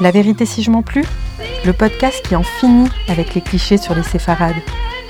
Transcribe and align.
La 0.00 0.10
vérité 0.10 0.44
si 0.44 0.64
je 0.64 0.72
m'en 0.72 0.82
plus 0.82 1.04
Le 1.64 1.72
podcast 1.72 2.20
qui 2.26 2.34
en 2.34 2.42
finit 2.42 2.88
avec 3.06 3.34
les 3.34 3.40
clichés 3.40 3.76
sur 3.76 3.94
les 3.94 4.02
séfarades. 4.02 4.56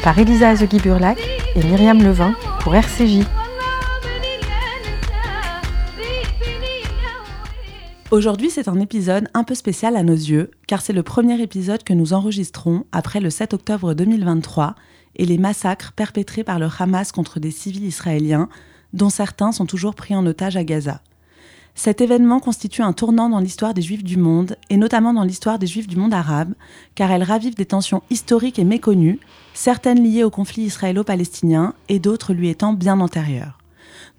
Par 0.03 0.19
Elisa 0.19 0.51
Azegui-Burlac 0.51 1.19
et 1.57 1.64
Myriam 1.64 2.03
Levin 2.03 2.35
pour 2.61 2.75
RCJ. 2.75 3.21
Aujourd'hui, 8.11 8.51
c'est 8.51 8.69
un 8.69 8.79
épisode 8.79 9.29
un 9.33 9.43
peu 9.43 9.55
spécial 9.55 9.97
à 9.97 10.02
nos 10.02 10.12
yeux, 10.12 10.51
car 10.66 10.83
c'est 10.83 10.93
le 10.93 11.03
premier 11.03 11.41
épisode 11.41 11.82
que 11.82 11.95
nous 11.95 12.12
enregistrons 12.12 12.85
après 12.93 13.21
le 13.21 13.30
7 13.30 13.55
octobre 13.55 13.95
2023 13.95 14.75
et 15.16 15.25
les 15.25 15.39
massacres 15.39 15.93
perpétrés 15.93 16.45
par 16.45 16.59
le 16.59 16.69
Hamas 16.79 17.11
contre 17.11 17.41
des 17.41 17.51
civils 17.51 17.87
israéliens, 17.87 18.51
dont 18.93 19.11
certains 19.11 19.51
sont 19.51 19.66
toujours 19.66 19.95
pris 19.95 20.14
en 20.14 20.27
otage 20.27 20.59
à 20.59 20.64
Gaza. 20.64 21.01
Cet 21.74 22.01
événement 22.01 22.38
constitue 22.38 22.83
un 22.83 22.92
tournant 22.92 23.28
dans 23.28 23.41
l'histoire 23.41 23.74
des 23.74 23.82
Juifs 23.82 24.05
du 24.05 24.16
monde, 24.16 24.56
et 24.70 24.77
notamment 24.77 25.12
dans 25.12 25.24
l'histoire 25.24 25.59
des 25.59 25.66
Juifs 25.66 25.88
du 25.88 25.96
monde 25.96 26.15
arabe, 26.15 26.55
car 26.95 27.10
elle 27.10 27.24
ravive 27.24 27.56
des 27.56 27.66
tensions 27.66 28.02
historiques 28.10 28.60
et 28.60 28.65
méconnues, 28.65 29.19
certaines 29.55 30.02
liées 30.02 30.23
au 30.23 30.30
conflit 30.30 30.62
israélo-palestinien 30.62 31.74
et 31.88 31.98
d'autres 31.98 32.32
lui 32.32 32.48
étant 32.48 32.73
bien 32.73 33.01
antérieures. 33.01 33.59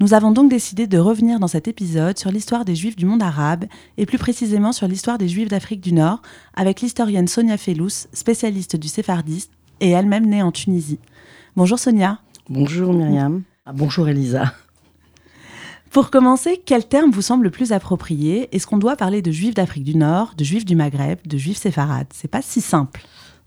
Nous 0.02 0.14
avons 0.14 0.32
donc 0.32 0.50
décidé 0.50 0.88
de 0.88 0.98
revenir 0.98 1.40
dans 1.40 1.48
cet 1.48 1.70
épisode 1.70 2.18
sur 2.18 2.30
l'histoire 2.30 2.66
des 2.66 2.76
Juifs 2.76 2.98
du 2.98 3.06
monde 3.06 3.24
arabe, 3.24 3.66
et 3.98 4.06
plus 4.06 4.18
précisément 4.18 4.74
sur 4.74 4.90
l'histoire 4.90 5.18
des 5.18 5.30
Juifs 5.30 5.48
d'Afrique 5.48 5.82
du 5.82 5.94
Nord, 5.94 6.22
avec 6.56 6.82
l'historienne 6.82 7.30
Sonia 7.30 7.58
Fellous, 7.58 8.08
spécialiste 8.12 8.76
du 8.76 8.90
séphardiste, 8.90 9.52
et 9.80 9.92
elle-même 9.92 10.26
née 10.26 10.44
en 10.44 10.52
Tunisie. 10.52 11.00
Bonjour 11.56 11.80
Sonia. 11.80 12.20
Bonjour 12.50 12.94
Myriam. 12.94 13.44
Ah, 13.66 13.72
bonjour 13.74 14.10
Elisa. 14.10 14.54
Pour 15.92 16.10
commencer, 16.10 16.62
quel 16.66 16.86
terme 16.86 17.12
vous 17.12 17.22
semble 17.22 17.46
le 17.46 17.52
plus 17.52 17.72
approprié? 17.72 18.50
Est-ce 18.54 18.68
qu'on 18.68 18.78
doit 18.78 18.96
parler 18.98 19.22
de 19.22 19.32
juifs 19.32 19.54
d'Afrique 19.54 19.86
du 19.86 19.96
Nord, 19.96 20.34
de 20.38 20.44
juifs 20.44 20.66
du 20.66 20.76
Maghreb, 20.76 21.20
de 21.26 21.38
juifs 21.38 21.58
séfarades? 21.58 22.08
C'est 22.14 22.28
pas 22.28 22.42
si 22.42 22.60
simple. 22.60 23.02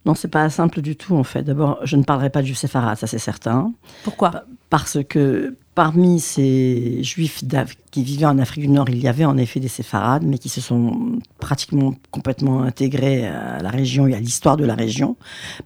Non, 0.07 0.15
c'est 0.15 0.29
pas 0.29 0.49
simple 0.49 0.81
du 0.81 0.97
tout 0.97 1.15
en 1.15 1.25
fait. 1.25 1.43
D'abord, 1.43 1.79
je 1.85 1.97
ne 1.97 2.03
parlerai 2.03 2.31
pas 2.31 2.41
de 2.41 2.47
juifs 2.47 2.59
séfarades, 2.59 2.97
ça 2.97 3.07
c'est 3.07 3.19
certain. 3.19 3.73
Pourquoi? 4.05 4.45
Parce 4.71 4.99
que 5.09 5.57
Parmi 5.79 6.19
ces 6.19 7.05
juifs 7.05 7.45
qui 7.93 8.03
vivaient 8.03 8.27
en 8.27 8.41
Afrique 8.41 8.65
du 8.65 8.69
Nord, 8.69 8.91
il 8.91 8.99
y 8.99 9.07
avait 9.07 9.25
en 9.25 9.37
effet 9.37 9.61
des 9.61 9.69
séfarades, 9.69 10.25
mais 10.25 10.39
qui 10.39 10.49
se 10.49 10.61
sont 10.61 11.21
pratiquement 11.39 11.95
complètement 12.11 12.65
intégrés 12.65 13.29
à 13.29 13.63
la 13.63 13.71
région 13.71 14.09
et 14.09 14.15
à 14.17 14.19
l'histoire 14.19 14.57
de 14.57 14.65
la 14.65 14.75
région, 14.75 15.17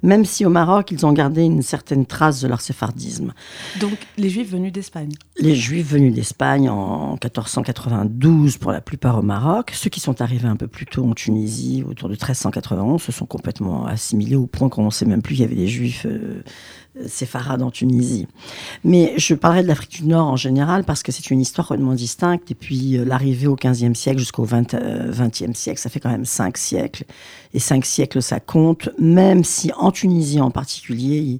même 0.03 0.27
si 0.27 0.45
au 0.45 0.51
Maroc, 0.51 0.91
ils 0.91 1.07
ont 1.07 1.15
gardé 1.15 1.45
une 1.45 1.63
certaine 1.63 2.05
trace 2.05 2.43
de 2.43 2.49
leur 2.49 2.61
séphardisme. 2.61 3.33
Donc 3.81 3.95
les 4.19 4.29
juifs 4.29 4.51
venus 4.51 4.71
d'Espagne 4.71 5.13
Les 5.39 5.55
juifs 5.55 5.89
venus 5.89 6.15
d'Espagne 6.15 6.69
en 6.69 7.13
1492 7.13 8.59
pour 8.59 8.71
la 8.71 8.83
plupart 8.83 9.19
au 9.19 9.23
Maroc. 9.23 9.71
Ceux 9.73 9.89
qui 9.89 10.01
sont 10.01 10.21
arrivés 10.21 10.49
un 10.49 10.57
peu 10.57 10.69
plus 10.69 10.85
tôt 10.85 11.09
en 11.09 11.15
Tunisie, 11.15 11.85
autour 11.89 12.11
de 12.11 12.15
1391, 12.17 13.01
se 13.01 13.13
sont 13.13 13.25
complètement 13.25 13.87
assimilés 13.87 14.37
au 14.37 14.47
point 14.47 14.69
qu'on 14.69 14.85
ne 14.85 14.91
sait 14.91 15.07
même 15.07 15.23
plus 15.23 15.37
qu'il 15.37 15.45
y 15.45 15.47
avait 15.47 15.57
des 15.57 15.69
juifs 15.69 16.05
euh, 16.05 16.43
séfarades 17.07 17.63
en 17.63 17.71
Tunisie. 17.71 18.27
Mais 18.85 19.15
je 19.17 19.35
parlerai 19.35 19.63
de 19.63 19.69
l'Afrique 19.69 20.03
du 20.03 20.07
Nord 20.07 20.29
en 20.29 20.37
général 20.37 20.85
parce 20.85 21.03
que 21.03 21.13
c'est 21.13 21.31
une 21.31 21.41
histoire 21.41 21.69
complètement 21.69 21.95
distincte. 21.95 22.51
Et 22.51 22.55
puis 22.55 22.99
euh, 22.99 23.05
l'arrivée 23.05 23.47
au 23.47 23.57
XVe 23.57 23.95
siècle 23.95 24.19
jusqu'au 24.19 24.45
XXe 24.45 24.75
euh, 24.75 25.53
siècle, 25.55 25.81
ça 25.81 25.91
fait 25.91 26.01
quand 26.01 26.11
même 26.11 26.25
cinq 26.25 26.59
siècles. 26.59 27.05
Et 27.55 27.59
cinq 27.59 27.85
siècles, 27.85 28.23
ça 28.23 28.41
compte, 28.41 28.91
même 28.99 29.45
si 29.45 29.73
en 29.77 29.91
Tunisie 29.91 30.41
en 30.41 30.51
particulier, 30.51 31.39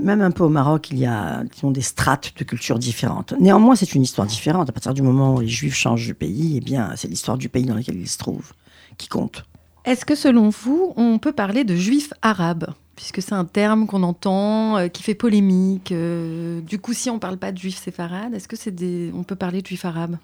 même 0.00 0.22
un 0.22 0.30
peu 0.30 0.44
au 0.44 0.48
Maroc, 0.48 0.88
il 0.90 0.98
y 0.98 1.06
a 1.06 1.42
des 1.62 1.82
strates 1.82 2.32
de 2.38 2.44
cultures 2.44 2.78
différentes. 2.78 3.34
Néanmoins, 3.38 3.76
c'est 3.76 3.94
une 3.94 4.02
histoire 4.02 4.26
différente. 4.26 4.68
À 4.68 4.72
partir 4.72 4.94
du 4.94 5.02
moment 5.02 5.34
où 5.34 5.40
les 5.40 5.48
Juifs 5.48 5.74
changent 5.74 6.08
de 6.08 6.12
pays, 6.14 6.54
eh 6.56 6.60
bien, 6.60 6.92
c'est 6.96 7.08
l'histoire 7.08 7.36
du 7.36 7.48
pays 7.48 7.64
dans 7.64 7.74
lequel 7.74 7.96
ils 7.96 8.08
se 8.08 8.18
trouvent 8.18 8.52
qui 8.96 9.08
compte. 9.08 9.44
Est-ce 9.84 10.04
que 10.04 10.14
selon 10.14 10.48
vous, 10.48 10.94
on 10.96 11.18
peut 11.18 11.32
parler 11.32 11.64
de 11.64 11.76
Juifs 11.76 12.14
arabes? 12.22 12.72
Puisque 12.96 13.22
c'est 13.22 13.34
un 13.34 13.44
terme 13.44 13.86
qu'on 13.86 14.02
entend, 14.02 14.76
euh, 14.76 14.88
qui 14.88 15.02
fait 15.02 15.14
polémique. 15.14 15.92
Euh, 15.92 16.60
du 16.60 16.78
coup, 16.78 16.92
si 16.92 17.10
on 17.10 17.14
ne 17.14 17.18
parle 17.18 17.36
pas 17.36 17.52
de 17.52 17.58
juifs 17.58 17.78
séfarades, 17.78 18.34
est-ce 18.34 18.48
que 18.48 18.56
c'est 18.56 18.70
des... 18.74 19.10
on 19.14 19.24
peut 19.24 19.36
parler 19.36 19.62
de 19.62 19.66
juifs 19.66 19.84
arabes? 19.84 20.16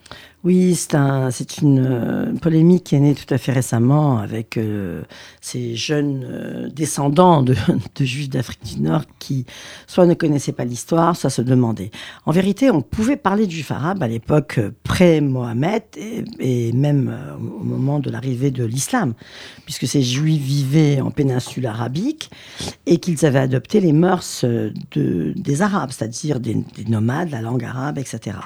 Oui, 0.43 0.75
c'est 0.75 0.95
un, 0.95 1.29
une, 1.61 1.85
euh, 1.85 2.33
polémique 2.41 2.85
qui 2.85 2.95
est 2.95 2.99
née 2.99 3.13
tout 3.13 3.31
à 3.33 3.37
fait 3.37 3.51
récemment 3.51 4.17
avec 4.17 4.59
ces 5.41 5.75
jeunes 5.75 6.69
descendants 6.73 7.41
de, 7.43 7.55
juifs 7.99 8.29
d'Afrique 8.29 8.75
du 8.75 8.81
Nord 8.81 9.03
qui 9.19 9.45
soit 9.87 10.05
ne 10.05 10.13
connaissaient 10.13 10.51
pas 10.51 10.65
l'histoire, 10.65 11.15
soit 11.15 11.29
se 11.29 11.41
demandaient. 11.41 11.91
En 12.25 12.31
vérité, 12.31 12.71
on 12.71 12.81
pouvait 12.81 13.17
parler 13.17 13.45
de 13.45 13.51
juifs 13.51 13.71
arabes 13.71 14.01
à 14.01 14.07
l'époque 14.07 14.59
pré-Mohammed 14.83 15.83
et, 15.97 16.23
et, 16.39 16.71
même 16.73 17.13
au 17.37 17.63
moment 17.63 17.99
de 17.99 18.09
l'arrivée 18.09 18.51
de 18.51 18.63
l'islam, 18.63 19.13
puisque 19.65 19.87
ces 19.87 20.01
juifs 20.01 20.41
vivaient 20.41 21.01
en 21.01 21.11
péninsule 21.11 21.67
arabique 21.67 22.31
et 22.85 22.97
qu'ils 22.97 23.25
avaient 23.25 23.39
adopté 23.39 23.79
les 23.79 23.93
mœurs 23.93 24.41
euh, 24.43 24.71
de, 24.91 25.33
des 25.35 25.61
Arabes, 25.61 25.91
c'est-à-dire 25.91 26.39
des, 26.39 26.57
nomades, 26.87 27.29
la 27.31 27.41
langue 27.41 27.63
arabe, 27.63 27.97
etc. 27.97 28.37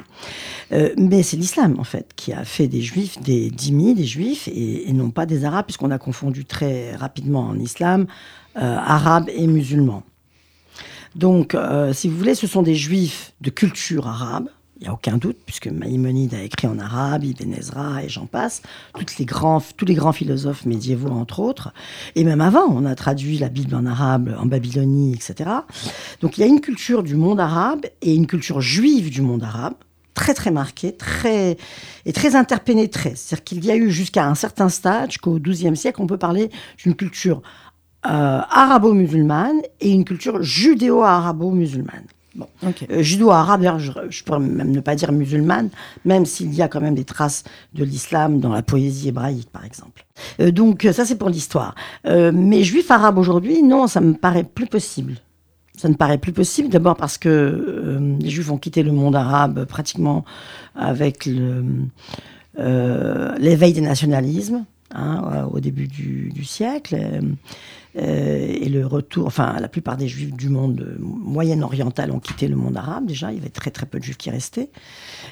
Euh, 0.72 0.94
mais 0.98 1.24
c'est 1.24 1.38
l'islam, 1.38 1.76
en 1.80 1.84
fait, 1.84 2.12
qui 2.16 2.34
a 2.34 2.44
fait 2.44 2.68
des 2.68 2.81
juifs 2.81 3.20
des 3.22 3.50
dhimmis, 3.50 3.96
des 3.96 4.06
juifs, 4.06 4.48
et, 4.48 4.92
non 4.94 5.09
pas 5.09 5.26
des 5.26 5.46
arabes, 5.46 5.66
puisqu'on 5.66 5.92
a 5.92 5.98
confondu 5.98 6.46
très 6.46 6.96
rapidement 6.96 7.42
en 7.48 7.59
islam 7.59 8.06
euh, 8.58 8.78
arabes 8.78 9.30
et 9.34 9.48
musulmans. 9.48 10.03
Donc, 11.16 11.56
si 11.94 12.09
vous 12.09 12.18
voulez, 12.18 12.36
ce 12.36 12.46
sont 12.46 12.62
des 12.62 12.76
juifs 12.76 13.32
de 13.40 13.50
culture 13.50 14.06
arabe, 14.06 14.50
il 14.78 14.84
n'y 14.84 14.88
a 14.90 14.94
aucun 14.94 15.18
doute, 15.18 15.38
puisque 15.46 15.68
Maïmonide 15.68 16.34
a 16.34 16.41
écrit 16.41 16.68
en 16.68 16.80
arabe, 16.80 17.24
Ibn 17.24 17.53
Ezra 17.53 18.03
et 18.03 18.09
j'en 18.09 18.25
passe, 18.25 18.62
les 19.18 19.25
grands, 19.25 19.62
tous 19.78 19.86
les 19.86 19.94
grands 19.94 20.12
philosophes 20.12 20.66
médiévaux, 20.66 21.12
entre 21.12 21.40
autres. 21.40 21.74
Et 22.16 22.25
même 22.25 22.41
avant, 22.41 22.66
on 22.68 22.85
a 22.85 22.94
traduit 22.96 23.38
la 23.38 23.47
Bible 23.47 23.74
en 23.74 23.85
arabe, 23.85 24.35
en 24.38 24.46
Babylonie, 24.46 25.14
etc. 25.14 25.50
Donc 26.22 26.38
il 26.38 26.41
y 26.41 26.44
a 26.44 26.47
une 26.47 26.59
culture 26.59 27.03
du 27.03 27.16
monde 27.16 27.40
arabe 27.40 27.85
et 28.02 28.14
une 28.14 28.28
culture 28.28 28.59
juive 28.59 29.09
du 29.09 29.22
monde 29.22 29.44
arabe, 29.44 29.75
très 30.14 30.34
très 30.34 30.52
marquée, 30.52 30.94
très, 30.94 31.58
et 32.06 32.14
très 32.14 32.35
interpénétrée. 32.35 33.14
C'est-à-dire 33.16 33.44
qu'il 33.46 33.66
y 33.66 33.72
a 33.72 33.78
eu 33.78 33.91
jusqu'à 33.91 34.28
un 34.28 34.35
certain 34.35 34.68
stade, 34.68 35.12
jusqu'au 35.12 35.40
XIIe 35.40 35.78
siècle, 35.78 36.02
on 36.02 36.08
peut 36.08 36.18
parler 36.18 36.50
d'une 36.84 36.96
culture 36.96 37.41
euh, 38.06 38.41
arabo-musulmane 38.50 39.62
et 39.80 39.91
une 39.91 40.03
culture 40.03 40.44
judéo-arabo-musulmane. 40.44 42.08
Bon. 42.35 42.47
Euh, 42.90 43.01
judo-arabe, 43.01 43.66
je, 43.78 43.91
je, 44.09 44.23
pourrais 44.23 44.40
même 44.40 44.72
ne 44.72 44.81
pas 44.81 44.96
dire 44.96 45.13
musulmane, 45.13 45.69
même 46.03 46.25
s'il 46.25 46.53
y 46.53 46.62
a 46.62 46.68
quand 46.68 46.81
même 46.81 46.96
des 46.96 47.06
traces 47.06 47.46
de 47.73 47.85
l'islam 47.85 48.41
dans 48.41 48.51
la 48.51 48.62
poésie 48.62 49.07
hébraïque, 49.07 49.50
par 49.51 49.63
exemple. 49.63 50.06
Euh, 50.41 50.51
donc 50.51 50.85
ça, 50.91 51.06
c'est 51.06 51.16
pour 51.16 51.29
l'histoire. 51.29 51.75
Euh, 52.06 52.34
mais 52.34 52.63
juif 52.63 52.91
arabe 52.91 53.18
aujourd'hui, 53.18 53.63
non, 53.63 53.88
ça 53.88 54.01
me 54.01 54.13
paraît 54.13 54.44
plus 54.44 54.68
possible. 54.68 55.16
Ça 55.78 55.88
ne 55.88 55.94
paraît 55.94 56.18
plus 56.18 56.34
possible, 56.34 56.68
d'abord 56.69 56.96
parce 56.96 57.18
que 57.18 58.00
les 58.22 58.29
juifs 58.29 58.50
ont 58.50 58.57
quitté 58.57 58.81
le 58.81 58.94
monde 58.94 59.16
arabe 59.16 59.66
pratiquement 59.66 60.23
avec 60.73 61.29
l'éveil 62.57 63.73
des 63.73 63.81
nationalismes. 63.81 64.63
Hein, 64.91 65.50
au 65.51 65.59
début 65.59 65.88
du, 65.88 66.46
siècle. 66.46 66.96
Euh, 66.96 68.56
et 68.62 68.69
le 68.69 68.85
retour, 68.85 69.25
enfin, 69.25 69.57
la 69.59 69.68
plupart 69.68 69.97
des 69.97 70.07
juifs 70.07 70.34
du 70.34 70.47
monde 70.47 70.96
moyen-oriental 71.00 72.12
ont 72.12 72.19
quitté 72.19 72.47
le 72.47 72.56
monde 72.56 72.78
arabe 72.78 73.07
déjà. 73.07 73.31
Il 73.31 73.38
y 73.38 73.41
avait 73.41 73.50
très 73.50 73.72
très 73.72 73.88
peu 73.88 73.97
de 73.97 74.03
juifs 74.03 74.18
qui 74.18 74.29
restaient. 74.29 74.69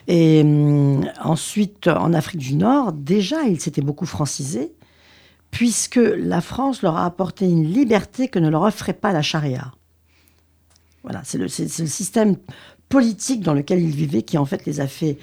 Et 0.08 0.42
hum, 0.42 1.06
ensuite, 1.22 1.88
en 1.88 2.14
Afrique 2.14 2.42
du 2.42 2.56
Nord, 2.56 2.94
déjà, 2.94 3.44
ils 3.44 3.62
s'étaient 3.62 3.82
beaucoup 3.82 4.08
francisés, 4.08 4.74
puisque 5.52 6.02
la 6.02 6.42
France 6.42 6.82
leur 6.82 6.98
a 6.98 7.06
apporté 7.06 7.46
une 7.46 7.64
liberté 7.64 8.30
que 8.30 8.40
ne 8.40 8.50
leur 8.50 8.64
offrait 8.64 8.94
pas 8.94 9.14
la 9.14 9.22
charia. 9.22 9.72
Voilà, 11.04 11.22
c'est 11.24 11.38
le, 11.38 11.48
système 11.48 12.38
politique 12.90 13.42
dans 13.42 13.54
lequel 13.54 13.82
ils 13.82 13.96
vivaient 13.96 14.24
qui 14.24 14.38
en 14.38 14.46
fait 14.46 14.66
les 14.66 14.80
a 14.80 14.88
fait 14.88 15.18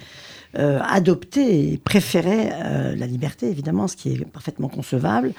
euh, 0.57 0.79
adopter 0.83 1.73
et 1.73 1.77
préférer 1.77 2.49
euh, 2.51 2.95
la 2.95 3.07
liberté, 3.07 3.49
évidemment, 3.49 3.87
ce 3.87 3.95
qui 3.95 4.13
est 4.13 4.25
parfaitement 4.25 4.67
concevable. 4.67 5.31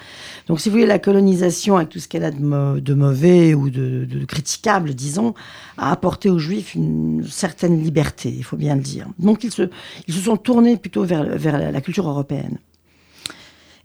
Donc, 0.47 0.59
si 0.59 0.69
vous 0.69 0.73
voulez, 0.73 0.87
la 0.87 0.99
colonisation, 0.99 1.77
avec 1.77 1.89
tout 1.89 1.99
ce 1.99 2.07
qu'elle 2.07 2.23
a 2.23 2.31
de, 2.31 2.93
mauvais 2.93 3.53
ou 3.53 3.69
de, 3.69 4.25
critiquable, 4.25 4.93
disons, 4.93 5.33
a 5.77 5.91
apporté 5.91 6.29
aux 6.29 6.39
Juifs 6.39 6.73
une 6.75 7.23
certaine 7.29 7.83
liberté, 7.83 8.33
il 8.35 8.43
faut 8.43 8.57
bien 8.57 8.75
le 8.75 8.81
dire. 8.81 9.07
Donc, 9.19 9.43
ils 9.43 9.51
se, 9.51 9.69
ils 10.07 10.13
se 10.13 10.21
sont 10.21 10.37
tournés 10.37 10.77
plutôt 10.77 11.03
vers, 11.03 11.23
vers 11.23 11.71
la 11.71 11.81
culture 11.81 12.09
européenne. 12.09 12.57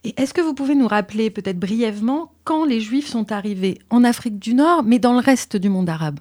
Et 0.04 0.14
est-ce 0.16 0.32
que 0.32 0.40
vous 0.40 0.54
pouvez 0.54 0.74
nous 0.74 0.88
rappeler, 0.88 1.28
peut-être 1.28 1.58
brièvement, 1.58 2.32
quand 2.44 2.64
les 2.64 2.80
Juifs 2.80 3.08
sont 3.08 3.32
arrivés? 3.32 3.78
En 3.90 4.04
Afrique 4.04 4.38
du 4.38 4.54
Nord, 4.54 4.82
mais 4.84 4.98
dans 4.98 5.12
le 5.12 5.18
reste 5.18 5.56
du 5.56 5.68
monde 5.68 5.90
arabe? 5.90 6.20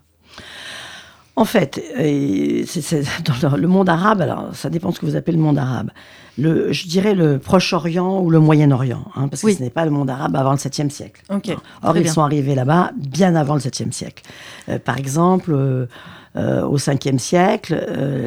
En 1.38 1.45
fait, 1.45 1.81
dans 3.42 3.56
le 3.56 3.68
monde 3.68 3.89
arabe, 3.89 4.22
alors 4.22 4.50
ça 4.54 4.72
dépend 4.72 4.89
de 4.89 4.95
ce 4.95 5.00
que 5.00 5.06
vous 5.06 5.16
appelez 5.16 5.38
le 5.38 5.44
monde 5.44 5.60
arabe. 5.60 5.92
Le, 6.39 6.74
je 6.74 6.88
dirais 6.88 7.13
le 7.13 7.38
Proche-Orient 7.38 8.19
ou 8.22 8.31
le 8.31 8.39
Moyen-Orient, 8.39 9.06
hein, 9.16 9.28
parce 9.28 9.44
que 9.44 9.54
ce 9.54 9.62
n'est 9.62 9.69
pas 9.69 9.86
le 9.86 9.92
monde 9.92 10.10
arabe 10.10 10.36
avant 10.36 10.51
le 10.51 10.57
7e 10.57 10.89
siècle. 10.89 11.22
Okay, 11.30 11.56
Or, 11.84 11.95
ils 11.95 12.10
sont 12.10 12.24
arrivés 12.24 12.56
là-bas 12.56 12.92
bien 12.98 13.36
avant 13.36 13.54
le 13.54 13.60
7e 13.60 13.92
siècle. 13.92 14.24
Euh, 14.68 14.80
par 14.80 14.98
exemple, 14.98 15.51
euh, 15.54 15.86
euh, 16.36 16.63
au 16.63 16.78
5e 16.78 17.19
siècle, 17.19 17.75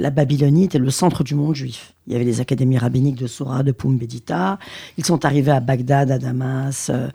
la 0.01 0.11
Babylonie 0.11 0.65
était 0.65 0.79
le 0.79 0.91
centre 0.91 1.25
du 1.25 1.35
monde 1.35 1.57
juif. 1.57 1.95
Il 2.11 2.15
y 2.15 2.17
avait 2.17 2.25
les 2.25 2.41
académies 2.41 2.77
rabbiniques 2.77 3.15
de 3.15 3.29
Sora, 3.29 3.63
de 3.63 3.71
Pumbedita. 3.71 4.59
Ils 4.99 5.05
sont 5.05 5.25
arrivés 5.25 5.53
à 5.53 5.61
Bagdad, 5.61 6.11
à 6.11 6.19
Damas. 6.19 6.91
Euh, 6.91 7.09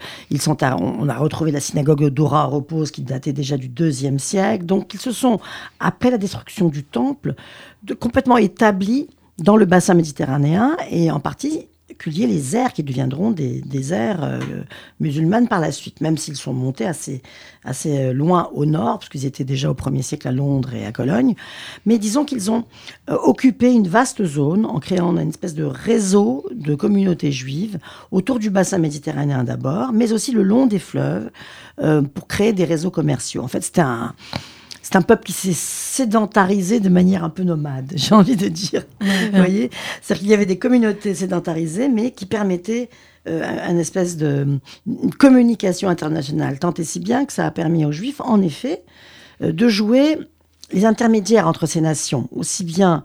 on 0.79 1.09
a 1.09 1.17
retrouvé 1.17 1.51
la 1.51 1.59
synagogue 1.59 2.07
d'Ora 2.07 2.45
repose 2.45 2.91
qui 2.91 3.01
datait 3.01 3.33
déjà 3.33 3.57
du 3.57 3.67
2e 3.67 4.19
siècle. 4.19 4.65
Donc 4.65 4.93
ils 4.93 5.01
se 5.01 5.11
sont, 5.11 5.41
après 5.81 6.11
la 6.11 6.17
destruction 6.17 6.69
du 6.69 6.85
temple, 6.85 7.35
de, 7.83 7.93
complètement 7.93 8.37
établis 8.37 9.09
dans 9.37 9.57
le 9.57 9.65
bassin 9.65 9.95
méditerranéen 9.95 10.77
et 10.89 11.11
en 11.11 11.19
partie 11.19 11.67
les 12.15 12.55
aires 12.55 12.73
qui 12.73 12.83
deviendront 12.83 13.31
des, 13.31 13.61
des 13.61 13.93
aires 13.93 14.23
euh, 14.23 14.39
musulmanes 14.99 15.47
par 15.47 15.59
la 15.59 15.71
suite, 15.71 16.01
même 16.01 16.17
s'ils 16.17 16.35
sont 16.35 16.53
montés 16.53 16.85
assez, 16.85 17.21
assez 17.63 17.97
euh, 17.97 18.13
loin 18.13 18.49
au 18.53 18.65
nord, 18.65 18.99
parce 18.99 19.09
qu'ils 19.09 19.25
étaient 19.25 19.43
déjà 19.43 19.69
au 19.69 19.73
1er 19.73 20.01
siècle 20.01 20.27
à 20.27 20.31
Londres 20.31 20.73
et 20.73 20.85
à 20.85 20.91
Cologne. 20.91 21.35
Mais 21.85 21.97
disons 21.97 22.25
qu'ils 22.25 22.51
ont 22.51 22.65
euh, 23.09 23.17
occupé 23.23 23.71
une 23.71 23.87
vaste 23.87 24.23
zone 24.25 24.65
en 24.65 24.79
créant 24.79 25.17
une 25.17 25.29
espèce 25.29 25.55
de 25.55 25.63
réseau 25.63 26.45
de 26.53 26.75
communautés 26.75 27.31
juives 27.31 27.79
autour 28.11 28.39
du 28.39 28.49
bassin 28.49 28.77
méditerranéen 28.77 29.43
d'abord, 29.43 29.91
mais 29.91 30.13
aussi 30.13 30.31
le 30.31 30.43
long 30.43 30.65
des 30.67 30.79
fleuves, 30.79 31.29
pour 32.13 32.27
créer 32.27 32.53
des 32.53 32.63
réseaux 32.63 32.89
commerciaux. 32.89 33.43
En 33.43 33.49
fait, 33.49 33.61
c'était 33.61 33.81
un 33.81 34.13
c'est 34.85 34.97
un 34.97 35.01
peuple 35.01 35.23
qui 35.23 35.33
s'est 35.33 35.51
sédentarisé 35.51 36.79
de 36.79 36.89
manière 36.89 37.23
un 37.23 37.31
peu 37.31 37.41
nomade, 37.41 37.91
j'ai 37.95 38.13
envie 38.13 38.35
de 38.35 38.47
dire. 38.47 38.83
Vous 39.01 39.37
voyez 39.37 39.71
C'est-à-dire 39.99 40.21
qu'il 40.21 40.29
y 40.29 40.33
avait 40.35 40.45
des 40.45 40.59
communautés 40.59 41.15
sédentarisées, 41.15 41.89
mais 41.89 42.11
qui 42.11 42.27
permettaient 42.27 42.91
euh, 43.27 43.41
une 43.67 43.79
espèce 43.79 44.15
de 44.15 44.59
communication 45.17 45.89
internationale, 45.89 46.59
tant 46.59 46.71
et 46.75 46.83
si 46.83 46.99
bien 46.99 47.25
que 47.25 47.33
ça 47.33 47.47
a 47.47 47.51
permis 47.51 47.83
aux 47.83 47.91
Juifs, 47.91 48.21
en 48.21 48.43
effet, 48.43 48.83
euh, 49.41 49.51
de 49.51 49.67
jouer 49.69 50.19
les 50.71 50.85
intermédiaires 50.85 51.47
entre 51.47 51.65
ces 51.65 51.81
nations, 51.81 52.29
aussi 52.31 52.63
bien 52.63 53.03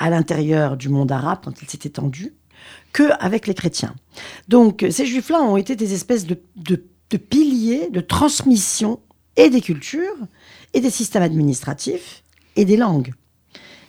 à 0.00 0.10
l'intérieur 0.10 0.76
du 0.76 0.88
monde 0.88 1.12
arabe, 1.12 1.38
quand 1.44 1.62
il 1.62 1.70
s'est 1.70 1.78
étendu, 1.84 2.34
qu'avec 2.92 3.46
les 3.46 3.54
chrétiens. 3.54 3.94
Donc 4.48 4.84
ces 4.90 5.06
Juifs-là 5.06 5.40
ont 5.42 5.56
été 5.56 5.76
des 5.76 5.94
espèces 5.94 6.26
de, 6.26 6.36
de 6.56 7.16
piliers 7.16 7.88
de 7.88 8.00
transmission 8.00 8.98
et 9.36 9.48
des 9.48 9.60
cultures 9.60 10.16
et 10.74 10.80
des 10.80 10.90
systèmes 10.90 11.22
administratifs 11.22 12.22
et 12.56 12.64
des 12.64 12.76
langues. 12.76 13.12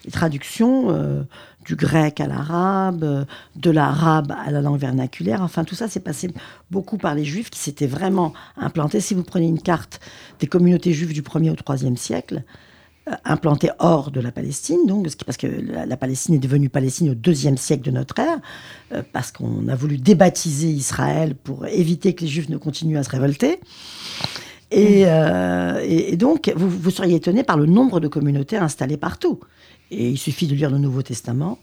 Les 0.05 0.11
traductions 0.11 0.89
euh, 0.89 1.23
du 1.65 1.75
grec 1.75 2.19
à 2.19 2.27
l'arabe, 2.27 3.25
de 3.55 3.69
l'arabe 3.69 4.31
à 4.31 4.49
la 4.49 4.61
langue 4.61 4.79
vernaculaire, 4.79 5.41
enfin 5.41 5.63
tout 5.63 5.75
ça 5.75 5.87
s'est 5.87 5.99
passé 5.99 6.29
beaucoup 6.71 6.97
par 6.97 7.13
les 7.13 7.23
juifs 7.23 7.51
qui 7.51 7.59
s'étaient 7.59 7.87
vraiment 7.87 8.33
implantés. 8.57 8.99
Si 8.99 9.13
vous 9.13 9.23
prenez 9.23 9.47
une 9.47 9.61
carte 9.61 9.99
des 10.39 10.47
communautés 10.47 10.93
juives 10.93 11.13
du 11.13 11.21
1er 11.21 11.51
au 11.51 11.55
3e 11.55 11.97
siècle, 11.97 12.43
euh, 13.09 13.15
implantées 13.25 13.71
hors 13.79 14.11
de 14.11 14.21
la 14.21 14.31
Palestine, 14.31 14.85
donc, 14.85 15.07
parce 15.25 15.35
que 15.35 15.47
la, 15.47 15.97
Palestine 15.97 16.35
est 16.35 16.39
devenue 16.39 16.69
Palestine 16.69 17.09
au 17.09 17.15
2e 17.15 17.57
siècle 17.57 17.81
de 17.81 17.89
notre 17.89 18.19
ère, 18.19 18.39
euh, 18.93 19.01
parce 19.11 19.31
qu'on 19.31 19.67
a 19.69 19.75
voulu 19.75 19.97
débaptiser 19.97 20.67
Israël 20.67 21.33
pour 21.33 21.65
éviter 21.65 22.13
que 22.13 22.21
les 22.21 22.27
juifs 22.27 22.49
ne 22.49 22.57
continuent 22.57 22.97
à 22.97 23.03
se 23.03 23.09
révolter. 23.09 23.59
Euh, 24.73 25.81
et, 25.83 26.15
donc, 26.17 26.51
vous, 26.55 26.69
vous 26.69 26.91
seriez 26.91 27.15
étonné 27.15 27.43
par 27.43 27.57
le 27.57 27.65
nombre 27.65 27.99
de 27.99 28.07
communautés 28.07 28.57
installées 28.57 28.97
partout. 28.97 29.39
Et 29.89 30.09
il 30.09 30.17
suffit 30.17 30.47
de 30.47 30.55
lire 30.55 30.71
le 30.71 30.77
Nouveau 30.77 31.01
Testament 31.01 31.59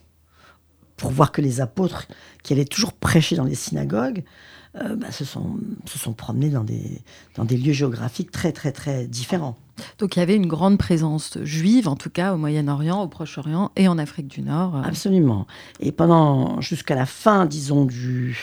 pour 0.97 1.11
voir 1.11 1.33
que 1.33 1.41
les 1.41 1.61
apôtres 1.61 2.09
qui 2.43 2.53
allaient 2.53 2.65
toujours 2.65 2.93
prêcher 2.93 3.37
dans 3.37 3.45
les 3.45 3.55
synagogues 3.55 4.25
euh, 4.77 4.97
bah, 4.97 5.11
se, 5.11 5.25
sont, 5.25 5.59
se 5.87 5.99
sont 5.99 6.13
promenés 6.13 6.51
dans 6.51 6.65
des, 6.65 7.01
dans 7.37 7.45
des 7.45 7.57
lieux 7.57 7.73
géographiques 7.73 8.31
très, 8.31 8.53
très, 8.53 8.73
très 8.73 9.07
différents. 9.07 9.57
Donc 9.99 10.17
il 10.17 10.19
y 10.19 10.23
avait 10.23 10.35
une 10.35 10.49
grande 10.49 10.77
présence 10.77 11.39
juive, 11.43 11.89
en 11.89 11.97
tout 11.97 12.11
cas 12.11 12.35
au 12.35 12.37
Moyen-Orient, 12.37 13.01
au 13.01 13.09
Proche-Orient 13.09 13.71
et 13.77 13.89
en 13.89 13.97
Afrique 13.97 14.27
du 14.27 14.43
Nord. 14.43 14.83
Absolument. 14.85 15.47
Et 15.81 15.93
pendant, 15.93 16.61
jusqu'à 16.61 16.97
la 16.97 17.07
fin, 17.07 17.47
disons, 17.47 17.85
du 17.87 18.37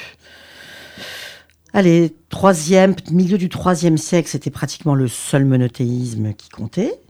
Allez, 1.76 2.16
troisième, 2.30 2.96
milieu 3.12 3.38
du 3.38 3.50
troisième 3.50 3.98
siècle, 3.98 4.30
c'était 4.30 4.50
pratiquement 4.50 4.96
le 4.96 5.10
seul 5.10 5.44
monothéisme 5.44 6.34
qui 6.34 6.48
comptait. 6.48 7.02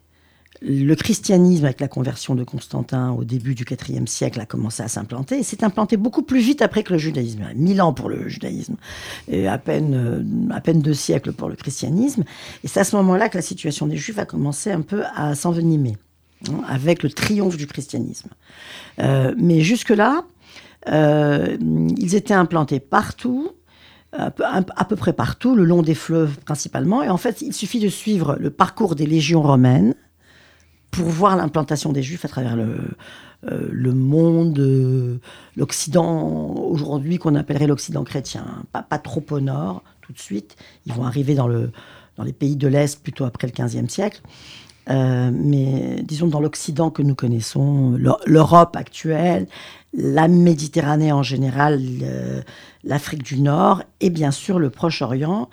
Le 0.60 0.96
christianisme, 0.96 1.66
avec 1.66 1.80
la 1.80 1.88
conversion 1.88 2.34
de 2.34 2.44
Constantin 2.44 3.12
au 3.12 3.24
début 3.24 3.54
du 3.54 3.64
IVe 3.64 4.08
siècle, 4.08 4.42
a 4.42 4.48
commencé 4.48 4.82
à 4.82 4.88
s'implanter. 4.88 5.38
Et 5.38 5.44
s'est 5.44 5.64
implanté 5.64 5.98
beaucoup 5.98 6.24
plus 6.24 6.40
vite 6.40 6.64
après 6.64 6.82
que 6.82 6.94
le 6.94 6.98
judaïsme. 6.98 7.44
Mille 7.54 7.80
ans 7.80 7.94
pour 7.94 8.10
le 8.10 8.28
judaïsme, 8.28 8.76
et 9.28 9.48
à 9.48 9.60
peine, 9.60 9.94
euh, 9.94 10.52
à 10.52 10.62
peine 10.62 10.82
deux 10.82 10.96
siècles 10.96 11.32
pour 11.34 11.48
le 11.48 11.56
christianisme. 11.56 12.24
Et 12.64 12.68
c'est 12.68 12.80
à 12.80 12.86
ce 12.86 12.96
moment-là 12.96 13.30
que 13.30 13.38
la 13.38 13.44
situation 13.44 13.86
des 13.86 13.98
juifs 13.98 14.18
a 14.18 14.26
commencé 14.26 14.72
un 14.72 14.82
peu 14.82 15.04
à 15.14 15.36
s'envenimer, 15.36 15.96
hein, 16.50 16.62
avec 16.68 17.04
le 17.04 17.12
triomphe 17.12 17.58
du 17.58 17.68
christianisme. 17.68 18.30
Euh, 18.98 19.36
mais 19.38 19.62
jusque-là, 19.62 20.24
euh, 20.90 21.56
ils 22.00 22.16
étaient 22.16 22.34
implantés 22.34 22.80
partout 22.80 23.52
à 24.18 24.86
peu, 24.86 24.96
près 24.96 25.14
partout, 25.14 25.56
le 25.56 25.66
long 25.66 25.82
des 25.82 25.96
fleuves 25.96 26.38
principalement. 26.40 27.04
Et 27.04 27.10
en 27.10 27.18
fait, 27.18 27.42
il 27.42 27.54
suffit 27.54 27.80
de 27.80 27.90
suivre 27.90 28.38
le 28.40 28.50
parcours 28.50 28.96
des 28.96 29.06
légions 29.06 29.42
romaines 29.42 29.96
pour 30.92 31.08
voir 31.08 31.36
l'implantation 31.36 31.92
des 31.92 32.02
Juifs 32.02 32.24
à 32.26 32.28
travers 32.28 32.56
le, 32.56 32.78
euh, 33.52 33.94
monde, 33.94 34.58
euh, 34.60 35.18
l'Occident 35.56 36.54
aujourd'hui 36.56 37.18
qu'on 37.18 37.36
appellerait 37.36 37.68
l'Occident 37.68 38.04
chrétien. 38.04 38.46
Pas, 38.72 38.98
trop 39.00 39.24
au 39.32 39.40
nord 39.40 39.84
tout 40.02 40.14
de 40.14 40.20
suite. 40.20 40.56
Ils 40.86 40.94
vont 40.94 41.04
arriver 41.04 41.36
dans, 41.36 41.48
le, 41.48 41.72
dans 42.18 42.24
les 42.24 42.34
pays 42.34 42.56
de 42.56 42.68
l'Est 42.68 43.02
plutôt 43.02 43.26
après 43.26 43.48
le 43.48 43.54
XVe 43.54 43.90
siècle. 43.90 44.22
Euh, 44.90 45.32
mais 45.34 46.02
disons 46.04 46.28
dans 46.28 46.40
l'Occident 46.40 46.92
que 46.92 47.02
nous 47.02 47.16
connaissons, 47.16 47.98
l'Europe 48.26 48.76
actuelle, 48.76 49.48
la 49.96 50.28
Méditerranée 50.28 51.12
en 51.12 51.24
général, 51.24 51.82
l'Afrique 52.84 53.24
du 53.24 53.42
Nord 53.42 53.84
et 54.02 54.10
bien 54.10 54.32
sûr 54.32 54.60
le 54.60 54.70
Proche-Orient. 54.70 55.50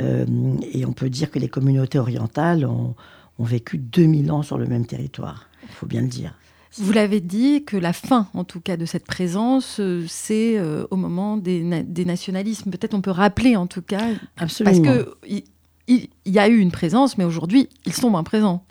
Euh, 0.00 0.24
et 0.72 0.86
on 0.86 0.92
peut 0.92 1.10
dire 1.10 1.30
que 1.30 1.38
les 1.38 1.48
communautés 1.48 1.98
orientales 1.98 2.64
ont, 2.64 2.94
vécu 3.38 3.76
2000 3.76 4.30
ans 4.30 4.42
sur 4.42 4.56
le 4.56 4.66
même 4.66 4.86
territoire, 4.86 5.48
il 5.64 5.74
faut 5.74 5.86
bien 5.86 6.00
le 6.00 6.06
dire. 6.06 6.32
Vous 6.78 6.92
l'avez 6.92 7.20
dit 7.20 7.64
que 7.64 7.76
la 7.76 7.92
fin, 7.92 8.28
en 8.34 8.44
tout 8.44 8.60
cas, 8.60 8.76
de 8.76 8.86
cette 8.86 9.04
présence, 9.04 9.78
euh, 9.80 10.04
c'est 10.06 10.60
au 10.90 10.96
moment 10.96 11.36
des, 11.36 11.82
des 11.82 12.04
nationalismes. 12.04 12.70
Peut-être 12.70 12.94
on 12.94 13.00
peut 13.00 13.10
rappeler, 13.10 13.56
en 13.56 13.66
tout 13.66 13.82
cas, 13.82 14.06
Absolument. 14.38 14.80
parce 14.80 14.96
que 14.96 15.42
il, 15.88 16.08
y 16.24 16.38
a 16.38 16.48
eu 16.48 16.58
une 16.58 16.70
présence, 16.70 17.18
mais 17.18 17.24
aujourd'hui, 17.24 17.68
ils 17.84 17.92
sont 17.92 18.10
moins 18.10 18.22
présents. 18.22 18.64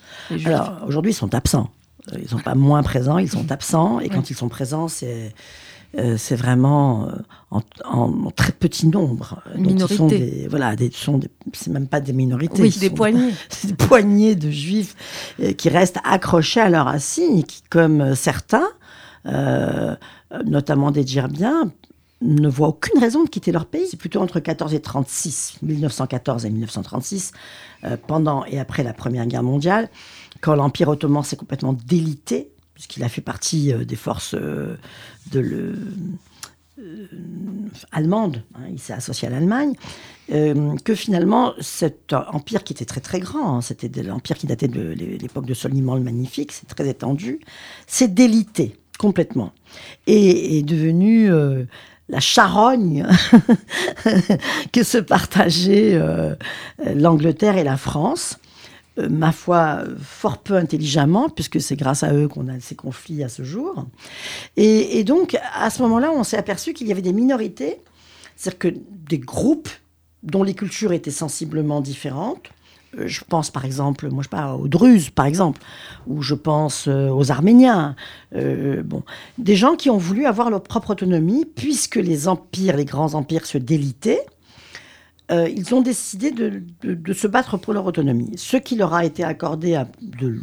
Alors, 0.45 0.83
aujourd'hui, 0.87 1.11
ils 1.11 1.15
sont 1.15 1.35
absents. 1.35 1.69
Ils 2.13 2.23
ne 2.23 2.27
sont 2.27 2.39
pas 2.39 2.55
moins 2.55 2.83
présents, 2.83 3.17
ils 3.17 3.29
sont 3.29 3.51
absents. 3.51 3.99
Et 3.99 4.09
quand 4.09 4.29
ils 4.29 4.35
sont 4.35 4.49
présents, 4.49 4.87
c'est. 4.87 5.33
Euh, 5.97 6.15
c'est 6.17 6.37
vraiment 6.37 7.09
euh, 7.09 7.59
en, 7.83 8.31
très 8.31 8.53
petit 8.53 8.87
nombre. 8.87 9.43
Minorité. 9.57 10.07
Des, 10.07 10.47
voilà, 10.47 10.77
des, 10.77 10.89
c'est 11.51 11.69
même 11.69 11.87
pas 11.87 11.99
des 11.99 12.13
minorités. 12.13 12.61
Oui, 12.61 12.73
des 12.79 12.89
poignées. 12.89 13.33
des 13.65 13.73
poignées 13.73 14.35
de 14.35 14.49
juifs 14.49 14.95
euh, 15.41 15.51
qui 15.51 15.67
restent 15.67 15.99
accrochés 16.05 16.61
à 16.61 16.69
leur 16.69 16.85
racines 16.85 17.39
et 17.39 17.43
qui, 17.43 17.61
comme 17.69 18.15
certains, 18.15 18.69
notamment 20.45 20.91
des 20.91 21.05
Djerbiens, 21.05 21.73
ne 22.21 22.47
voient 22.47 22.69
aucune 22.69 22.99
raison 22.99 23.23
de 23.23 23.29
quitter 23.29 23.51
leur 23.51 23.65
pays. 23.65 23.87
C'est 23.89 23.97
plutôt 23.97 24.21
entre 24.21 24.39
14 24.39 24.73
et 24.73 24.79
36, 24.79 25.57
1914 25.63 26.45
et 26.45 26.49
1936, 26.49 27.31
euh, 27.83 27.97
pendant 28.07 28.45
et 28.45 28.59
après 28.59 28.83
la 28.83 28.93
Première 28.93 29.25
Guerre 29.25 29.43
mondiale, 29.43 29.89
quand 30.41 30.55
l'Empire 30.55 30.89
ottoman 30.89 31.23
s'est 31.23 31.35
complètement 31.35 31.73
délité, 31.73 32.51
puisqu'il 32.73 33.03
a 33.03 33.09
fait 33.09 33.21
partie 33.21 33.73
euh, 33.73 33.85
des 33.85 33.95
forces 33.95 34.35
euh, 34.35 34.75
de 35.31 35.39
le, 35.39 35.75
allemande, 37.91 38.43
hein, 38.55 38.63
il 38.71 38.79
s'est 38.79 38.93
associé 38.93 39.27
à 39.27 39.31
l'Allemagne, 39.31 39.75
que 40.29 40.95
finalement 40.95 41.53
cet 41.59 42.13
empire 42.13 42.63
qui 42.63 42.73
était 42.73 42.85
très 42.85 43.01
très 43.01 43.19
grand, 43.19 43.57
hein, 43.57 43.61
c'était 43.61 44.01
l'empire 44.01 44.37
qui 44.37 44.47
datait 44.47 44.69
de 44.69 44.81
l'époque 44.81 45.45
de 45.45 45.53
Soliman 45.53 45.95
le 45.95 46.01
Magnifique, 46.01 46.53
c'est 46.53 46.67
très 46.67 46.87
étendu, 46.87 47.41
s'est 47.85 48.07
délité 48.07 48.77
complètement 48.97 49.51
et 50.07 50.57
est 50.57 50.63
devenu 50.63 51.29
la 52.11 52.19
charogne 52.19 53.07
que 54.73 54.83
se 54.83 54.97
partageaient 54.97 55.93
euh, 55.93 56.35
l'Angleterre 56.95 57.57
et 57.57 57.63
la 57.63 57.77
France. 57.77 58.37
Euh, 59.01 59.09
ma 59.09 59.31
foi, 59.31 59.83
fort 60.01 60.37
peu 60.39 60.55
intelligemment, 60.55 61.29
puisque 61.29 61.61
c'est 61.61 61.75
grâce 61.75 62.03
à 62.03 62.13
eux 62.13 62.27
qu'on 62.27 62.47
a 62.47 62.59
ces 62.59 62.75
conflits 62.75 63.23
à 63.23 63.29
ce 63.29 63.43
jour. 63.43 63.85
Et, 64.57 65.03
donc, 65.03 65.37
à 65.55 65.69
ce 65.69 65.81
moment-là, 65.83 66.11
on 66.11 66.23
s'est 66.23 66.37
aperçu 66.37 66.73
qu'il 66.73 66.87
y 66.87 66.91
avait 66.91 67.01
des 67.01 67.13
minorités, 67.13 67.79
c'est-à-dire 68.35 68.59
que 68.59 68.67
des 69.09 69.19
groupes 69.19 69.69
dont 70.23 70.43
les 70.43 70.53
cultures 70.53 70.93
étaient 70.93 71.11
sensiblement 71.11 71.81
différentes, 71.81 72.49
euh, 72.97 73.07
je 73.07 73.23
pense 73.27 73.49
par 73.49 73.63
exemple, 73.65 74.09
moi 74.09 74.21
je 74.21 74.27
parle 74.27 74.59
aux 74.59 74.67
Druzes 74.67 75.09
par 75.09 75.25
exemple, 75.25 75.61
ou 76.07 76.21
je 76.21 76.35
pense 76.35 76.87
euh, 76.87 77.09
aux 77.09 77.31
Arméniens, 77.31 77.95
bon, 78.33 79.03
des 79.37 79.55
gens 79.55 79.75
qui 79.75 79.89
ont 79.89 79.97
voulu 79.97 80.25
avoir 80.25 80.49
leur 80.49 80.61
propre 80.61 80.91
autonomie 80.91 81.45
puisque 81.45 81.95
les 81.95 82.27
empires, 82.27 82.75
les 82.77 82.85
grands 82.85 83.13
empires 83.13 83.45
se 83.45 83.57
délitaient. 83.57 84.25
Ils 85.31 85.73
ont 85.73 85.81
décidé 85.81 86.31
de, 86.31 87.13
se 87.13 87.27
battre 87.27 87.57
pour 87.57 87.73
leur 87.73 87.85
autonomie. 87.85 88.31
Ce 88.37 88.57
qui 88.57 88.75
leur 88.75 88.93
a 88.93 89.05
été 89.05 89.23
accordé 89.23 89.81
de, 90.01 90.41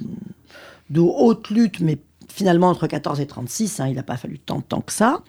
de 0.90 1.00
haute 1.00 1.50
lutte, 1.50 1.80
mais 1.80 1.99
finalement 2.28 2.68
entre 2.68 2.87
14 2.87 3.21
et 3.21 3.26
36, 3.26 3.80
hein, 3.80 3.88
il 3.88 3.97
n'a 3.97 4.02
pas 4.02 4.16
fallu 4.16 4.38
tant 4.38 4.59
de 4.59 4.62
temps 4.62 4.80
que 4.80 4.92
ça. 4.92 5.23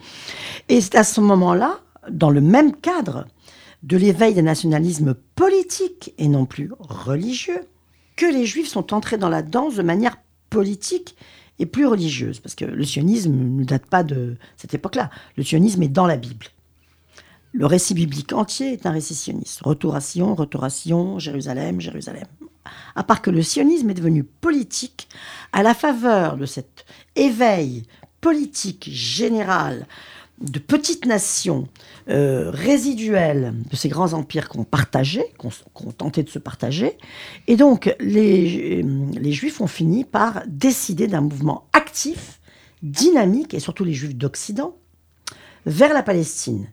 Et 0.67 0.81
c'est 0.81 0.95
à 0.95 1.03
ce 1.03 1.21
moment-là, 1.21 1.79
dans 2.09 2.29
le 2.29 2.41
même 2.41 2.75
cadre 2.75 3.25
de 3.83 3.97
l'éveil 3.97 4.33
des 4.33 4.41
nationalismes 4.41 5.15
politiques 5.35 6.13
et 6.17 6.27
non 6.27 6.45
plus 6.45 6.71
religieux, 6.79 7.61
que 8.15 8.25
les 8.25 8.45
juifs 8.45 8.67
sont 8.67 8.93
entrés 8.93 9.17
dans 9.17 9.29
la 9.29 9.41
danse 9.41 9.75
de 9.75 9.81
manière 9.81 10.17
politique 10.49 11.15
et 11.57 11.65
plus 11.65 11.85
religieuse. 11.85 12.39
Parce 12.39 12.55
que 12.55 12.65
le 12.65 12.83
sionisme 12.83 13.33
ne 13.33 13.63
date 13.63 13.85
pas 13.85 14.03
de 14.03 14.35
cette 14.57 14.73
époque-là. 14.73 15.09
Le 15.37 15.43
sionisme 15.43 15.81
est 15.83 15.89
dans 15.89 16.07
la 16.07 16.17
Bible. 16.17 16.47
Le 17.51 17.65
récit 17.65 17.95
biblique 17.95 18.33
entier 18.33 18.73
est 18.73 18.85
un 18.85 18.91
récit 18.91 19.15
sioniste. 19.15 19.61
Retour 19.61 19.95
à 19.95 20.01
Sion, 20.01 20.35
retour 20.35 20.63
à 20.63 20.69
Sion, 20.69 21.17
Jérusalem, 21.17 21.81
Jérusalem. 21.81 22.27
À 22.95 23.03
part 23.03 23.21
que 23.21 23.31
le 23.31 23.41
sionisme 23.41 23.89
est 23.89 23.95
devenu 23.95 24.23
politique 24.23 25.09
à 25.51 25.63
la 25.63 25.73
faveur 25.73 26.37
de 26.37 26.45
cet 26.45 26.85
éveil 27.15 27.83
politique 28.21 28.89
général 28.91 29.87
de 30.41 30.59
petites 30.59 31.05
nations 31.05 31.67
euh, 32.09 32.49
résiduelles 32.51 33.53
de 33.69 33.75
ces 33.75 33.89
grands 33.89 34.13
empires 34.13 34.47
qu'on 34.47 34.63
partageait, 34.63 35.33
qu'on 35.37 35.91
tentait 35.91 36.23
de 36.23 36.29
se 36.29 36.39
partager. 36.39 36.97
Et 37.47 37.57
donc, 37.57 37.93
les, 37.99 38.81
les 38.83 39.31
Juifs 39.31 39.59
ont 39.59 39.67
fini 39.67 40.05
par 40.05 40.43
décider 40.47 41.07
d'un 41.07 41.21
mouvement 41.21 41.65
actif, 41.73 42.39
dynamique, 42.83 43.53
et 43.53 43.59
surtout 43.59 43.83
les 43.83 43.93
Juifs 43.93 44.15
d'Occident, 44.15 44.77
vers 45.65 45.93
la 45.93 46.03
Palestine. 46.03 46.67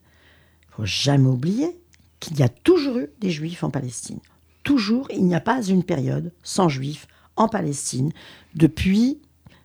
Faut 0.76 0.84
jamais 0.84 1.28
oublier 1.28 1.80
qu'il 2.20 2.38
y 2.38 2.42
a 2.42 2.50
toujours 2.50 2.98
eu 2.98 3.08
des 3.18 3.30
Juifs 3.30 3.64
en 3.64 3.70
Palestine. 3.70 4.18
Toujours, 4.62 5.08
il 5.10 5.24
n'y 5.24 5.34
a 5.34 5.40
pas 5.40 5.62
une 5.62 5.82
période 5.82 6.32
sans 6.42 6.68
Juifs 6.68 7.06
en 7.36 7.48
Palestine 7.48 8.12
depuis 8.54 9.18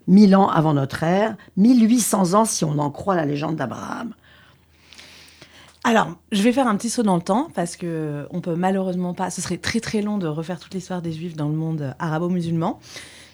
1000 0.08 0.36
ans 0.38 0.48
avant 0.48 0.74
notre 0.74 1.04
ère, 1.04 1.36
1800 1.58 2.34
ans 2.34 2.46
si 2.46 2.64
on 2.64 2.80
en 2.80 2.92
croit 2.92 3.16
la 3.16 3.26
légende 3.26 3.58
d'Abraham. 3.58 4.14
Alors, 5.84 6.16
je 6.32 6.44
vais 6.44 6.54
faire 6.54 6.68
un 6.68 6.78
petit 6.78 6.90
saut 6.90 7.04
dans 7.04 7.16
le 7.18 7.22
temps 7.22 7.50
parce 7.56 7.76
que 7.76 8.28
on 8.30 8.40
peut 8.40 8.56
malheureusement 8.56 9.14
pas. 9.14 9.32
Ce 9.32 9.42
serait 9.42 9.58
très 9.58 9.82
très 9.82 10.02
long 10.02 10.18
de 10.18 10.28
refaire 10.28 10.60
toute 10.60 10.74
l'histoire 10.74 11.02
des 11.02 11.12
Juifs 11.12 11.36
dans 11.36 11.50
le 11.50 11.56
monde 11.56 11.94
arabo-musulman. 12.00 12.80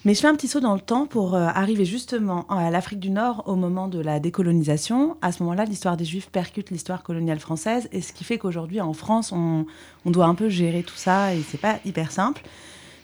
Mais 0.08 0.14
je 0.14 0.20
fais 0.20 0.26
un 0.26 0.34
petit 0.34 0.48
saut 0.48 0.60
dans 0.60 0.72
le 0.72 0.80
temps 0.80 1.04
pour 1.04 1.34
euh, 1.34 1.48
arriver 1.48 1.84
justement 1.84 2.46
à 2.48 2.70
l'Afrique 2.70 2.98
du 2.98 3.10
Nord 3.10 3.42
au 3.44 3.56
moment 3.56 3.88
de 3.88 4.00
la 4.00 4.20
décolonisation. 4.20 5.18
À 5.20 5.32
ce 5.32 5.42
moment-là, 5.42 5.66
l'histoire 5.66 5.98
des 5.98 6.06
Juifs 6.06 6.30
percute 6.30 6.70
l'histoire 6.70 7.02
coloniale 7.02 7.40
française, 7.40 7.90
et 7.92 8.00
ce 8.00 8.14
qui 8.14 8.24
fait 8.24 8.38
qu'aujourd'hui 8.38 8.80
en 8.80 8.94
France, 8.94 9.32
on, 9.32 9.66
on, 10.06 10.10
doit 10.10 10.24
un 10.24 10.34
peu 10.34 10.48
gérer 10.48 10.82
tout 10.82 10.96
ça, 10.96 11.34
et 11.34 11.42
c'est 11.42 11.60
pas 11.60 11.78
hyper 11.84 12.10
simple. 12.10 12.40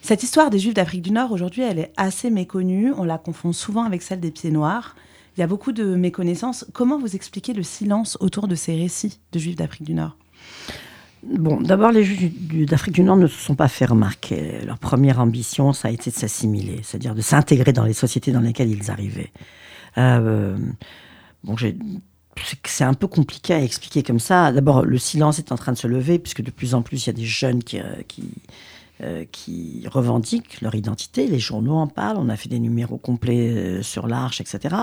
Cette 0.01 0.23
histoire 0.23 0.49
des 0.49 0.59
Juifs 0.59 0.73
d'Afrique 0.73 1.03
du 1.03 1.11
Nord, 1.11 1.31
aujourd'hui, 1.31 1.61
elle 1.61 1.79
est 1.79 1.93
assez 1.99 2.31
méconnue. 2.31 2.91
On 2.97 3.05
la 3.05 3.19
confond 3.19 3.53
souvent 3.53 3.85
avec 3.85 4.01
celle 4.01 4.21
des 4.21 4.31
Pieds 4.31 4.51
Noirs. 4.51 4.97
Il 5.37 5.41
y 5.41 5.43
a 5.43 5.47
beaucoup 5.47 5.73
de 5.73 5.97
méconnaissances. 5.97 6.65
Comment 6.73 6.99
vous 6.99 7.15
expliquez 7.15 7.53
le 7.53 7.65
silence 7.65 8.17
autour 8.21 8.49
de 8.49 8.55
ces 8.55 8.77
récits 8.77 9.21
de 9.33 9.39
Juifs 9.39 9.57
d'Afrique 9.57 9.85
du 9.85 9.93
Nord? 9.93 10.17
Bon, 11.27 11.61
d'abord, 11.61 11.91
les 11.91 12.05
Juifs 12.05 12.33
d'Afrique 12.67 12.95
du 12.95 13.03
Nord 13.03 13.17
ne 13.17 13.27
se 13.27 13.39
sont 13.39 13.55
pas 13.55 13.69
fait 13.69 13.87
remarquer. 13.87 14.61
Leur 14.67 14.79
première 14.79 15.21
ambition, 15.21 15.73
ça 15.73 15.89
a 15.89 15.91
été 15.91 16.11
de 16.11 16.15
s'assimiler, 16.15 16.81
c'est-à-dire 16.83 17.15
de 17.15 17.23
s'intégrer 17.23 17.73
dans 17.73 17.85
les 17.85 17.93
sociétés 17.95 18.31
dans 18.31 18.41
lesquelles 18.41 18.71
ils 18.71 18.91
arrivaient. 18.91 19.33
Euh, 19.97 20.57
bon, 21.43 21.57
c'est 22.65 22.85
un 22.85 22.95
peu 22.95 23.07
compliqué 23.07 23.55
à 23.55 23.63
expliquer 23.63 24.03
comme 24.03 24.19
ça. 24.19 24.53
D'abord, 24.53 24.85
le 24.85 24.99
silence 24.99 25.39
est 25.39 25.51
en 25.51 25.57
train 25.57 25.73
de 25.73 25.79
se 25.79 25.87
lever, 25.87 26.19
puisque 26.19 26.43
de 26.43 26.51
plus 26.51 26.75
en 26.75 26.83
plus, 26.83 27.07
il 27.07 27.09
y 27.09 27.11
a 27.11 27.15
des 27.15 27.25
jeunes 27.25 27.63
qui, 27.63 27.81
euh, 27.81 27.85
euh, 29.03 29.25
revendiquent 29.87 30.61
leur 30.61 30.75
identité. 30.75 31.27
Les 31.27 31.39
journaux 31.39 31.77
en 31.77 31.87
parlent, 31.87 32.19
on 32.19 32.29
a 32.29 32.37
fait 32.37 32.51
des 32.51 32.61
numéros 32.61 32.99
complets 32.99 33.83
sur 33.83 34.09
l'Arche, 34.09 34.41
etc. 34.41 34.77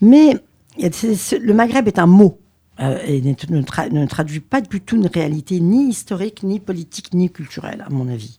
Mais 0.00 0.36
le 0.78 1.52
Maghreb 1.52 1.86
est 1.86 1.98
un 1.98 2.06
mot. 2.06 2.40
Euh, 2.78 2.98
et 3.06 3.22
ne, 3.22 4.06
traduit 4.06 4.40
pas 4.40 4.60
du 4.60 4.80
tout 4.80 4.96
une 4.96 5.06
réalité 5.06 5.60
ni 5.60 5.88
historique, 5.88 6.42
ni 6.42 6.60
politique, 6.60 7.14
ni 7.14 7.30
culturelle, 7.30 7.82
à 7.86 7.90
mon 7.90 8.08
avis. 8.08 8.38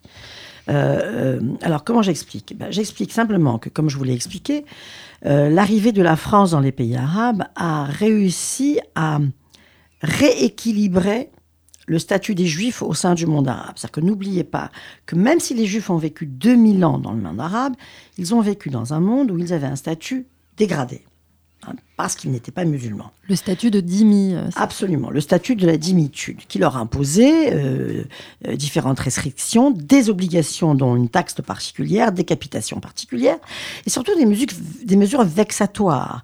alors, 0.68 1.84
comment 1.84 2.02
j'explique? 2.02 2.56
Ben, 2.58 2.72
J'explique 2.72 3.12
simplement 3.12 3.58
que, 3.58 3.70
comme 3.70 3.90
je 3.90 3.98
vous 3.98 4.04
l'ai 4.04 4.14
expliqué, 4.14 4.66
l'arrivée 5.24 5.92
de 5.92 6.02
la 6.02 6.16
France 6.16 6.52
dans 6.52 6.60
les 6.60 6.74
pays 6.74 6.96
arabes 6.96 7.46
a 7.56 7.86
réussi 7.86 8.80
à 8.94 9.20
rééquilibrer 10.02 11.32
le 11.88 12.00
statut 12.00 12.36
des 12.36 12.46
juifs 12.46 12.82
au 12.82 12.94
sein 12.94 13.16
du 13.16 13.26
monde 13.26 13.48
arabe. 13.48 13.74
C'est-à-dire 13.76 13.92
que 13.92 14.02
n'oubliez 14.02 14.44
pas 14.44 14.70
que 15.06 15.16
même 15.16 15.40
si 15.40 15.54
les 15.54 15.66
juifs 15.66 15.90
ont 15.90 15.98
vécu 15.98 16.26
2000 16.26 16.86
ans 16.86 17.00
dans 17.00 17.14
le 17.14 17.22
monde 17.22 17.40
arabe, 17.40 17.74
ils 18.18 18.36
ont 18.36 18.42
vécu 18.42 18.70
dans 18.70 18.94
un 18.94 19.00
monde 19.00 19.32
où 19.32 19.40
ils 19.40 19.54
avaient 19.54 19.68
un 19.68 19.78
statut 19.78 20.28
dégradé. 20.58 21.07
Hein, 21.66 21.74
parce 21.96 22.16
qu'ils 22.16 22.32
n'étaient 22.32 22.52
pas 22.52 22.66
musulmans. 22.66 23.12
Le 23.28 23.36
statut 23.36 23.72
de 23.72 23.80
dhimmi. 23.80 24.36
Euh, 24.36 24.50
Absolument, 24.56 25.10
le 25.10 25.20
statut 25.22 25.56
de 25.56 25.66
la 25.66 25.78
dhimmitude, 25.78 26.42
qui 26.48 26.60
leur 26.60 26.78
imposait 26.78 27.54
euh, 27.54 28.04
euh, 28.48 28.56
différentes 28.56 29.00
restrictions, 29.00 29.72
des 29.72 30.10
obligations 30.10 30.76
dont 30.76 30.96
une 30.96 31.10
taxe 31.10 31.34
particulière, 31.42 32.12
décapitation 32.12 32.80
particulière, 32.80 33.38
et 33.86 33.90
surtout 33.90 34.16
des, 34.16 34.48
des 34.86 34.96
mesures 34.96 35.24
vexatoires. 35.24 36.22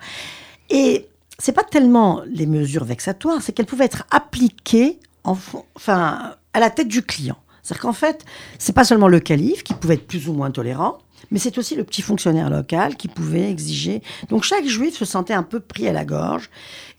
Et 0.69 1.07
c'est 1.39 1.51
pas 1.51 1.63
tellement 1.63 2.21
les 2.27 2.45
mesures 2.45 2.85
vexatoires, 2.85 3.41
c'est 3.41 3.53
qu'elles 3.53 3.65
pouvaient 3.65 3.85
être 3.85 4.05
appliquées 4.11 4.99
enfin, 5.23 6.35
à 6.53 6.59
la 6.59 6.69
tête 6.69 6.87
du 6.87 7.01
client. 7.01 7.37
C'est-à-dire 7.63 7.81
qu'en 7.81 7.93
fait, 7.93 8.25
c'est 8.59 8.73
pas 8.73 8.83
seulement 8.83 9.07
le 9.07 9.19
calife 9.19 9.63
qui 9.63 9.73
pouvait 9.73 9.95
être 9.95 10.07
plus 10.07 10.27
ou 10.27 10.33
moins 10.33 10.51
tolérant, 10.51 10.99
mais 11.33 11.39
c'est 11.39 11.57
aussi 11.57 11.75
le 11.75 11.83
petit 11.83 12.03
fonctionnaire 12.03 12.49
local 12.49 12.95
qui 12.95 13.09
pouvait 13.09 13.49
exiger. 13.49 14.01
Donc 14.29 14.43
chaque 14.43 14.65
juif 14.65 14.95
se 14.95 15.03
sentait 15.03 15.33
un 15.33 15.43
peu 15.43 15.59
pris 15.59 15.87
à 15.87 15.91
la 15.91 16.05
gorge 16.05 16.49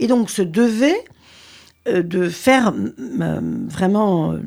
et 0.00 0.08
donc 0.08 0.28
se 0.28 0.42
devait 0.42 1.02
euh, 1.86 2.02
de 2.02 2.28
faire 2.28 2.74
euh, 2.74 3.40
vraiment 3.68 4.32
euh, 4.32 4.40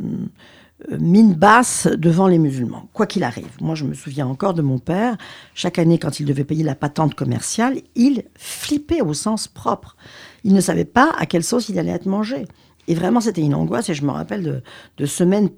mine 1.00 1.34
basse 1.34 1.88
devant 1.88 2.28
les 2.28 2.38
musulmans, 2.38 2.90
quoi 2.92 3.08
qu'il 3.08 3.24
arrive. 3.24 3.50
Moi, 3.62 3.76
je 3.76 3.86
me 3.86 3.94
souviens 3.94 4.28
encore 4.28 4.54
de 4.54 4.62
mon 4.62 4.78
père. 4.78 5.18
Chaque 5.56 5.80
année, 5.80 6.00
quand 6.00 6.20
il 6.20 6.26
devait 6.26 6.44
payer 6.44 6.66
la 6.66 6.76
patente 6.76 7.16
commerciale, 7.16 7.80
il 7.96 8.26
flippait 8.36 9.02
au 9.02 9.14
sens 9.14 9.48
propre. 9.48 9.96
Il 10.44 10.54
ne 10.54 10.62
savait 10.62 10.86
pas 10.86 11.14
à 11.18 11.26
quelle 11.26 11.46
sauce 11.46 11.70
il 11.70 11.80
allait 11.80 11.92
être 11.92 12.08
mangé. 12.08 12.46
Et 12.90 12.94
vraiment, 12.94 13.22
c'était 13.22 13.42
une 13.42 13.56
angoisse. 13.56 13.88
Et 13.90 13.94
je 13.94 14.04
me 14.04 14.12
rappelle 14.12 14.64
de, 14.98 15.06
semaines 15.06 15.50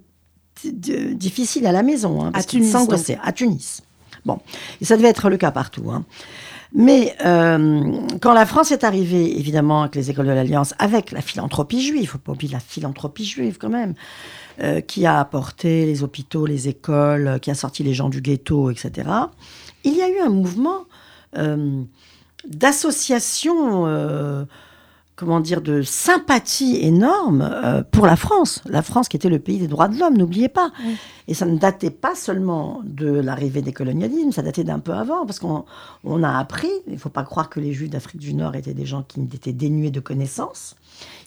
difficiles 0.63 1.65
à 1.65 1.71
la 1.71 1.81
maison. 1.81 2.23
Hein, 2.23 2.31
Tunis. 2.43 2.75
À 3.23 3.31
Tunis. 3.31 3.81
Bon. 4.25 4.39
Et 4.81 4.85
ça 4.85 4.97
devait 4.97 5.09
être 5.09 5.29
le 5.29 5.37
cas 5.37 5.51
partout. 5.51 5.89
Hein. 5.91 6.05
Mais 6.73 7.15
euh, 7.25 7.99
quand 8.21 8.33
la 8.33 8.45
France 8.45 8.71
est 8.71 8.83
arrivée, 8.83 9.39
évidemment, 9.39 9.81
avec 9.81 9.95
les 9.95 10.11
écoles 10.11 10.27
de 10.27 10.31
l'Alliance, 10.31 10.75
avec 10.77 11.11
la 11.11 11.21
philanthropie 11.21 11.81
juive, 11.81 12.03
il 12.03 12.07
faut 12.07 12.19
pas 12.19 12.33
oublier 12.33 12.53
la 12.53 12.59
philanthropie 12.59 13.25
juive 13.25 13.57
quand 13.59 13.69
même, 13.69 13.95
euh, 14.61 14.79
qui 14.81 15.05
a 15.05 15.19
apporté 15.19 15.85
les 15.85 16.03
hôpitaux, 16.03 16.45
les 16.45 16.67
écoles, 16.67 17.39
qui 17.41 17.49
a 17.49 17.55
sorti 17.55 17.83
les 17.83 17.95
gens 17.95 18.09
du 18.09 18.21
ghetto, 18.21 18.69
etc. 18.69 19.09
Il 19.83 19.95
y 19.95 20.01
a 20.01 20.09
eu 20.09 20.19
un 20.19 20.29
mouvement 20.29 20.85
euh, 21.37 21.81
d'association 22.47 24.45
comment 25.19 25.41
dire, 25.41 25.61
de 25.61 25.81
sympathie 25.81 26.77
énorme 26.77 27.41
euh, 27.41 27.83
pour 27.83 28.05
la 28.05 28.15
France. 28.15 28.61
La 28.65 28.81
France 28.81 29.09
qui 29.09 29.17
était 29.17 29.27
le 29.27 29.39
pays 29.39 29.57
des 29.57 29.67
droits 29.67 29.89
de 29.89 29.99
l'homme, 29.99 30.17
n'oubliez 30.17 30.47
pas. 30.47 30.71
Et 31.27 31.33
ça 31.33 31.45
ne 31.45 31.57
datait 31.57 31.89
pas 31.89 32.15
seulement 32.15 32.79
de 32.85 33.09
l'arrivée 33.09 33.61
des 33.61 33.73
colonialismes, 33.73 34.31
ça 34.31 34.41
datait 34.41 34.63
d'un 34.63 34.79
peu 34.79 34.93
avant, 34.93 35.25
parce 35.25 35.39
qu'on 35.39 35.65
on 36.05 36.23
a 36.23 36.39
appris, 36.39 36.69
il 36.87 36.93
ne 36.93 36.97
faut 36.97 37.09
pas 37.09 37.23
croire 37.23 37.49
que 37.49 37.59
les 37.59 37.73
Juifs 37.73 37.89
d'Afrique 37.89 38.21
du 38.21 38.33
Nord 38.33 38.55
étaient 38.55 38.73
des 38.73 38.85
gens 38.85 39.03
qui 39.03 39.19
étaient 39.33 39.51
dénués 39.51 39.91
de 39.91 39.99
connaissances. 39.99 40.77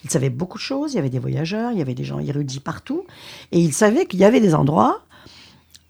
Ils 0.05 0.11
savaient 0.11 0.31
beaucoup 0.31 0.57
de 0.57 0.63
choses, 0.63 0.95
il 0.95 0.97
y 0.97 0.99
avait 0.99 1.11
des 1.11 1.19
voyageurs, 1.19 1.73
il 1.73 1.79
y 1.79 1.83
avait 1.83 1.95
des 1.95 2.05
gens 2.05 2.19
érudits 2.19 2.61
partout, 2.61 3.05
et 3.53 3.61
ils 3.61 3.75
savaient 3.75 4.07
qu'il 4.07 4.21
y 4.21 4.25
avait 4.25 4.41
des 4.41 4.55
endroits, 4.55 5.03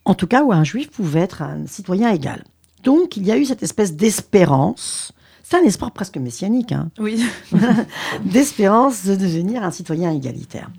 en 0.05 0.15
tout 0.15 0.27
cas, 0.27 0.43
où 0.43 0.53
un 0.53 0.65
Juif 0.65 0.91
pouvait 0.91 1.21
être 1.21 1.41
un 1.41 1.69
citoyen 1.69 2.11
égal. 2.11 2.43
Donc, 2.83 3.17
il 3.17 3.25
y 3.25 3.31
a 3.31 3.37
eu 3.37 3.45
cette 3.45 3.63
espèce 3.63 3.95
d'espérance 3.95 5.13
c'est 5.53 5.59
un 5.59 5.65
espoir 5.65 5.91
presque 5.91 6.17
messianique, 6.17 6.73
hein. 6.73 6.91
oui. 6.99 7.23
d'espérance 8.25 9.05
de 9.05 9.15
devenir 9.15 9.63
un 9.63 9.71
citoyen 9.71 10.11
égalitaire. 10.11 10.71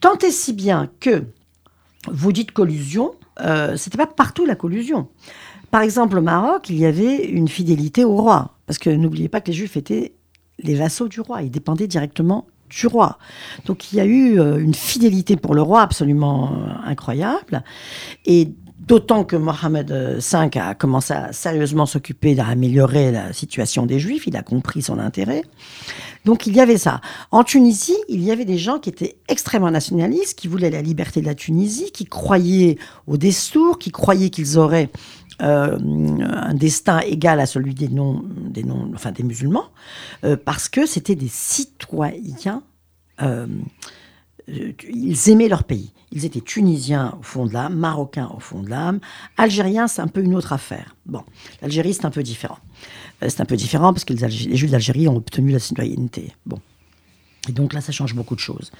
Tant 0.00 0.16
et 0.26 0.30
si 0.30 0.54
bien 0.54 0.88
que 1.00 1.24
vous 2.10 2.32
dites 2.32 2.50
collusion, 2.52 3.12
euh, 3.40 3.76
c'était 3.76 3.98
pas 3.98 4.06
partout 4.06 4.46
la 4.46 4.54
collusion. 4.54 5.08
Par 5.70 5.82
exemple, 5.82 6.16
au 6.16 6.22
Maroc, 6.22 6.70
il 6.70 6.78
y 6.78 6.86
avait 6.86 7.26
une 7.26 7.46
fidélité 7.46 8.04
au 8.04 8.16
roi, 8.16 8.56
parce 8.64 8.78
que 8.78 8.88
n'oubliez 8.88 9.28
pas 9.28 9.42
que 9.42 9.48
les 9.48 9.52
Juifs 9.52 9.76
étaient 9.76 10.14
les 10.60 10.76
vassaux 10.76 11.08
du 11.08 11.20
roi, 11.20 11.42
ils 11.42 11.50
dépendaient 11.50 11.86
directement 11.86 12.46
du 12.70 12.86
roi. 12.86 13.18
Donc 13.66 13.92
il 13.92 13.96
y 13.96 14.00
a 14.00 14.06
eu 14.06 14.40
euh, 14.40 14.56
une 14.56 14.72
fidélité 14.72 15.36
pour 15.36 15.54
le 15.54 15.60
roi 15.60 15.82
absolument 15.82 16.52
euh, 16.52 16.72
incroyable. 16.86 17.64
Et 18.24 18.48
D'autant 18.86 19.22
que 19.24 19.36
Mohamed 19.36 19.92
V 19.92 20.58
a 20.58 20.74
commencé 20.74 21.14
à 21.14 21.32
sérieusement 21.32 21.86
s'occuper 21.86 22.34
d'améliorer 22.34 23.12
la 23.12 23.32
situation 23.32 23.86
des 23.86 24.00
Juifs, 24.00 24.26
il 24.26 24.36
a 24.36 24.42
compris 24.42 24.82
son 24.82 24.98
intérêt. 24.98 25.42
Donc 26.24 26.46
il 26.46 26.56
y 26.56 26.60
avait 26.60 26.78
ça. 26.78 27.00
En 27.30 27.44
Tunisie, 27.44 27.96
il 28.08 28.22
y 28.22 28.32
avait 28.32 28.44
des 28.44 28.58
gens 28.58 28.78
qui 28.78 28.90
étaient 28.90 29.16
extrêmement 29.28 29.70
nationalistes, 29.70 30.36
qui 30.36 30.48
voulaient 30.48 30.70
la 30.70 30.82
liberté 30.82 31.20
de 31.20 31.26
la 31.26 31.36
Tunisie, 31.36 31.92
qui 31.92 32.06
croyaient 32.06 32.76
au 33.06 33.16
destour, 33.16 33.78
qui 33.78 33.92
croyaient 33.92 34.30
qu'ils 34.30 34.58
auraient 34.58 34.90
euh, 35.42 35.78
un 35.78 36.54
destin 36.54 37.00
égal 37.00 37.40
à 37.40 37.46
celui 37.46 37.74
des 37.74 37.88
non, 37.88 38.24
des 38.36 38.64
non, 38.64 38.90
enfin 38.94 39.12
des 39.12 39.22
musulmans, 39.22 39.66
euh, 40.24 40.36
parce 40.36 40.68
que 40.68 40.86
c'était 40.86 41.16
des 41.16 41.28
citoyens. 41.28 42.62
Euh, 43.22 43.46
ils 44.48 45.30
aimaient 45.30 45.48
leur 45.48 45.64
pays. 45.64 45.92
Ils 46.12 46.24
étaient 46.24 46.40
tunisiens 46.40 47.16
au 47.18 47.22
fond 47.22 47.46
de 47.46 47.52
l'âme, 47.52 47.74
marocains 47.74 48.30
au 48.36 48.40
fond 48.40 48.62
de 48.62 48.68
l'âme, 48.68 49.00
algériens, 49.36 49.88
c'est 49.88 50.02
un 50.02 50.08
peu 50.08 50.22
une 50.22 50.34
autre 50.34 50.52
affaire. 50.52 50.94
Bon, 51.06 51.22
l'Algérie, 51.62 51.94
c'est 51.94 52.04
un 52.04 52.10
peu 52.10 52.22
différent. 52.22 52.58
c'est 53.20 53.40
un 53.40 53.46
peu 53.46 53.56
différent 53.56 53.92
parce 53.92 54.04
que 54.04 54.12
les, 54.12 54.28
les 54.28 54.56
Juifs 54.56 54.70
d'Algérie 54.70 55.08
ont 55.08 55.16
obtenu 55.16 55.52
la 55.52 55.58
citoyenneté. 55.58 56.32
Bon. 56.46 56.58
Et 57.48 57.52
donc 57.52 57.72
là, 57.72 57.80
ça 57.80 57.90
change 57.90 58.14
beaucoup 58.14 58.36
de 58.36 58.40
choses. 58.40 58.70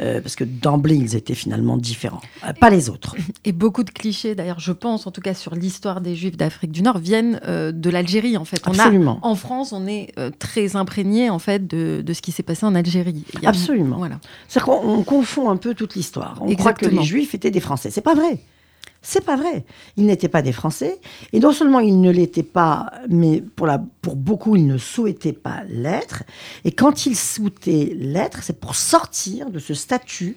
Euh, 0.00 0.20
parce 0.20 0.36
que 0.36 0.44
d'emblée, 0.44 0.96
ils 0.96 1.16
étaient 1.16 1.34
finalement 1.34 1.78
différents. 1.78 2.20
Euh, 2.46 2.52
pas 2.52 2.68
les 2.68 2.90
autres. 2.90 3.16
Et 3.44 3.52
beaucoup 3.52 3.84
de 3.84 3.90
clichés, 3.90 4.34
d'ailleurs, 4.34 4.60
je 4.60 4.72
pense, 4.72 5.06
en 5.06 5.10
tout 5.10 5.22
cas 5.22 5.32
sur 5.32 5.54
l'histoire 5.54 6.02
des 6.02 6.14
Juifs 6.14 6.36
d'Afrique 6.36 6.72
du 6.72 6.82
Nord, 6.82 6.98
viennent 6.98 7.40
euh, 7.46 7.72
de 7.72 7.88
l'Algérie, 7.88 8.36
en 8.36 8.44
fait. 8.44 8.60
On 8.66 8.72
Absolument. 8.72 9.18
A, 9.22 9.26
en 9.26 9.34
France, 9.34 9.72
on 9.72 9.86
est 9.86 10.12
très 10.38 10.76
imprégné, 10.76 11.30
en 11.30 11.38
fait, 11.38 11.66
de, 11.66 12.02
de 12.04 12.12
ce 12.12 12.20
qui 12.20 12.32
s'est 12.32 12.42
passé 12.42 12.66
en 12.66 12.74
Algérie. 12.74 13.24
Absolument. 13.44 13.96
Voilà. 13.96 14.20
C'est-à-dire 14.46 14.74
qu'on 14.74 15.02
confond 15.04 15.48
un 15.48 15.56
peu 15.56 15.74
toute 15.74 15.94
l'histoire. 15.94 16.36
On 16.40 16.54
croit 16.54 16.74
que 16.74 16.86
les 16.86 17.02
Juifs 17.02 17.34
étaient 17.34 17.50
des 17.50 17.60
Français. 17.60 17.90
C'est 17.90 18.02
pas 18.02 18.14
vrai. 18.14 18.40
C'est 19.02 19.24
pas 19.24 19.36
vrai. 19.36 19.64
Ils 19.96 20.06
n'étaient 20.06 20.28
pas 20.28 20.42
des 20.42 20.52
Français. 20.52 21.00
Et 21.32 21.40
non 21.40 21.52
seulement 21.52 21.80
ils 21.80 22.00
ne 22.00 22.10
l'étaient 22.10 22.44
pas, 22.44 22.92
mais 23.08 23.42
pour, 23.42 24.16
beaucoup, 24.16 24.54
ils 24.54 24.66
ne 24.66 24.78
souhaitaient 24.78 25.32
pas 25.32 25.64
l'être. 25.68 26.22
Et 26.64 26.70
quand 26.70 27.04
ils 27.06 27.16
souhaitaient 27.16 27.96
l'être, 27.98 28.42
c'est 28.42 28.58
pour 28.58 28.76
sortir 28.76 29.50
de 29.50 29.58
ce 29.58 29.74
statut 29.74 30.36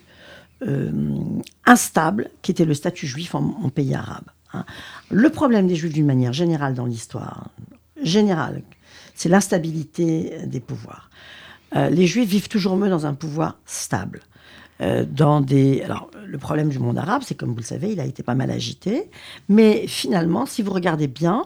euh, 0.63 0.91
instable 1.65 2.29
qui 2.41 2.51
était 2.51 2.65
le 2.65 2.74
statut 2.74 3.05
juif 3.05 3.36
en, 3.36 3.69
pays 3.69 3.93
arabe. 3.93 4.25
Hein. 4.53 4.65
Le 5.12 5.29
problème 5.29 5.67
des 5.67 5.75
juifs 5.75 5.93
d'une 5.93 6.05
manière 6.07 6.34
générale 6.34 6.74
dans 6.74 6.86
l'histoire, 6.86 7.50
générale, 8.01 8.63
c'est 9.13 9.29
l'instabilité 9.29 10.39
des 10.45 10.60
pouvoirs. 10.60 11.10
Euh, 11.75 11.89
les 11.89 12.07
juifs 12.07 12.29
vivent 12.29 12.48
toujours 12.48 12.77
mieux 12.77 12.89
dans 12.89 13.05
un 13.05 13.13
pouvoir 13.13 13.60
stable. 13.65 14.22
Euh, 14.82 15.05
dans 15.10 15.39
des. 15.39 15.82
Alors, 15.84 16.12
le 16.25 16.38
problème 16.38 16.67
du 16.67 16.79
monde 16.79 16.98
arabe, 16.98 17.22
c'est 17.25 17.36
comme 17.36 17.51
vous 17.51 17.58
le 17.58 17.63
savez, 17.63 17.94
il 17.94 18.00
a 18.01 18.05
été 18.05 18.24
pas 18.24 18.36
mal 18.36 18.51
agité. 18.51 19.10
Mais 19.48 19.88
finalement, 19.88 20.46
si 20.46 20.62
vous 20.62 20.72
regardez 20.74 21.08
bien, 21.08 21.46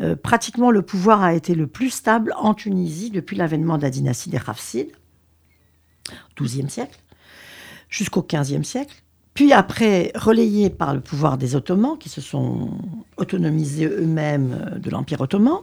euh, 0.00 0.14
pratiquement 0.14 0.70
le 0.70 0.82
pouvoir 0.82 1.22
a 1.22 1.34
été 1.34 1.56
le 1.56 1.66
plus 1.66 1.90
stable 1.90 2.32
en 2.38 2.54
Tunisie 2.54 3.10
depuis 3.10 3.36
l'avènement 3.36 3.78
de 3.78 3.82
la 3.82 3.90
dynastie 3.90 4.30
des 4.30 4.38
Rafsides, 4.38 4.92
12e 6.38 6.68
siècle, 6.68 7.00
jusqu'au 7.88 8.22
15e 8.22 8.62
siècle. 8.62 9.02
Puis 9.34 9.52
après, 9.52 10.12
relayé 10.14 10.70
par 10.70 10.94
le 10.94 11.00
pouvoir 11.00 11.38
des 11.38 11.56
Ottomans, 11.56 11.98
qui 11.98 12.10
se 12.10 12.20
sont 12.20 12.78
autonomisés 13.16 13.86
eux-mêmes 13.86 14.68
euh, 14.74 14.78
de 14.78 14.88
l'Empire 14.88 15.20
ottoman. 15.20 15.58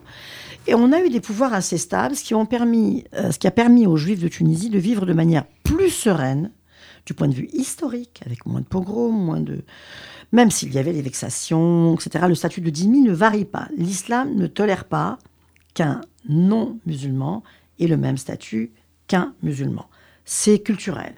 Et 0.67 0.75
on 0.75 0.91
a 0.91 0.99
eu 0.99 1.09
des 1.09 1.21
pouvoirs 1.21 1.53
assez 1.53 1.77
stables, 1.77 2.15
qui, 2.15 2.35
ont 2.35 2.45
permis, 2.45 3.05
ce 3.13 3.39
qui 3.39 3.47
a 3.47 3.51
permis 3.51 3.87
aux 3.87 3.95
Juifs 3.95 4.19
de 4.19 4.27
Tunisie 4.27 4.69
de 4.69 4.79
vivre 4.79 5.05
de 5.05 5.13
manière 5.13 5.45
plus 5.63 5.91
sereine 5.91 6.51
du 7.09 7.15
point 7.15 7.27
de 7.27 7.33
vue 7.33 7.49
historique, 7.53 8.21
avec 8.23 8.45
moins 8.45 8.61
de 8.61 8.67
pogroms, 8.67 9.11
moins 9.11 9.41
de... 9.41 9.63
Même 10.31 10.51
s'il 10.51 10.71
y 10.71 10.77
avait 10.77 10.93
des 10.93 11.01
vexations, 11.01 11.95
etc., 11.95 12.25
le 12.27 12.35
statut 12.35 12.61
de 12.61 12.69
dhimmi 12.69 13.01
ne 13.01 13.11
varie 13.11 13.45
pas. 13.45 13.67
L'islam 13.75 14.35
ne 14.35 14.45
tolère 14.45 14.85
pas 14.85 15.17
qu'un 15.73 16.01
non-musulman 16.27 17.41
ait 17.79 17.87
le 17.87 17.97
même 17.97 18.17
statut 18.17 18.73
qu'un 19.07 19.33
musulman. 19.41 19.89
C'est 20.23 20.59
culturel. 20.59 21.15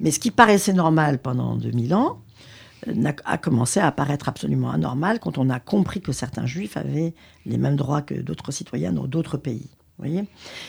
Mais 0.00 0.10
ce 0.10 0.18
qui 0.18 0.30
paraissait 0.30 0.72
normal 0.72 1.18
pendant 1.18 1.54
2000 1.56 1.94
ans 1.94 2.22
euh, 2.88 3.12
a 3.26 3.36
commencé 3.36 3.78
à 3.78 3.88
apparaître 3.88 4.26
absolument 4.26 4.70
anormal 4.70 5.20
quand 5.20 5.36
on 5.36 5.50
a 5.50 5.60
compris 5.60 6.00
que 6.00 6.12
certains 6.12 6.46
juifs 6.46 6.78
avaient 6.78 7.12
les 7.44 7.58
mêmes 7.58 7.76
droits 7.76 8.00
que 8.00 8.14
d'autres 8.14 8.52
citoyens 8.52 8.94
dans 8.94 9.06
d'autres 9.06 9.36
pays 9.36 9.68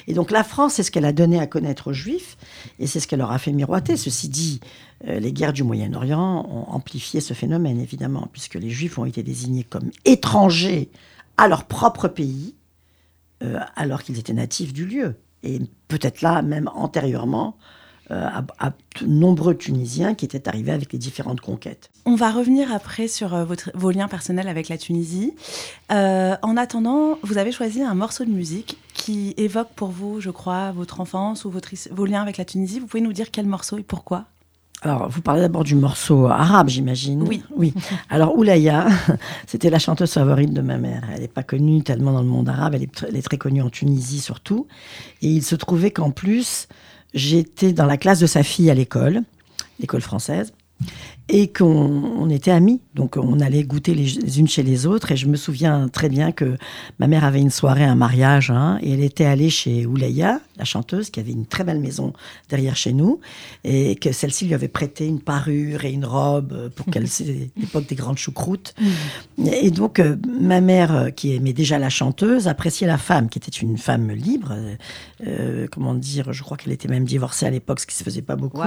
et 0.07 0.13
donc 0.13 0.31
la 0.31 0.43
France, 0.43 0.73
c'est 0.73 0.83
ce 0.83 0.91
qu'elle 0.91 1.05
a 1.05 1.13
donné 1.13 1.39
à 1.39 1.47
connaître 1.47 1.89
aux 1.89 1.93
Juifs, 1.93 2.37
et 2.79 2.87
c'est 2.87 2.99
ce 2.99 3.07
qu'elle 3.07 3.19
leur 3.19 3.31
a 3.31 3.39
fait 3.39 3.51
miroiter. 3.51 3.97
Ceci 3.97 4.29
dit, 4.29 4.59
euh, 5.07 5.19
les 5.19 5.33
guerres 5.33 5.53
du 5.53 5.63
Moyen-Orient 5.63 6.45
ont 6.49 6.71
amplifié 6.71 7.19
ce 7.21 7.33
phénomène, 7.33 7.79
évidemment, 7.79 8.27
puisque 8.31 8.55
les 8.55 8.69
Juifs 8.69 8.97
ont 8.97 9.05
été 9.05 9.23
désignés 9.23 9.63
comme 9.63 9.91
étrangers 10.05 10.89
à 11.38 11.47
leur 11.47 11.65
propre 11.65 12.07
pays, 12.07 12.55
euh, 13.43 13.59
alors 13.75 14.03
qu'ils 14.03 14.19
étaient 14.19 14.33
natifs 14.33 14.73
du 14.73 14.86
lieu. 14.86 15.15
Et 15.41 15.59
peut-être 15.88 16.21
là, 16.21 16.41
même 16.41 16.69
antérieurement, 16.73 17.57
euh, 18.12 18.27
à, 18.59 18.73
de 19.01 19.07
nombreux 19.07 19.55
Tunisiens 19.55 20.13
qui 20.13 20.25
étaient 20.25 20.47
arrivés 20.47 20.71
avec 20.71 20.93
les 20.93 20.99
différentes 20.99 21.41
conquêtes. 21.41 21.89
On 22.05 22.15
va 22.15 22.31
revenir 22.31 22.71
après 22.71 23.07
sur 23.07 23.45
vos 23.73 23.91
liens 23.91 24.09
personnels 24.09 24.49
avec 24.49 24.69
la 24.69 24.77
Tunisie. 24.77 25.33
En 25.89 26.57
attendant, 26.57 27.17
vous 27.23 27.38
avez 27.38 27.51
choisi 27.51 27.81
un 27.81 27.95
morceau 27.95 28.25
de 28.25 28.29
musique 28.29 28.77
qui 28.93 29.34
évoque 29.38 29.69
pour 29.75 29.89
vous, 29.89 30.21
je 30.21 30.29
crois, 30.29 30.71
votre 30.71 30.99
enfance 30.99 31.45
ou 31.45 31.49
votre, 31.49 31.69
vos 31.91 32.06
liens 32.06 32.21
avec 32.21 32.38
la 32.38 32.45
Tunisie. 32.45 32.79
Vous 32.79 32.88
pouvez 32.88 33.01
nous 33.01 33.13
dire 33.13 33.32
quel 33.32 33.45
morceau 33.45 33.77
et 33.77 33.84
pourquoi? 33.84 34.25
Alors, 34.82 35.08
vous 35.10 35.21
parlez 35.21 35.39
d'abord 35.39 35.63
du 35.63 35.75
morceau 35.75 36.27
arabe, 36.27 36.67
j'imagine. 36.67 37.23
Oui. 37.23 37.41
Oui. 37.56 37.73
Alors, 38.10 38.38
Oulaya, 38.38 38.88
c'était 39.47 39.69
la 39.69 39.79
chanteuse 39.79 40.12
favorite 40.12 40.53
de 40.53 40.62
ma 40.62 40.77
mère. 40.77 41.03
Elle 41.13 41.21
n'est 41.21 41.27
pas 41.29 41.43
connue 41.43 41.84
tellement 41.84 42.12
dans 42.12 42.21
le 42.21 42.27
monde 42.27 42.49
arabe, 42.49 42.75
elle 42.75 42.84
est, 42.84 43.06
elle 43.08 43.15
est, 43.15 43.21
très 43.21 43.38
connue 43.38 43.62
en 43.62 43.69
Tunisie 43.69 44.19
surtout. 44.19 44.67
Et 45.21 45.29
il 45.29 45.43
se 45.43 45.56
trouvait 45.56 45.91
qu'en 45.91 46.12
plus, 46.12 46.67
j'étais 47.13 47.71
dans 47.71 47.86
la 47.86 47.95
classe 47.95 48.19
de 48.19 48.27
sa 48.27 48.43
fille 48.43 48.69
à 48.69 48.73
l'école, 48.73 49.21
l'école 49.79 50.01
française 50.01 50.53
et 51.29 51.51
qu'on 51.51 52.29
était 52.29 52.51
amis. 52.51 52.81
Donc 52.95 53.17
on 53.17 53.39
allait 53.39 53.63
goûter 53.63 53.93
les, 53.93 54.39
unes 54.39 54.47
chez 54.47 54.63
les 54.63 54.86
autres. 54.86 55.12
Et 55.12 55.17
je 55.17 55.27
me 55.27 55.36
souviens 55.36 55.88
très 55.88 56.09
bien 56.09 56.31
que 56.31 56.57
ma 56.99 57.07
mère 57.07 57.23
avait 57.23 57.39
une 57.39 57.49
soirée, 57.49 57.83
un 57.83 57.95
mariage, 57.95 58.51
hein, 58.51 58.77
et 58.81 58.93
elle 58.93 59.03
était 59.03 59.25
allée 59.25 59.49
chez 59.49 59.86
Oulaya, 59.86 60.41
la 60.57 60.65
chanteuse, 60.65 61.09
qui 61.09 61.19
avait 61.19 61.31
une 61.31 61.45
très 61.45 61.63
belle 61.63 61.79
maison 61.79 62.13
derrière 62.49 62.75
chez 62.75 62.93
nous, 62.93 63.19
et 63.63 63.95
que 63.95 64.12
celle-ci 64.12 64.45
lui 64.45 64.53
avait 64.53 64.67
prêté 64.67 65.07
une 65.07 65.21
parure 65.21 65.86
et 65.86 65.91
une 65.91 66.05
robe 66.05 66.69
pour 66.75 66.86
qu'elle, 66.88 67.07
c'est 67.07 67.51
l'époque 67.55 67.88
des 67.88 67.95
grandes 67.95 68.17
choucroutes. 68.17 68.73
Mmh. 68.79 69.47
Et 69.47 69.71
donc 69.71 69.99
euh, 69.99 70.17
ma 70.39 70.62
mère, 70.62 70.93
euh, 70.93 71.09
qui 71.09 71.33
aimait 71.33 71.53
déjà 71.53 71.79
la 71.79 71.89
chanteuse, 71.89 72.47
appréciait 72.47 72.88
la 72.88 72.97
femme, 72.97 73.29
qui 73.29 73.39
était 73.39 73.49
une 73.49 73.77
femme 73.77 74.12
libre. 74.12 74.53
Euh, 75.25 75.67
comment 75.71 75.93
dire 75.93 76.33
Je 76.33 76.43
crois 76.43 76.57
qu'elle 76.57 76.73
était 76.73 76.89
même 76.89 77.05
divorcée 77.05 77.45
à 77.45 77.49
l'époque, 77.49 77.79
ce 77.79 77.88
qui 77.88 77.95
se 77.95 78.03
faisait 78.03 78.21
pas 78.21 78.36
beaucoup. 78.36 78.62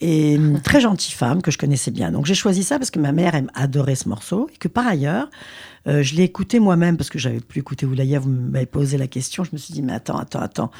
Et 0.00 0.34
une 0.34 0.60
très 0.60 0.80
gentille 0.80 1.14
femme 1.14 1.40
que 1.40 1.50
je 1.50 1.55
connaissais 1.58 1.90
bien. 1.90 2.10
Donc 2.10 2.26
j'ai 2.26 2.34
choisi 2.34 2.62
ça 2.62 2.78
parce 2.78 2.90
que 2.90 2.98
ma 2.98 3.12
mère 3.12 3.34
aime 3.34 3.50
adorer 3.54 3.94
ce 3.94 4.08
morceau 4.08 4.48
et 4.52 4.56
que 4.56 4.68
par 4.68 4.86
ailleurs, 4.86 5.28
euh, 5.86 6.02
je 6.02 6.14
l'ai 6.14 6.24
écouté 6.24 6.58
moi-même 6.58 6.96
parce 6.96 7.10
que 7.10 7.18
j'avais 7.18 7.40
plus 7.40 7.60
écouté 7.60 7.86
Oulaya, 7.86 8.18
vous 8.18 8.30
m'avez 8.30 8.66
posé 8.66 8.98
la 8.98 9.06
question. 9.06 9.44
Je 9.44 9.50
me 9.52 9.58
suis 9.58 9.72
dit, 9.72 9.82
mais 9.82 9.92
attends, 9.92 10.18
attends, 10.18 10.40
attends. 10.40 10.70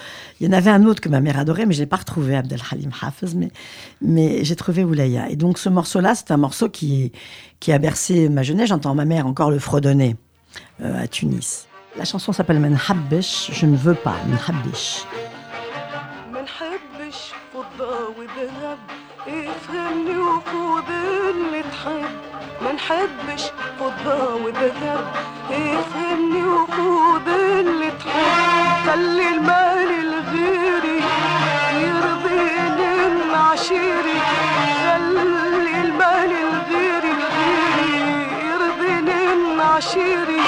Il 0.40 0.46
y 0.46 0.50
en 0.50 0.52
avait 0.52 0.70
un 0.70 0.84
autre 0.84 1.00
que 1.00 1.08
ma 1.08 1.20
mère 1.20 1.38
adorait, 1.38 1.66
mais 1.66 1.74
je 1.74 1.80
l'ai 1.80 1.86
pas 1.86 1.96
retrouvé, 1.96 2.36
Abdelhalim 2.36 2.90
Hafez, 3.00 3.34
mais, 3.36 3.50
mais 4.00 4.44
j'ai 4.44 4.56
trouvé 4.56 4.84
Oulaya. 4.84 5.30
Et 5.30 5.36
donc 5.36 5.58
ce 5.58 5.68
morceau-là, 5.68 6.14
c'est 6.14 6.30
un 6.30 6.36
morceau 6.36 6.68
qui, 6.68 7.12
a 7.68 7.78
bercé 7.78 8.28
ma 8.28 8.42
jeunesse. 8.42 8.68
J'entends 8.68 8.94
ma 8.94 9.04
mère 9.04 9.26
encore 9.26 9.50
le 9.50 9.58
fredonner 9.58 10.16
euh, 10.80 11.02
à 11.02 11.06
Tunis. 11.06 11.66
La 11.98 12.04
chanson 12.04 12.32
s'appelle 12.32 12.60
Menhabbish, 12.60 13.50
je 13.52 13.66
ne 13.66 13.76
veux 13.76 13.94
pas. 13.94 14.16
افهمني 19.66 20.18
وخد 20.18 20.90
اللي 20.90 21.62
تحب 21.62 22.10
ما 22.62 22.72
نحبش 22.72 23.42
فضة 23.80 24.34
وذهب. 24.34 25.12
افهمني 25.50 26.42
وخد 26.46 27.28
اللي 27.28 27.90
تحب. 27.90 28.90
خلي 28.90 29.28
المال 29.28 29.90
الغيري 30.06 31.02
يرضيني 31.74 33.06
المعشيري 33.06 34.20
خلي 34.84 35.80
المال 35.80 36.32
الغيري 36.46 37.16
يرضيني 38.48 39.32
المعشيري 39.32 40.42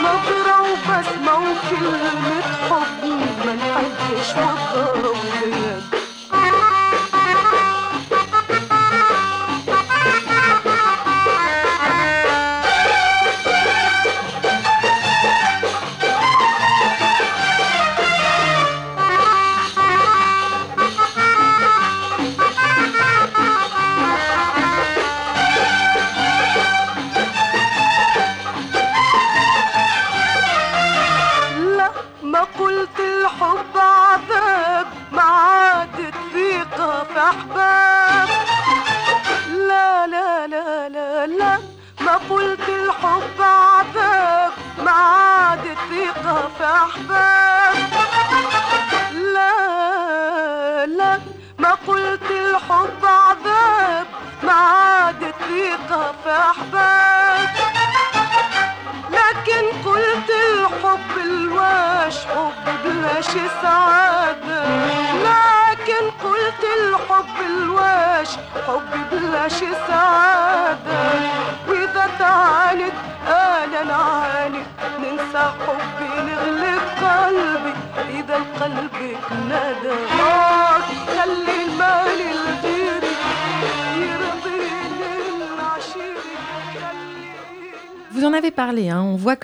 نظرة 0.00 0.60
وبسمة 0.62 1.34
وكلمة 1.34 2.42
حب. 2.70 3.04
ما 3.46 3.54
نحبش 3.54 4.32
فضة 4.32 5.10
وذهب. 5.10 5.93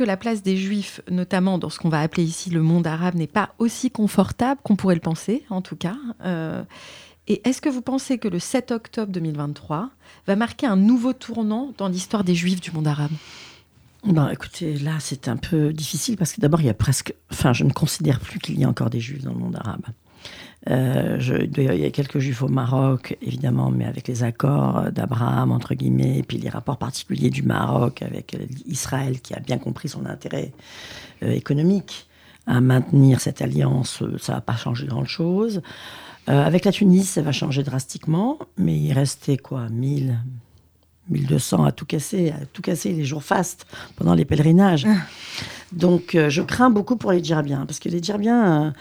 Que 0.00 0.04
la 0.06 0.16
place 0.16 0.42
des 0.42 0.56
Juifs, 0.56 1.02
notamment 1.10 1.58
dans 1.58 1.68
ce 1.68 1.78
qu'on 1.78 1.90
va 1.90 2.00
appeler 2.00 2.24
ici 2.24 2.48
le 2.48 2.62
monde 2.62 2.86
arabe, 2.86 3.16
n'est 3.16 3.26
pas 3.26 3.50
aussi 3.58 3.90
confortable 3.90 4.58
qu'on 4.64 4.74
pourrait 4.74 4.94
le 4.94 5.02
penser, 5.02 5.44
en 5.50 5.60
tout 5.60 5.76
cas. 5.76 5.96
Euh, 6.24 6.62
et 7.28 7.46
est-ce 7.46 7.60
que 7.60 7.68
vous 7.68 7.82
pensez 7.82 8.16
que 8.16 8.26
le 8.26 8.38
7 8.38 8.70
octobre 8.70 9.12
2023 9.12 9.90
va 10.26 10.36
marquer 10.36 10.66
un 10.66 10.76
nouveau 10.76 11.12
tournant 11.12 11.74
dans 11.76 11.88
l'histoire 11.88 12.24
des 12.24 12.34
Juifs 12.34 12.62
du 12.62 12.72
monde 12.72 12.88
arabe? 12.88 13.10
Bon, 14.04 14.26
écoutez, 14.28 14.78
là, 14.78 14.92
c'est 15.00 15.28
un 15.28 15.36
peu 15.36 15.70
difficile 15.74 16.16
parce 16.16 16.32
que 16.32 16.40
d'abord, 16.40 16.62
il 16.62 16.66
y 16.68 16.70
a 16.70 16.74
presque. 16.74 17.12
Enfin, 17.30 17.52
je 17.52 17.64
ne 17.64 17.70
considère 17.70 18.20
plus 18.20 18.38
qu'il 18.38 18.58
y 18.58 18.64
a 18.64 18.68
encore 18.70 18.88
des 18.88 19.00
juifs 19.00 19.22
dans 19.22 19.34
le 19.34 19.38
monde 19.38 19.56
arabe. 19.56 19.84
Euh, 20.68 21.16
je- 21.18 21.34
il 21.36 21.80
y 21.80 21.84
a 21.86 21.90
quelques 21.90 22.18
juifs 22.18 22.42
au 22.42 22.48
Maroc, 22.48 23.16
évidemment, 23.22 23.70
mais 23.70 23.86
avec 23.86 24.06
les 24.08 24.22
accords 24.24 24.92
d'Abraham, 24.92 25.52
entre 25.52 25.74
guillemets, 25.74 26.18
et 26.18 26.22
puis 26.22 26.36
les 26.36 26.50
rapports 26.50 26.76
particuliers 26.76 27.30
du 27.30 27.42
Maroc 27.42 28.02
avec 28.02 28.36
Israël, 28.66 29.20
qui 29.20 29.32
a 29.32 29.40
bien 29.40 29.56
compris 29.58 29.88
son 29.88 30.04
intérêt 30.04 30.52
euh, 31.22 31.30
économique 31.30 32.08
à 32.46 32.60
maintenir 32.60 33.20
cette 33.20 33.40
alliance, 33.42 34.02
euh, 34.02 34.18
ça 34.18 34.34
va 34.34 34.40
pas 34.42 34.56
changer 34.56 34.86
grand-chose. 34.86 35.62
Euh, 36.28 36.44
avec 36.44 36.64
la 36.66 36.72
Tunisie, 36.72 37.06
ça 37.06 37.22
va 37.22 37.32
changer 37.32 37.62
drastiquement, 37.62 38.38
mais 38.58 38.76
il 38.78 38.92
restait 38.92 39.38
quoi 39.38 39.68
1000, 39.70 40.18
1200 41.08 41.64
à 41.64 41.72
tout 41.72 41.86
casser, 41.86 42.30
à 42.30 42.44
tout 42.52 42.60
casser 42.62 42.92
les 42.92 43.04
jours 43.04 43.22
fastes 43.22 43.66
pendant 43.96 44.14
les 44.14 44.24
pèlerinages. 44.26 44.86
Donc, 45.72 46.14
euh, 46.14 46.28
je 46.28 46.42
crains 46.42 46.70
beaucoup 46.70 46.96
pour 46.96 47.12
les 47.12 47.22
Djerbiens, 47.24 47.64
parce 47.66 47.78
que 47.78 47.88
les 47.88 48.02
Djerbiens, 48.02 48.74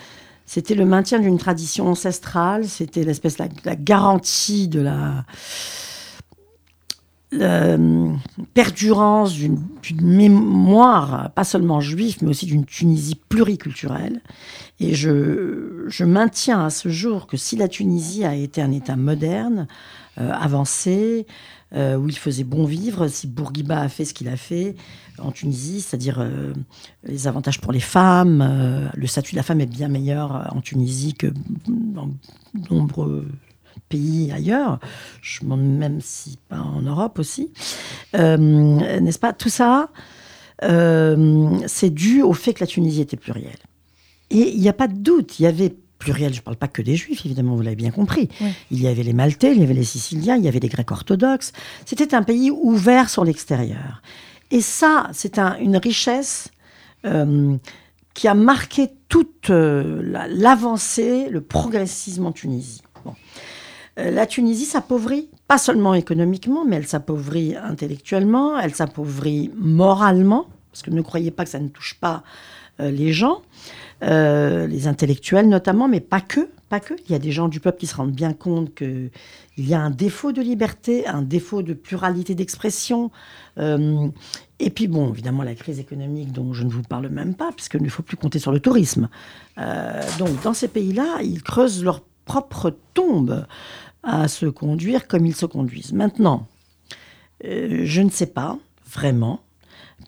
c'était 0.52 0.74
le 0.74 0.84
maintien 0.84 1.20
d'une 1.20 1.38
tradition 1.38 1.90
ancestrale, 1.90 2.68
c'était 2.68 3.04
l'espèce, 3.04 3.38
la, 3.38 3.50
la 3.66 3.76
garantie 3.76 4.68
de 4.68 4.82
la, 4.82 5.24
euh, 7.36 8.12
perdurance 8.56 9.36
d'une 9.36 9.60
d'une 9.84 10.02
mémoire, 10.02 11.30
pas 11.36 11.44
seulement 11.44 11.82
juive, 11.82 12.18
mais 12.24 12.30
aussi 12.30 12.48
d'une 12.48 12.66
Tunisie 12.66 13.20
pluriculturelle. 13.30 14.22
Et 14.80 14.96
je, 14.96 15.84
je 15.86 16.04
maintiens 16.04 16.66
à 16.66 16.72
ce 16.72 16.90
jour 16.90 17.28
que 17.28 17.38
si 17.38 17.56
la 17.56 17.68
Tunisie 17.68 18.26
a 18.26 18.34
été 18.34 18.64
un 18.64 18.72
État 18.72 18.96
moderne, 18.96 19.68
euh, 20.20 20.32
avancé, 20.32 21.28
euh, 21.76 21.98
où 21.98 22.10
il 22.10 22.18
faisait 22.18 22.44
bon 22.44 22.66
vivre, 22.66 23.08
si 23.08 23.28
Bourguiba 23.28 23.80
a 23.80 23.90
fait 23.90 24.04
ce 24.04 24.16
qu'il 24.16 24.28
a 24.28 24.38
fait 24.38 24.76
en 25.20 25.32
Tunisie, 25.32 25.82
c'est-à-dire 25.82 26.20
euh, 26.20 26.52
les 27.04 27.28
avantages 27.28 27.62
pour 27.62 27.72
les 27.72 27.80
femmes, 27.80 28.42
euh, 28.42 28.88
le 28.96 29.06
statut 29.06 29.34
de 29.34 29.38
la 29.38 29.44
femme 29.44 29.62
est 29.62 29.68
bien 29.68 29.88
meilleur 29.88 30.52
en 30.56 30.62
Tunisie 30.62 31.14
que 31.14 31.28
dans 31.68 32.10
nombreux 32.72 33.28
pays 33.88 34.32
ailleurs, 34.32 34.80
je 35.22 35.46
m'en 35.46 35.58
même 35.58 36.02
si 36.02 36.40
pas 36.50 36.60
en 36.60 36.82
Europe 36.82 37.20
aussi, 37.20 37.52
n'est-ce 38.14 39.20
pas? 39.20 39.34
Tout 39.34 39.50
ça, 39.50 39.90
c'est 40.62 41.90
dû 41.90 42.22
au 42.24 42.34
fait 42.34 42.54
que 42.56 42.62
la 42.62 42.68
Tunisie 42.68 43.02
était 43.02 43.18
plurielle. 43.18 43.60
Et 44.32 44.54
il 44.54 44.60
n'y 44.60 44.70
a 44.70 44.74
pas 44.74 44.88
de 44.88 44.98
doute, 44.98 45.40
il 45.40 45.44
y 45.44 45.48
avait 45.48 45.76
pluriel, 46.00 46.34
je 46.34 46.40
ne 46.40 46.44
parle 46.44 46.58
pas 46.58 46.68
que 46.68 46.82
des 46.82 46.96
juifs, 46.96 47.26
évidemment, 47.26 47.56
vous 47.56 47.62
l'avez 47.62 47.76
bien 47.76 47.92
compris. 47.92 48.30
Oui. 48.42 48.48
Il 48.72 48.82
y 48.82 48.88
avait 48.88 49.04
les 49.04 49.14
Maltais, 49.14 49.54
il 49.54 49.60
y 49.60 49.64
avait 49.64 49.74
les 49.74 49.84
Siciliens, 49.84 50.38
il 50.38 50.44
y 50.44 50.48
avait 50.48 50.60
les 50.60 50.70
Grecs 50.70 50.90
orthodoxes. 50.92 51.52
C'était 51.86 52.16
un 52.16 52.24
pays 52.24 52.50
ouvert 52.52 53.10
sur 53.10 53.24
l'extérieur. 53.26 54.02
Et 54.50 54.62
ça, 54.62 55.10
c'est 55.14 55.38
un- 55.38 55.58
une 55.60 55.78
richesse 55.78 56.50
euh, 57.06 57.56
qui 58.14 58.28
a 58.28 58.34
marqué 58.34 58.90
toute 59.08 59.50
euh, 59.52 60.02
la- 60.04 60.28
l'avancée, 60.28 61.30
le 61.30 61.42
progressisme 61.42 62.26
en 62.26 62.32
Tunisie. 62.32 62.82
Bon. 63.06 63.14
Euh, 64.00 64.12
la 64.12 64.26
Tunisie 64.26 64.66
s'appauvrit, 64.66 65.30
pas 65.48 65.58
seulement 65.58 65.94
économiquement, 65.94 66.66
mais 66.66 66.76
elle 66.78 66.88
s'appauvrit 66.88 67.56
intellectuellement, 67.56 68.58
elle 68.60 68.74
s'appauvrit 68.76 69.52
moralement, 69.56 70.48
parce 70.72 70.82
que 70.82 70.92
ne 70.92 71.02
croyez 71.02 71.32
pas 71.32 71.44
que 71.44 71.50
ça 71.52 71.60
ne 71.60 71.68
touche 71.70 71.96
pas 72.00 72.24
les 72.80 73.12
gens, 73.12 73.42
euh, 74.02 74.66
les 74.68 74.88
intellectuels 74.88 75.50
notamment, 75.50 75.90
mais 75.90 76.00
pas 76.00 76.22
que, 76.22 76.50
pas 76.70 76.80
que. 76.80 76.94
Il 77.06 77.12
y 77.12 77.16
a 77.16 77.20
des 77.20 77.32
gens 77.32 77.50
du 77.50 77.60
peuple 77.60 77.80
qui 77.80 77.88
se 77.88 77.96
rendent 77.96 78.14
bien 78.14 78.32
compte 78.34 78.74
qu'il 78.74 79.10
y 79.58 79.74
a 79.74 79.82
un 79.82 79.90
défaut 79.90 80.32
de 80.32 80.42
liberté, 80.42 81.06
un 81.06 81.22
défaut 81.22 81.62
de 81.62 81.74
pluralité 81.74 82.34
d'expression. 82.34 83.12
euh, 83.58 84.08
et 84.60 84.70
puis 84.70 84.88
bon, 84.88 85.12
évidemment, 85.12 85.44
la 85.44 85.56
crise 85.56 85.80
économique 85.80 86.32
dont 86.32 86.54
je 86.54 86.64
ne 86.64 86.70
vous 86.70 86.82
parle 86.82 87.10
même 87.10 87.34
pas, 87.34 87.52
puisqu'il 87.52 87.84
ne 87.84 87.90
faut 87.90 88.04
plus 88.04 88.18
compter 88.18 88.40
sur 88.40 88.52
le 88.52 88.60
tourisme. 88.60 89.10
Euh, 89.58 90.02
donc 90.18 90.42
dans 90.44 90.54
ces 90.54 90.68
pays-là, 90.70 91.20
ils 91.22 91.44
creusent 91.44 91.84
leur 91.84 92.02
propre 92.26 92.76
tombe 92.94 93.46
à 94.04 94.28
se 94.28 94.46
conduire 94.46 95.08
comme 95.08 95.26
ils 95.26 95.36
se 95.36 95.46
conduisent. 95.46 95.94
Maintenant, 95.94 96.48
je 97.44 98.02
ne 98.02 98.10
sais 98.10 98.28
pas 98.28 98.58
vraiment, 98.86 99.42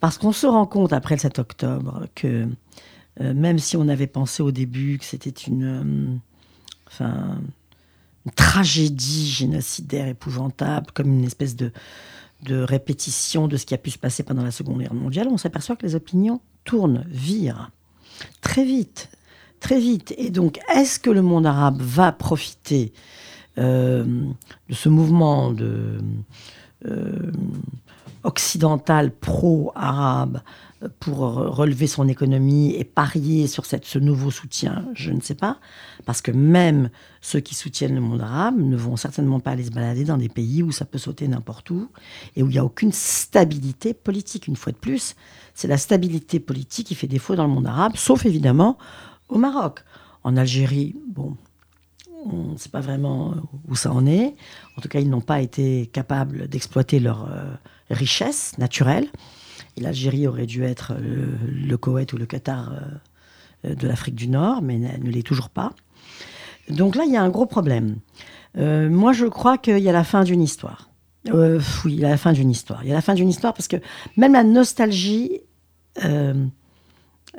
parce 0.00 0.18
qu'on 0.18 0.32
se 0.32 0.46
rend 0.46 0.66
compte 0.66 0.92
après 0.92 1.14
le 1.16 1.20
7 1.20 1.38
octobre 1.38 2.06
que 2.14 2.46
euh, 3.20 3.34
même 3.34 3.58
si 3.58 3.76
on 3.76 3.88
avait 3.88 4.06
pensé 4.06 4.42
au 4.42 4.50
début 4.50 4.98
que 4.98 5.04
c'était 5.04 5.30
une, 5.30 6.20
euh, 7.00 7.34
tragédie 8.36 9.28
génocidaire 9.28 10.08
épouvantable, 10.08 10.86
comme 10.94 11.08
une 11.08 11.24
espèce 11.24 11.56
de, 11.56 11.72
répétition 12.48 13.46
de 13.46 13.56
ce 13.56 13.64
qui 13.64 13.74
a 13.74 13.78
pu 13.78 13.90
se 13.90 13.98
passer 13.98 14.24
pendant 14.24 14.42
la 14.42 14.50
Seconde 14.50 14.80
Guerre 14.80 14.94
mondiale, 14.94 15.28
on 15.30 15.36
s'aperçoit 15.36 15.76
que 15.76 15.86
les 15.86 15.94
opinions 15.94 16.40
tournent, 16.64 17.04
virent 17.06 17.70
très 18.40 18.64
vite, 18.64 19.10
très 19.60 19.78
vite. 19.78 20.12
Et 20.18 20.30
donc, 20.30 20.58
est-ce 20.74 20.98
que 20.98 21.10
le 21.10 21.22
monde 21.22 21.46
arabe 21.46 21.80
va 21.80 22.10
profiter 22.10 22.92
euh, 23.58 24.04
de 24.68 24.74
ce 24.74 24.88
mouvement 24.88 25.52
de, 25.52 26.00
occidental 28.24 29.12
pro-arabe 29.12 30.40
pour 31.00 31.20
re- 31.20 31.46
relever 31.48 31.86
son 31.86 32.08
économie 32.08 32.74
et 32.74 32.84
parier 32.84 33.46
sur 33.46 33.66
cette, 33.66 33.84
ce 33.84 33.98
nouveau 33.98 34.30
soutien 34.30 34.84
Je 34.94 35.10
ne 35.10 35.20
sais 35.20 35.34
pas. 35.34 35.58
Parce 36.04 36.20
que 36.20 36.30
même 36.30 36.90
ceux 37.20 37.40
qui 37.40 37.54
soutiennent 37.54 37.94
le 37.94 38.00
monde 38.00 38.20
arabe 38.20 38.58
ne 38.58 38.76
vont 38.76 38.96
certainement 38.96 39.40
pas 39.40 39.52
aller 39.52 39.64
se 39.64 39.70
balader 39.70 40.04
dans 40.04 40.16
des 40.16 40.28
pays 40.28 40.62
où 40.62 40.72
ça 40.72 40.84
peut 40.84 40.98
sauter 40.98 41.28
n'importe 41.28 41.70
où 41.70 41.88
et 42.36 42.42
où 42.42 42.48
il 42.48 42.52
n'y 42.52 42.58
a 42.58 42.64
aucune 42.64 42.92
stabilité 42.92 43.94
politique. 43.94 44.46
Une 44.46 44.56
fois 44.56 44.72
de 44.72 44.78
plus, 44.78 45.14
c'est 45.54 45.68
la 45.68 45.78
stabilité 45.78 46.40
politique 46.40 46.88
qui 46.88 46.94
fait 46.94 47.06
défaut 47.06 47.36
dans 47.36 47.46
le 47.46 47.52
monde 47.52 47.66
arabe, 47.66 47.96
sauf 47.96 48.26
évidemment 48.26 48.78
au 49.28 49.38
Maroc. 49.38 49.84
En 50.24 50.36
Algérie, 50.36 50.96
bon, 51.08 51.36
on 52.24 52.52
ne 52.52 52.56
sait 52.56 52.68
pas 52.68 52.80
vraiment 52.80 53.34
où 53.68 53.74
ça 53.74 53.92
en 53.92 54.06
est. 54.06 54.34
En 54.76 54.80
tout 54.80 54.88
cas, 54.88 55.00
ils 55.00 55.10
n'ont 55.10 55.20
pas 55.20 55.40
été 55.40 55.86
capables 55.92 56.48
d'exploiter 56.48 57.00
leur 57.00 57.28
euh, 57.30 57.52
richesse 57.90 58.56
naturelle. 58.58 59.08
Et 59.76 59.80
l'Algérie 59.80 60.26
aurait 60.26 60.46
dû 60.46 60.64
être 60.64 60.94
le, 61.00 61.28
le 61.66 61.76
Koweït 61.76 62.12
ou 62.12 62.18
le 62.18 62.26
Qatar 62.26 62.72
euh, 63.64 63.74
de 63.74 63.86
l'Afrique 63.88 64.14
du 64.14 64.28
Nord, 64.28 64.62
mais 64.62 64.78
ne, 64.78 64.88
ne 65.04 65.10
l'est 65.10 65.26
toujours 65.26 65.48
pas. 65.50 65.72
Donc 66.68 66.94
là, 66.96 67.04
il 67.06 67.12
y 67.12 67.16
a 67.16 67.22
un 67.22 67.30
gros 67.30 67.46
problème. 67.46 67.96
Euh, 68.58 68.88
moi, 68.90 69.12
je 69.12 69.26
crois 69.26 69.56
qu'il 69.58 69.78
y 69.78 69.88
a 69.88 69.92
la 69.92 70.04
fin 70.04 70.24
d'une 70.24 70.42
histoire. 70.42 70.90
Euh, 71.32 71.60
oui, 71.84 71.94
il 71.94 72.00
y 72.00 72.04
a 72.04 72.10
la 72.10 72.16
fin 72.16 72.32
d'une 72.32 72.50
histoire. 72.50 72.82
Il 72.84 72.88
y 72.88 72.92
a 72.92 72.94
la 72.94 73.00
fin 73.00 73.14
d'une 73.14 73.28
histoire 73.28 73.54
parce 73.54 73.68
que 73.68 73.76
même 74.16 74.32
la 74.32 74.44
nostalgie 74.44 75.40
euh, 76.04 76.34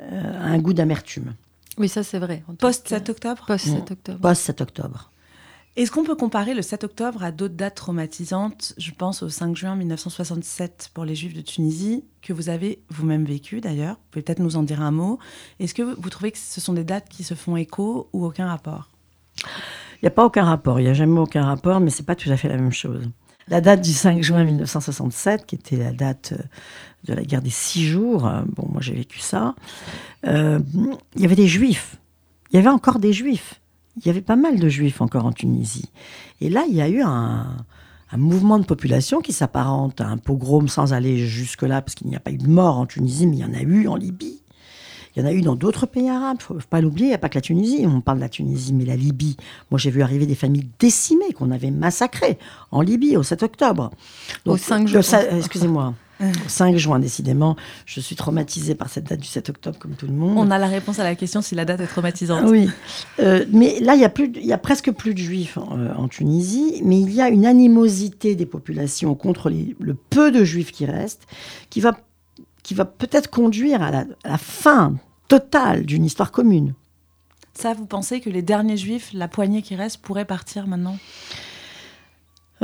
euh, 0.00 0.40
a 0.40 0.46
un 0.46 0.58
goût 0.58 0.72
d'amertume. 0.72 1.34
Oui, 1.78 1.88
ça 1.88 2.02
c'est 2.02 2.18
vrai. 2.18 2.42
Post 2.58 2.88
cas. 2.88 2.96
7 2.98 3.10
octobre? 3.10 3.44
Post 3.46 3.66
Mm. 3.66 3.70
7 3.76 3.90
octobre. 3.90 4.20
Post 4.20 4.42
7 4.42 4.60
octobre. 4.60 5.10
Est-ce 5.76 5.90
qu'on 5.90 6.04
peut 6.04 6.14
comparer 6.14 6.54
le 6.54 6.62
7 6.62 6.84
octobre 6.84 7.24
à 7.24 7.32
d'autres 7.32 7.56
dates 7.56 7.74
traumatisantes? 7.74 8.74
Je 8.78 8.92
pense 8.92 9.24
au 9.24 9.28
5 9.28 9.56
juin 9.56 9.74
1967 9.74 10.90
pour 10.94 11.04
les 11.04 11.16
Juifs 11.16 11.34
de 11.34 11.40
Tunisie, 11.40 12.04
que 12.22 12.32
vous 12.32 12.48
avez 12.48 12.84
vous-même 12.90 13.24
vécu 13.24 13.60
d'ailleurs. 13.60 13.96
Vous 13.96 14.02
pouvez 14.12 14.22
peut-être 14.22 14.38
nous 14.38 14.54
en 14.54 14.62
dire 14.62 14.80
un 14.80 14.92
mot. 14.92 15.18
Est-ce 15.58 15.74
que 15.74 15.82
vous 15.82 16.10
trouvez 16.10 16.30
que 16.30 16.38
ce 16.38 16.60
sont 16.60 16.74
des 16.74 16.84
dates 16.84 17.08
qui 17.08 17.24
se 17.24 17.34
font 17.34 17.56
écho 17.56 18.08
ou 18.12 18.24
aucun 18.24 18.46
rapport? 18.46 18.88
Il 19.36 20.04
n'y 20.04 20.06
a 20.06 20.12
pas 20.12 20.24
aucun 20.24 20.44
rapport, 20.44 20.78
il 20.78 20.84
n'y 20.84 20.90
a 20.90 20.94
jamais 20.94 21.18
aucun 21.18 21.44
rapport, 21.44 21.80
mais 21.80 21.90
c'est 21.90 22.06
pas 22.06 22.14
tout 22.14 22.30
à 22.30 22.36
fait 22.36 22.48
la 22.48 22.56
même 22.56 22.72
chose. 22.72 23.10
La 23.48 23.60
date 23.60 23.80
du 23.80 23.92
5 23.92 24.22
juin 24.22 24.44
1967, 24.44 25.44
qui 25.44 25.56
était 25.56 25.76
la 25.76 25.92
date 25.92 26.34
euh, 26.38 26.42
de 27.02 27.14
la 27.14 27.22
guerre 27.22 27.42
des 27.42 27.50
six 27.50 27.84
jours, 27.84 28.28
euh, 28.28 28.42
bon, 28.46 28.68
moi 28.70 28.80
j'ai 28.80 28.94
vécu 28.94 29.18
ça, 29.18 29.56
euh, 30.24 30.60
il 31.16 31.22
y 31.22 31.24
avait 31.24 31.34
des 31.34 31.48
juifs. 31.48 31.96
Il 32.52 32.56
y 32.56 32.58
avait 32.60 32.68
encore 32.68 33.00
des 33.00 33.12
juifs. 33.12 33.60
Il 33.96 34.06
y 34.06 34.10
avait 34.10 34.22
pas 34.22 34.36
mal 34.36 34.58
de 34.58 34.68
juifs 34.68 35.00
encore 35.00 35.24
en 35.24 35.32
Tunisie. 35.32 35.90
Et 36.40 36.48
là, 36.50 36.64
il 36.68 36.74
y 36.74 36.82
a 36.82 36.88
eu 36.88 37.00
un, 37.02 37.46
un 38.10 38.16
mouvement 38.16 38.58
de 38.58 38.64
population 38.64 39.20
qui 39.20 39.32
s'apparente 39.32 40.00
à 40.00 40.06
un 40.06 40.16
pogrom 40.16 40.68
sans 40.68 40.92
aller 40.92 41.18
jusque-là, 41.18 41.82
parce 41.82 41.94
qu'il 41.94 42.08
n'y 42.08 42.16
a 42.16 42.20
pas 42.20 42.30
eu 42.30 42.38
de 42.38 42.48
mort 42.48 42.78
en 42.78 42.86
Tunisie, 42.86 43.26
mais 43.26 43.36
il 43.36 43.40
y 43.40 43.44
en 43.44 43.54
a 43.54 43.62
eu 43.62 43.88
en 43.88 43.96
Libye. 43.96 44.40
Il 45.14 45.22
y 45.22 45.26
en 45.26 45.28
a 45.28 45.32
eu 45.32 45.42
dans 45.42 45.54
d'autres 45.54 45.86
pays 45.86 46.08
arabes, 46.08 46.38
faut 46.40 46.54
faut 46.54 46.68
pas 46.68 46.80
l'oublier, 46.80 47.06
il 47.06 47.10
n'y 47.10 47.14
a 47.14 47.18
pas 47.18 47.28
que 47.28 47.36
la 47.36 47.40
Tunisie. 47.40 47.84
On 47.86 48.00
parle 48.00 48.18
de 48.18 48.22
la 48.22 48.28
Tunisie, 48.28 48.72
mais 48.72 48.84
la 48.84 48.96
Libye. 48.96 49.36
Moi, 49.70 49.78
j'ai 49.78 49.90
vu 49.90 50.02
arriver 50.02 50.26
des 50.26 50.34
familles 50.34 50.68
décimées 50.80 51.32
qu'on 51.32 51.52
avait 51.52 51.70
massacrées 51.70 52.38
en 52.72 52.80
Libye 52.80 53.16
au 53.16 53.22
7 53.22 53.44
octobre. 53.44 53.90
Au 54.44 54.56
5 54.56 54.90
le 54.90 55.00
juin. 55.02 55.20
Excusez-moi. 55.36 55.94
Au 56.20 56.24
5 56.48 56.76
juin, 56.76 56.98
décidément. 57.00 57.56
Je 57.86 58.00
suis 58.00 58.14
traumatisée 58.16 58.74
par 58.74 58.88
cette 58.88 59.04
date 59.04 59.20
du 59.20 59.26
7 59.26 59.48
octobre, 59.50 59.78
comme 59.78 59.94
tout 59.94 60.06
le 60.06 60.12
monde. 60.12 60.38
On 60.38 60.50
a 60.50 60.58
la 60.58 60.68
réponse 60.68 60.98
à 60.98 61.04
la 61.04 61.14
question 61.16 61.42
si 61.42 61.54
la 61.54 61.64
date 61.64 61.80
est 61.80 61.86
traumatisante. 61.86 62.44
Oui, 62.48 62.68
Euh, 63.20 63.44
mais 63.52 63.80
là, 63.80 63.94
il 63.94 64.00
y, 64.00 64.04
a 64.04 64.08
plus 64.08 64.30
il 64.36 64.46
y 64.46 64.52
a 64.52 64.58
presque 64.58 64.90
plus 64.92 65.12
de 65.14 65.18
juifs 65.18 65.58
en, 65.58 65.78
euh, 65.78 65.92
en 65.96 66.08
Tunisie, 66.08 66.80
mais 66.84 67.00
il 67.00 67.12
y 67.12 67.20
a 67.20 67.28
une 67.28 67.46
animosité 67.46 68.34
des 68.36 68.46
populations 68.46 69.14
contre 69.14 69.50
les- 69.50 69.74
le 69.80 69.94
peu 69.94 70.30
de 70.30 70.44
juifs 70.44 70.70
qui 70.72 70.86
restent, 70.86 71.26
qui 71.70 71.80
va, 71.80 71.96
qui 72.62 72.74
va 72.74 72.84
peut-être 72.84 73.28
conduire 73.30 73.82
à 73.82 73.90
la, 73.90 74.04
à 74.24 74.28
la 74.30 74.38
fin 74.38 74.94
totale 75.28 75.84
d'une 75.84 76.04
histoire 76.04 76.30
commune. 76.32 76.74
Ça, 77.54 77.72
vous 77.72 77.86
pensez 77.86 78.20
que 78.20 78.30
les 78.30 78.42
derniers 78.42 78.76
juifs, 78.76 79.10
la 79.14 79.28
poignée 79.28 79.62
qui 79.62 79.74
reste, 79.76 79.98
pourraient 79.98 80.24
partir 80.24 80.66
maintenant? 80.66 80.96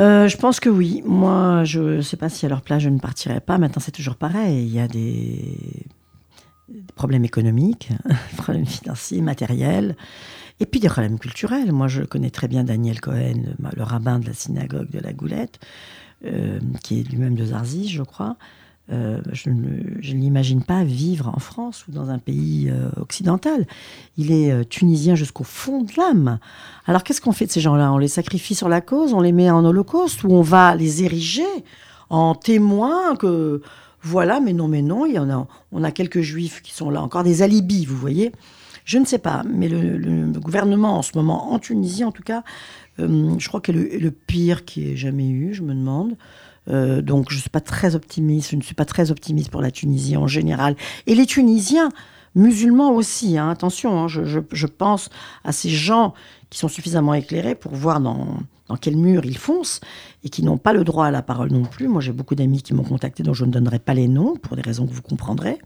Euh, 0.01 0.29
je 0.29 0.37
pense 0.37 0.61
que 0.61 0.71
oui. 0.71 1.03
Moi, 1.05 1.65
je 1.65 1.81
ne 1.81 2.01
sais 2.01 2.17
pas 2.17 2.29
si 2.29 2.47
à 2.47 2.49
leur 2.49 2.63
place 2.63 2.83
je 2.83 2.89
ne 2.89 2.99
partirais 2.99 3.41
pas. 3.41 3.59
Maintenant, 3.59 3.83
c'est 3.85 3.93
toujours 3.93 4.17
pareil. 4.17 4.67
Il 4.67 4.75
y 4.75 4.81
a 4.81 4.89
des, 4.89 5.87
problèmes 6.95 7.25
économiques, 7.25 7.91
des 8.09 8.37
problèmes 8.37 8.67
financiers, 8.67 9.21
matériels, 9.21 9.97
et 10.59 10.67
puis 10.67 10.81
des 10.81 10.89
problèmes 10.89 11.19
culturels. 11.19 11.73
Moi, 11.73 11.89
je 11.89 12.03
connais 12.03 12.31
très 12.31 12.49
bien 12.49 12.65
Daniel 12.65 13.01
Cohen, 13.01 13.55
le 13.77 13.83
rabbin 13.83 14.19
de 14.19 14.27
la 14.27 14.35
synagogue 14.35 14.91
de 14.91 15.01
la 15.01 15.13
Goulette, 15.13 15.61
euh, 16.25 16.61
qui 16.83 17.01
est 17.01 17.03
lui-même 17.03 17.35
de 17.35 17.45
Zarzis, 17.45 17.89
je 17.89 18.03
crois. 18.03 18.37
Euh, 18.93 19.21
je 19.33 19.51
ne, 19.51 20.01
l'imagine 20.01 20.65
pas 20.65 20.83
vivre 20.83 21.29
en 21.29 21.39
France 21.39 21.87
ou 21.87 21.93
dans 21.93 22.11
un 22.11 22.19
pays 22.19 22.69
euh, 22.71 22.91
occidental. 23.01 23.67
Il 24.17 24.33
est 24.33 24.51
euh, 24.51 24.65
tunisien 24.65 25.15
jusqu'au 25.15 25.45
fond 25.45 25.83
de 25.83 25.93
l'âme. 25.97 26.41
Alors 26.87 27.05
qu'est-ce 27.05 27.21
qu'on 27.21 27.33
fait 27.33 27.47
de 27.47 27.53
ces 27.53 27.61
gens-là? 27.61 27.93
On 27.93 27.99
les 27.99 28.09
sacrifie 28.09 28.57
sur 28.57 28.69
la 28.69 28.81
cause, 28.81 29.15
on 29.15 29.21
les 29.21 29.31
met 29.31 29.49
en 29.49 29.65
holocauste 29.65 30.25
ou 30.25 30.33
on 30.33 30.43
va 30.43 30.75
les 30.75 31.05
ériger 31.05 31.45
en 32.09 32.35
témoins 32.35 33.15
que 33.15 33.63
voilà, 34.03 34.41
mais 34.41 34.55
non, 34.55 34.67
mais 34.67 34.83
non, 34.83 35.07
il 35.07 35.15
y 35.15 35.19
en 35.19 35.31
a, 35.31 35.47
on 35.71 35.85
a 35.85 35.93
quelques 35.93 36.23
juifs 36.23 36.63
qui 36.63 36.75
sont 36.75 36.91
là, 36.91 37.01
encore 37.03 37.23
des 37.23 37.43
alibis, 37.43 37.85
vous 37.85 37.97
voyez? 37.97 38.33
Je 38.85 38.99
ne 38.99 39.05
sais 39.05 39.19
pas, 39.19 39.45
mais 39.49 39.69
le, 39.69 40.33
gouvernement 40.41 40.99
en 40.99 41.03
ce 41.03 41.13
moment, 41.15 41.53
en 41.53 41.59
Tunisie 41.59 42.03
en 42.03 42.11
tout 42.11 42.23
cas, 42.23 42.43
je 42.99 43.47
crois 43.47 43.61
que 43.61 43.73
le, 43.73 43.89
le 43.99 44.11
pire 44.11 44.65
qui 44.65 44.91
ait 44.91 44.97
jamais 44.97 45.29
eu, 45.29 45.55
je 45.55 45.63
me 45.63 45.75
demande. 45.75 46.17
Euh, 46.71 47.03
donc 47.03 47.31
je 47.31 47.37
ne 47.37 47.41
suis 47.41 47.51
pas 47.51 47.61
très 47.61 47.95
optimiste, 47.95 48.51
je 48.51 48.57
ne 48.57 48.63
suis 48.63 48.75
pas 48.75 48.85
très 48.85 49.11
optimiste 49.11 49.51
pour 49.51 49.61
la 49.61 49.71
Tunisie 49.71 50.17
en 50.17 50.27
général. 50.27 50.77
Et 51.07 51.15
les 51.15 51.27
Tunisiens, 51.27 51.91
musulmans 52.35 52.93
aussi, 52.93 53.39
hein, 53.39 53.51
attention, 53.51 54.05
hein, 54.05 54.09
je, 54.09 54.67
pense 54.67 55.11
à 55.45 55.53
ces 55.53 55.71
gens 55.71 56.15
qui 56.49 56.59
sont 56.59 56.69
suffisamment 56.69 57.15
éclairés 57.15 57.55
pour 57.55 57.75
voir 57.75 58.01
dans, 58.01 58.39
dans 58.69 58.77
quel 58.77 58.97
mur 58.97 59.25
ils 59.25 59.39
foncent 59.39 59.81
et 60.23 60.29
qui 60.29 60.43
n'ont 60.43 60.59
pas 60.59 60.73
le 60.73 60.85
droit 60.85 61.07
à 61.07 61.11
la 61.11 61.23
parole 61.23 61.51
non 61.51 61.65
plus. 61.65 61.89
Moi 61.89 62.01
j'ai 62.01 62.13
beaucoup 62.13 62.35
d'amis 62.35 62.63
qui 62.63 62.75
m'ont 62.75 62.85
contacté 62.85 63.23
dont 63.23 63.35
je 63.35 63.45
ne 63.45 63.51
donnerai 63.51 63.79
pas 63.79 63.95
les 63.95 64.09
noms 64.09 64.37
pour 64.37 64.57
des 64.57 64.63
raisons 64.63 64.87
que 64.87 64.93
vous 64.93 65.03
comprendrez 65.03 65.59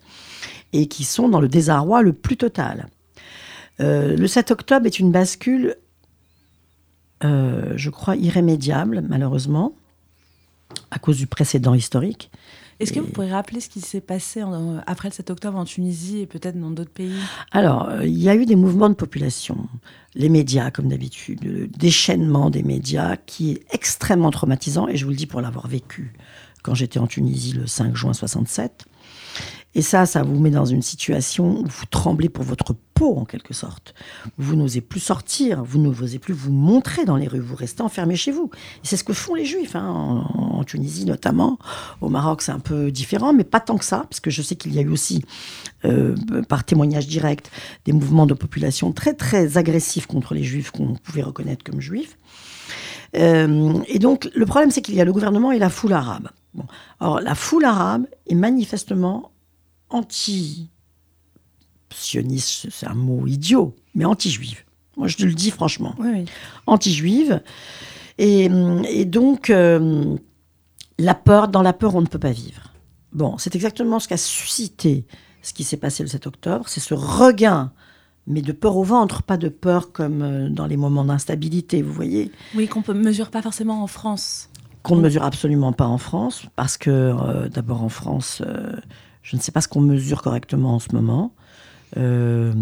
et 0.72 0.86
qui 0.86 1.04
sont 1.04 1.28
dans 1.28 1.40
le 1.40 1.48
désarroi 1.48 2.02
le 2.02 2.12
plus 2.12 2.36
total. 2.36 2.88
Euh, 3.80 4.16
le 4.16 4.26
7 4.26 4.50
octobre 4.50 4.86
est 4.86 4.98
une 4.98 5.10
bascule, 5.10 5.76
euh, 7.24 7.72
je 7.76 7.90
crois, 7.90 8.16
irrémédiable, 8.16 9.02
malheureusement, 9.08 9.74
à 10.90 10.98
cause 10.98 11.16
du 11.18 11.26
précédent 11.26 11.74
historique. 11.74 12.30
Est-ce 12.80 12.92
que 12.92 12.98
vous 12.98 13.06
pourriez 13.06 13.30
rappeler 13.30 13.60
ce 13.60 13.68
qui 13.68 13.80
s'est 13.80 14.00
passé 14.00 14.42
en- 14.42 14.82
après 14.86 15.08
le 15.08 15.14
7 15.14 15.30
octobre 15.30 15.56
en 15.56 15.64
Tunisie 15.64 16.18
et 16.20 16.26
peut-être 16.26 16.58
dans 16.58 16.72
d'autres 16.72 16.90
pays? 16.90 17.14
Alors, 17.52 17.88
euh, 17.88 18.04
il 18.04 18.18
y 18.20 18.28
a 18.28 18.34
eu 18.34 18.46
des 18.46 18.56
mouvements 18.56 18.88
de 18.88 18.94
population, 18.94 19.68
les 20.16 20.28
médias, 20.28 20.72
comme 20.72 20.88
d'habitude, 20.88 21.44
le 21.44 21.68
déchaînement 21.68 22.50
des 22.50 22.64
médias 22.64 23.16
qui 23.16 23.52
est 23.52 23.62
extrêmement 23.70 24.32
traumatisant, 24.32 24.88
et 24.88 24.96
je 24.96 25.04
vous 25.04 25.10
le 25.12 25.16
dis 25.16 25.26
pour 25.26 25.40
l'avoir 25.40 25.68
vécu 25.68 26.14
quand 26.64 26.74
j'étais 26.74 26.98
en 26.98 27.06
Tunisie 27.06 27.52
le 27.52 27.66
5 27.68 27.94
juin 27.94 28.12
67. 28.12 28.84
Et 29.74 29.82
ça, 29.82 30.06
ça 30.06 30.22
vous 30.22 30.38
met 30.38 30.50
dans 30.50 30.64
une 30.64 30.82
situation 30.82 31.60
où 31.60 31.66
vous 31.66 31.86
tremblez 31.90 32.28
pour 32.28 32.44
votre 32.44 32.74
peau, 32.94 33.16
en 33.16 33.24
quelque 33.24 33.52
sorte. 33.52 33.94
Vous 34.38 34.54
n'osez 34.54 34.80
plus 34.80 35.00
sortir, 35.00 35.64
vous 35.64 35.80
n'osez 35.80 36.20
plus 36.20 36.32
vous 36.32 36.52
montrer 36.52 37.04
dans 37.04 37.16
les 37.16 37.26
rues, 37.26 37.40
vous 37.40 37.56
restez 37.56 37.82
enfermé 37.82 38.14
chez 38.14 38.30
vous. 38.30 38.50
Et 38.82 38.86
c'est 38.86 38.96
ce 38.96 39.02
que 39.02 39.12
font 39.12 39.34
les 39.34 39.44
Juifs, 39.44 39.74
hein, 39.74 40.24
en, 40.34 40.62
Tunisie 40.64 41.04
notamment. 41.04 41.58
Au 42.00 42.08
Maroc, 42.08 42.40
c'est 42.40 42.52
un 42.52 42.60
peu 42.60 42.90
différent, 42.90 43.32
mais 43.34 43.44
pas 43.44 43.60
tant 43.60 43.76
que 43.76 43.84
ça, 43.84 44.06
parce 44.08 44.20
que 44.20 44.30
je 44.30 44.40
sais 44.40 44.56
qu'il 44.56 44.72
y 44.72 44.78
a 44.78 44.82
eu 44.82 44.88
aussi, 44.88 45.24
euh, 45.84 46.14
par 46.48 46.64
témoignage 46.64 47.06
direct, 47.06 47.50
des 47.84 47.92
mouvements 47.92 48.26
de 48.26 48.34
population 48.34 48.92
très, 48.92 49.12
très 49.12 49.58
agressifs 49.58 50.06
contre 50.06 50.34
les 50.34 50.44
Juifs 50.44 50.70
qu'on 50.70 50.94
pouvait 50.94 51.22
reconnaître 51.22 51.64
comme 51.64 51.80
Juifs. 51.80 52.16
Euh, 53.16 53.74
et 53.88 53.98
donc, 53.98 54.30
le 54.34 54.46
problème, 54.46 54.70
c'est 54.70 54.82
qu'il 54.82 54.94
y 54.94 55.00
a 55.00 55.04
le 55.04 55.12
gouvernement 55.12 55.52
et 55.52 55.58
la 55.58 55.68
foule 55.68 55.92
arabe. 55.92 56.30
Alors, 57.00 57.20
la 57.20 57.34
foule 57.34 57.64
arabe 57.64 58.06
est 58.28 58.34
manifestement 58.34 59.32
anti-sioniste, 59.94 60.68
c'est 62.70 62.86
un 62.86 62.94
mot 62.94 63.26
idiot, 63.26 63.74
mais 63.94 64.04
anti-juive. 64.04 64.64
Moi, 64.96 65.08
je 65.08 65.16
te 65.16 65.24
le 65.24 65.34
dis 65.34 65.50
franchement 65.50 65.94
Oui, 65.98 66.08
oui. 66.12 66.24
anti-juive. 66.66 67.42
Et, 68.18 68.48
et 68.88 69.04
donc, 69.04 69.50
euh, 69.50 70.16
la 70.98 71.14
peur, 71.14 71.48
dans 71.48 71.62
la 71.62 71.72
peur, 71.72 71.94
on 71.96 72.00
ne 72.00 72.06
peut 72.06 72.18
pas 72.20 72.30
vivre. 72.30 72.72
Bon, 73.12 73.36
c'est 73.38 73.54
exactement 73.54 73.98
ce 74.00 74.08
qu'a 74.08 74.16
suscité 74.16 75.06
ce 75.42 75.52
qui 75.52 75.62
s'est 75.62 75.76
passé 75.76 76.02
le 76.02 76.08
7 76.08 76.26
octobre. 76.26 76.64
C'est 76.68 76.80
ce 76.80 76.94
regain, 76.94 77.70
mais 78.26 78.40
de 78.40 78.52
peur 78.52 78.78
au 78.78 78.82
ventre, 78.82 79.22
pas 79.22 79.36
de 79.36 79.50
peur 79.50 79.92
comme 79.92 80.22
euh, 80.22 80.48
dans 80.48 80.66
les 80.66 80.78
moments 80.78 81.04
d'instabilité, 81.04 81.82
vous 81.82 81.92
voyez, 81.92 82.32
Oui, 82.54 82.66
qu'on 82.66 82.82
ne 82.88 82.94
mesure 82.98 83.30
pas 83.30 83.42
forcément 83.42 83.82
en 83.82 83.86
France. 83.86 84.48
qu'on 84.82 84.96
ne 84.96 85.02
mesure 85.02 85.22
absolument 85.22 85.74
pas 85.74 85.86
en 85.86 85.98
France, 85.98 86.46
parce 86.56 86.78
que 86.78 86.88
euh, 86.90 87.48
d'abord 87.50 87.82
en 87.82 87.90
France, 87.90 88.40
euh, 88.46 88.72
je 89.24 89.34
ne 89.36 89.40
sais 89.40 89.50
pas 89.50 89.60
ce 89.60 89.66
qu'on 89.66 89.80
mesure 89.80 90.22
correctement 90.22 90.74
en 90.76 90.78
ce 90.78 90.94
moment. 90.94 91.34
Euh, 91.96 92.52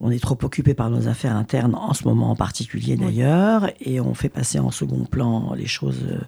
on 0.00 0.10
est 0.12 0.20
trop 0.22 0.38
occupé 0.42 0.72
par 0.74 0.88
nos 0.90 1.08
affaires 1.08 1.34
internes 1.36 1.74
en 1.74 1.92
ce 1.92 2.04
moment 2.04 2.30
en 2.30 2.36
particulier 2.36 2.92
Oui. 2.98 3.04
d'ailleurs, 3.04 3.68
et 3.80 4.00
on 4.00 4.14
fait 4.14 4.28
passer 4.28 4.58
en 4.60 4.70
second 4.70 5.04
plan 5.04 5.52
les 5.54 5.66
choses 5.66 6.00
euh, 6.08 6.18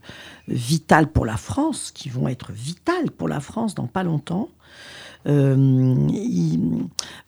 vitales 0.49 1.07
pour 1.07 1.25
la 1.25 1.37
France, 1.37 1.93
qui 1.95 2.09
vont 2.11 2.27
être 2.29 2.51
vitales 2.53 3.11
pour 3.17 3.29
la 3.29 3.39
France 3.41 3.75
dans 3.77 3.87
pas 3.87 4.03
longtemps. 4.03 4.49
Euh, 5.29 5.55
il- 6.11 6.59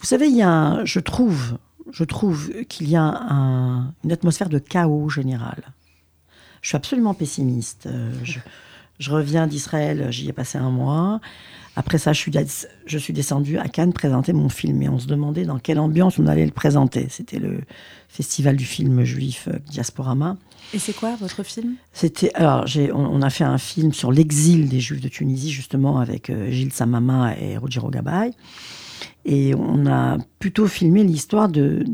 vous 0.00 0.06
savez, 0.06 0.28
il 0.28 0.36
y 0.36 0.42
a, 0.42 0.50
un- 0.50 0.84
je 0.84 0.98
trouve, 0.98 1.58
je 1.92 2.02
trouve 2.04 2.50
qu'il 2.68 2.88
y 2.88 2.96
a 2.96 3.02
un- 3.04 3.92
une 4.02 4.10
atmosphère 4.12 4.48
de 4.48 4.58
chaos 4.58 5.08
général. 5.10 5.62
Je 6.62 6.68
suis 6.68 6.76
absolument 6.76 7.14
pessimiste. 7.14 7.86
Euh, 7.86 8.12
Je, 8.24 8.38
je 9.02 9.10
reviens 9.10 9.46
d'Israël, 9.46 10.06
j'y 10.10 10.28
ai 10.28 10.32
passé 10.32 10.58
un 10.58 10.70
mois. 10.70 11.20
Après 11.74 11.98
ça, 11.98 12.12
je 12.12 12.20
suis, 12.20 12.32
je 12.86 12.98
suis 12.98 13.12
descendue 13.12 13.58
à 13.58 13.66
Cannes 13.66 13.94
présenter 13.94 14.32
mon 14.32 14.48
film 14.48 14.82
et 14.82 14.88
on 14.88 14.98
se 14.98 15.06
demandait 15.06 15.44
dans 15.44 15.58
quelle 15.58 15.78
ambiance 15.78 16.18
on 16.18 16.26
allait 16.26 16.44
le 16.44 16.52
présenter. 16.52 17.06
C'était 17.08 17.38
le 17.38 17.62
festival 18.08 18.56
du 18.56 18.64
film 18.64 19.04
juif 19.04 19.48
euh, 19.48 19.58
Diasporama. 19.70 20.36
Et 20.74 20.78
c'est 20.78 20.92
quoi 20.92 21.16
votre 21.16 21.42
film? 21.42 21.74
C'était 21.92 22.32
alors 22.34 22.66
on, 22.92 23.06
on 23.06 23.22
a 23.22 23.30
fait 23.30 23.44
un 23.44 23.58
film 23.58 23.92
sur 23.92 24.12
l'exil 24.12 24.68
des 24.68 24.80
Juifs 24.80 25.00
de 25.00 25.08
Tunisie 25.08 25.50
justement 25.50 25.98
avec 25.98 26.28
euh, 26.30 26.50
Gilles 26.50 26.72
Samama 26.72 27.34
et 27.38 27.56
Ruggiero 27.56 27.90
Gabay 27.90 28.32
et 29.24 29.54
on 29.54 29.86
a 29.86 30.18
plutôt 30.38 30.66
filmé 30.66 31.04
l'histoire 31.04 31.48
de 31.48 31.84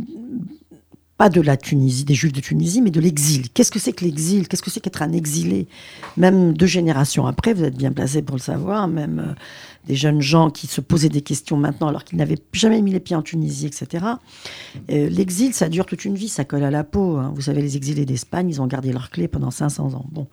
pas 1.19 1.29
de 1.29 1.41
la 1.41 1.57
Tunisie, 1.57 2.05
des 2.05 2.15
Juifs 2.15 2.33
de 2.33 2.41
Tunisie, 2.41 2.81
mais 2.81 2.93
de 2.93 3.01
l'exil. 3.01 3.51
Qu'est-ce 3.51 3.73
que 3.73 3.81
c'est 3.81 3.93
que 3.93 4.05
l'exil? 4.05 4.47
Qu'est-ce 4.47 4.63
que 4.63 4.71
c'est 4.71 4.79
qu'être 4.79 5.03
un 5.03 5.13
exilé? 5.13 5.67
Même 6.17 6.53
deux 6.57 6.67
générations 6.67 7.27
après, 7.27 7.53
vous 7.55 7.65
êtes 7.65 7.77
bien 7.77 7.91
placé 7.91 8.23
pour 8.23 8.37
le 8.37 8.41
savoir, 8.41 8.87
même 8.87 9.19
euh, 9.19 9.35
des 9.89 9.97
jeunes 9.97 10.23
gens 10.23 10.49
qui 10.49 10.69
se 10.69 10.81
posaient 10.81 11.09
des 11.09 11.23
questions 11.23 11.57
maintenant 11.57 11.89
alors 11.89 12.05
qu'ils 12.05 12.19
n'avaient 12.19 12.39
jamais 12.53 12.81
mis 12.81 12.93
les 12.93 13.01
pieds 13.01 13.17
en 13.17 13.23
Tunisie, 13.23 13.67
etc. 13.67 14.07
Euh, 14.91 15.09
l'exil, 15.09 15.53
ça 15.55 15.69
dure 15.69 15.87
toute 15.87 16.05
une 16.05 16.15
vie, 16.15 16.29
ça 16.29 16.45
colle 16.45 16.63
à 16.63 16.71
la 16.71 16.85
peau. 16.85 17.17
hein. 17.17 17.33
Vous 17.35 17.43
savez, 17.43 17.63
les 17.63 17.77
exilés 17.77 18.05
d'Espagne, 18.05 18.49
ils 18.49 18.63
ont 18.63 18.69
gardé 18.69 18.93
leurs 18.93 19.11
clés 19.11 19.27
pendant 19.27 19.51
500 19.51 19.95
ans. 19.95 20.07
Bon. 20.13 20.29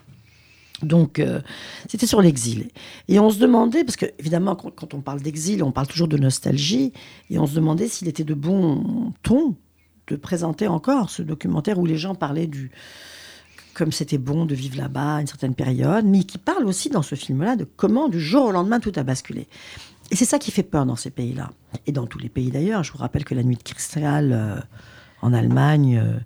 Donc, 0.84 1.18
euh, 1.18 1.42
c'était 1.90 2.06
sur 2.06 2.22
l'exil. 2.22 2.68
Et 3.08 3.18
on 3.18 3.32
se 3.32 3.40
demandait, 3.40 3.84
parce 3.84 3.96
que 3.96 4.06
évidemment, 4.20 4.56
quand 4.56 4.94
on 4.94 5.02
parle 5.02 5.22
d'exil, 5.22 5.64
on 5.64 5.72
parle 5.72 5.88
toujours 5.88 6.08
de 6.10 6.18
nostalgie, 6.18 6.94
et 7.32 7.40
on 7.40 7.48
se 7.48 7.56
demandait 7.56 7.88
s'il 7.88 8.08
était 8.08 8.26
de 8.26 8.36
bon 8.36 9.14
ton 9.24 9.56
de 10.08 10.16
présenter 10.16 10.68
encore 10.68 11.10
ce 11.10 11.22
documentaire 11.22 11.80
où 11.80 11.86
les 11.86 11.98
gens 11.98 12.16
parlaient 12.16 12.48
du 12.48 12.72
comme 13.74 13.92
c'était 13.92 14.18
bon 14.18 14.46
de 14.46 14.56
vivre 14.56 14.78
là-bas 14.78 15.20
une 15.20 15.28
certaine 15.28 15.54
période, 15.54 16.06
mais 16.06 16.24
qui 16.24 16.38
parle 16.38 16.66
aussi 16.66 16.90
dans 16.90 17.02
ce 17.02 17.16
film-là 17.16 17.58
de 17.58 17.68
comment 17.76 18.08
du 18.08 18.22
jour 18.22 18.46
au 18.46 18.52
lendemain 18.52 18.80
tout 18.80 18.94
a 18.96 19.04
basculé. 19.04 19.48
Et 20.12 20.16
c'est 20.16 20.26
ça 20.26 20.40
qui 20.40 20.52
fait 20.52 20.64
peur 20.64 20.86
dans 20.86 20.96
ces 20.96 21.10
pays-là, 21.10 21.52
et 21.86 21.92
dans 21.92 22.08
tous 22.08 22.20
les 22.20 22.30
pays 22.30 22.52
d'ailleurs. 22.52 22.84
Je 22.84 22.92
vous 22.94 23.00
rappelle 23.00 23.26
que 23.26 23.36
la 23.36 23.44
nuit 23.44 23.58
de 23.58 23.64
cristal 23.64 24.32
euh, 24.32 24.56
en 25.22 25.34
Allemagne, 25.34 25.98
euh, 25.98 26.18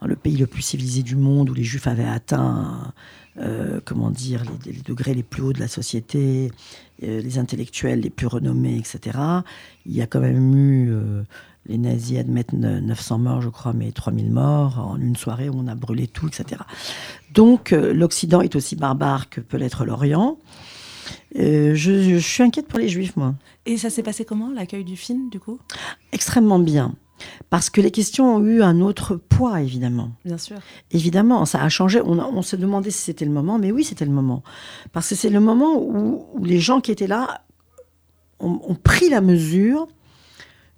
dans 0.00 0.06
le 0.06 0.16
pays 0.16 0.36
le 0.36 0.46
plus 0.46 0.62
civilisé 0.62 1.02
du 1.02 1.16
monde, 1.16 1.50
où 1.50 1.54
les 1.54 1.64
Juifs 1.64 1.86
avaient 1.86 2.08
atteint, 2.08 2.92
euh, 3.38 3.80
comment 3.84 4.10
dire, 4.10 4.42
les, 4.64 4.80
degrés 4.82 5.14
les 5.14 5.22
plus 5.22 5.42
hauts 5.42 5.52
de 5.52 5.60
la 5.60 5.68
société, 5.68 6.52
les 7.00 7.38
intellectuels 7.38 8.00
les 8.00 8.10
plus 8.10 8.28
renommés, 8.28 8.76
etc. 8.78 9.18
Il 9.84 9.94
y 9.94 10.00
a 10.00 10.06
quand 10.06 10.20
même 10.20 10.54
eu, 10.56 10.92
euh, 10.92 11.22
les 11.66 11.78
nazis 11.78 12.18
admettent 12.18 12.52
ne- 12.52 12.80
900 12.80 13.18
morts, 13.18 13.40
je 13.42 13.48
crois, 13.48 13.72
mais 13.72 13.90
3000 13.92 14.30
morts 14.30 14.78
en 14.78 14.96
une 14.98 15.16
soirée 15.16 15.48
où 15.48 15.54
on 15.56 15.66
a 15.66 15.74
brûlé 15.74 16.06
tout, 16.06 16.28
etc. 16.28 16.60
Donc 17.32 17.72
euh, 17.72 17.92
l'Occident 17.94 18.40
est 18.40 18.54
aussi 18.56 18.76
barbare 18.76 19.28
que 19.30 19.40
peut 19.40 19.56
l'être 19.56 19.84
l'Orient. 19.84 20.38
Euh, 21.38 21.74
je, 21.74 22.02
je 22.02 22.16
suis 22.18 22.42
inquiète 22.42 22.68
pour 22.68 22.78
les 22.78 22.88
Juifs, 22.88 23.16
moi. 23.16 23.34
Et 23.66 23.76
ça 23.76 23.90
s'est 23.90 24.02
passé 24.02 24.24
comment, 24.24 24.50
l'accueil 24.50 24.84
du 24.84 24.96
film, 24.96 25.28
du 25.30 25.40
coup? 25.40 25.58
Extrêmement 26.12 26.58
bien. 26.58 26.94
Parce 27.48 27.70
que 27.70 27.80
les 27.80 27.90
questions 27.90 28.36
ont 28.36 28.44
eu 28.44 28.62
un 28.62 28.80
autre 28.80 29.16
poids, 29.16 29.60
évidemment. 29.62 30.10
Bien 30.24 30.38
sûr. 30.38 30.56
Évidemment, 30.90 31.44
ça 31.44 31.62
a 31.62 31.68
changé. 31.68 32.00
On, 32.00 32.18
on 32.18 32.42
s'est 32.42 32.56
demandé 32.56 32.90
si 32.90 32.98
c'était 32.98 33.24
le 33.24 33.30
moment, 33.30 33.58
mais 33.58 33.70
oui, 33.72 33.84
c'était 33.84 34.04
le 34.04 34.10
moment. 34.10 34.42
Parce 34.92 35.08
que 35.08 35.14
c'est 35.14 35.30
le 35.30 35.40
moment 35.40 35.76
où, 35.78 36.26
où 36.34 36.44
les 36.44 36.58
gens 36.60 36.80
qui 36.80 36.90
étaient 36.90 37.06
là 37.06 37.42
ont, 38.40 38.60
ont 38.66 38.74
pris 38.74 39.08
la 39.08 39.20
mesure 39.20 39.88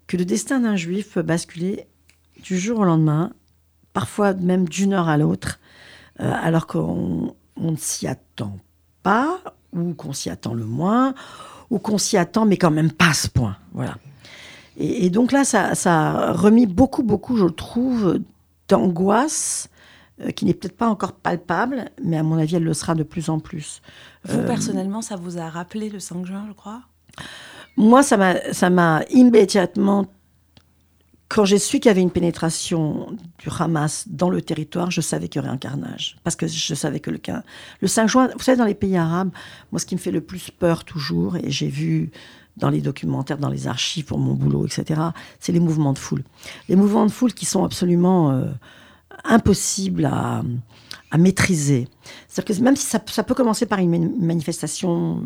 que 0.06 0.16
le 0.16 0.24
destin 0.24 0.60
d'un 0.60 0.76
juif 0.76 1.12
peut 1.14 1.22
basculer 1.22 1.86
du 2.42 2.58
jour 2.58 2.80
au 2.80 2.84
lendemain, 2.84 3.32
parfois 3.92 4.34
même 4.34 4.68
d'une 4.68 4.92
heure 4.92 5.08
à 5.08 5.16
l'autre, 5.16 5.58
euh, 6.20 6.32
alors 6.42 6.66
qu'on 6.66 7.34
on 7.56 7.70
ne 7.72 7.76
s'y 7.76 8.06
attend 8.06 8.58
pas, 9.02 9.40
ou 9.72 9.94
qu'on 9.94 10.12
s'y 10.12 10.30
attend 10.30 10.54
le 10.54 10.64
moins, 10.64 11.14
ou 11.70 11.78
qu'on 11.78 11.98
s'y 11.98 12.16
attend, 12.16 12.46
mais 12.46 12.56
quand 12.56 12.70
même 12.70 12.92
pas 12.92 13.10
à 13.10 13.14
ce 13.14 13.28
point. 13.28 13.56
Voilà. 13.72 13.96
Et, 14.76 15.06
et 15.06 15.10
donc 15.10 15.32
là, 15.32 15.44
ça, 15.44 15.74
ça 15.74 16.10
a 16.10 16.32
remis 16.32 16.66
beaucoup, 16.66 17.02
beaucoup, 17.02 17.36
je 17.36 17.46
trouve, 17.46 18.20
d'angoisse, 18.68 19.68
euh, 20.22 20.30
qui 20.30 20.44
n'est 20.44 20.54
peut-être 20.54 20.76
pas 20.76 20.88
encore 20.88 21.12
palpable, 21.12 21.90
mais 22.02 22.16
à 22.16 22.22
mon 22.22 22.38
avis, 22.38 22.56
elle 22.56 22.64
le 22.64 22.74
sera 22.74 22.94
de 22.94 23.02
plus 23.02 23.28
en 23.28 23.38
plus. 23.38 23.82
Vous, 24.24 24.38
Euh, 24.38 24.46
personnellement, 24.46 25.02
ça 25.02 25.16
vous 25.16 25.38
a 25.38 25.48
rappelé 25.48 25.90
le 25.90 26.00
5 26.00 26.24
juin, 26.24 26.44
je 26.48 26.52
crois? 26.54 26.80
Moi, 27.76 28.02
ça 28.02 28.16
m'a, 28.70 29.02
immédiatement, 29.10 30.06
quand 31.28 31.44
j'ai 31.44 31.58
su 31.58 31.78
qu'il 31.78 31.88
y 31.88 31.90
avait 31.90 32.02
une 32.02 32.10
pénétration 32.10 33.16
du 33.38 33.48
Hamas 33.58 34.06
dans 34.08 34.30
le 34.30 34.40
territoire, 34.40 34.90
je 34.90 35.00
savais 35.00 35.28
qu'il 35.28 35.42
y 35.42 35.44
aurait 35.44 35.52
un 35.52 35.58
carnage. 35.58 36.16
Parce 36.24 36.36
que 36.36 36.46
je 36.46 36.74
savais 36.74 37.00
que 37.00 37.10
le 37.10 37.88
5 37.88 38.06
juin, 38.08 38.28
vous 38.34 38.42
savez, 38.42 38.56
dans 38.56 38.64
les 38.64 38.74
pays 38.74 38.96
arabes, 38.96 39.30
moi, 39.72 39.78
ce 39.78 39.86
qui 39.86 39.94
me 39.94 40.00
fait 40.00 40.10
le 40.10 40.20
plus 40.20 40.50
peur 40.50 40.84
toujours, 40.84 41.36
et 41.36 41.50
j'ai 41.50 41.68
vu 41.68 42.10
dans 42.56 42.70
les 42.70 42.80
documentaires, 42.80 43.38
dans 43.38 43.50
les 43.50 43.66
archives 43.66 44.06
pour 44.06 44.18
mon 44.18 44.32
boulot, 44.32 44.66
etc., 44.66 45.00
c'est 45.40 45.52
les 45.52 45.60
mouvements 45.60 45.92
de 45.92 45.98
foule. 45.98 46.22
Les 46.68 46.76
mouvements 46.76 47.04
de 47.04 47.10
foule 47.10 47.34
qui 47.34 47.44
sont 47.44 47.64
absolument 47.64 48.30
euh, 48.30 48.46
impossibles 49.24 50.06
à, 50.06 50.42
à 51.10 51.18
maîtriser. 51.18 51.88
C'est-à-dire 52.28 52.56
que 52.56 52.62
même 52.62 52.76
si 52.76 52.86
ça, 52.86 52.98
peut 52.98 53.34
commencer 53.34 53.66
par 53.66 53.78
une 53.78 53.90
mani- 53.90 54.14
manifestation 54.18 55.22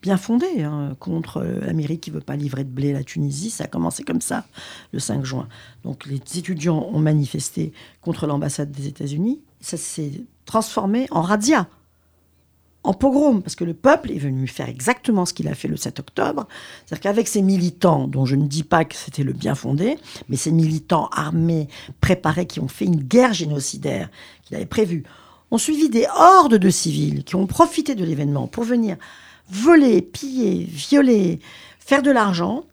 bien 0.00 0.16
fondée 0.16 0.62
hein, 0.62 0.96
contre 1.00 1.38
euh, 1.38 1.60
l'Amérique 1.60 2.00
qui 2.02 2.10
veut 2.10 2.20
pas 2.20 2.36
livrer 2.36 2.64
de 2.64 2.70
blé 2.70 2.90
à 2.90 2.94
la 2.94 3.04
Tunisie, 3.04 3.50
ça 3.50 3.64
a 3.64 3.66
commencé 3.66 4.04
comme 4.04 4.20
ça 4.20 4.46
le 4.92 4.98
5 4.98 5.24
juin. 5.24 5.48
Donc 5.84 6.06
les 6.06 6.16
étudiants 6.38 6.88
ont 6.92 6.98
manifesté 6.98 7.72
contre 8.00 8.26
l'ambassade 8.26 8.70
des 8.70 8.86
États-Unis. 8.86 9.40
Ça 9.60 9.76
s'est 9.76 10.22
transformé 10.46 11.06
en 11.10 11.20
razzia, 11.20 11.68
en 12.84 12.94
pogrom, 12.94 13.42
parce 13.42 13.56
que 13.56 13.64
le 13.64 13.74
peuple 13.74 14.12
est 14.12 14.18
venu 14.18 14.46
faire 14.46 14.68
exactement 14.68 15.26
ce 15.26 15.34
qu'il 15.34 15.48
a 15.48 15.54
fait 15.54 15.68
le 15.68 15.76
7 15.76 16.00
octobre. 16.00 16.46
C'est-à-dire 16.86 17.02
qu'avec 17.02 17.28
ces 17.28 17.42
militants, 17.42 18.06
dont 18.06 18.24
je 18.24 18.36
ne 18.36 18.46
dis 18.46 18.62
pas 18.62 18.84
que 18.84 18.94
c'était 18.94 19.24
le 19.24 19.32
bien 19.32 19.54
fondé, 19.54 19.98
mais 20.28 20.36
ces 20.36 20.52
militants 20.52 21.08
armés, 21.12 21.68
préparés, 22.00 22.46
qui 22.46 22.60
ont 22.60 22.68
fait 22.68 22.84
une 22.84 23.02
guerre 23.02 23.34
génocidaire 23.34 24.10
qu'il 24.44 24.56
avait 24.56 24.66
prévue, 24.66 25.02
ont 25.50 25.58
suivi 25.58 25.88
des 25.88 26.06
hordes 26.14 26.54
de 26.54 26.70
civils 26.70 27.24
qui 27.24 27.36
ont 27.36 27.46
profité 27.46 27.94
de 27.94 28.04
l'événement 28.04 28.46
pour 28.46 28.64
venir 28.64 28.96
voler, 29.50 30.02
piller, 30.02 30.64
violer, 30.64 31.40
faire 31.78 32.02
de 32.02 32.10
l'argent 32.10 32.64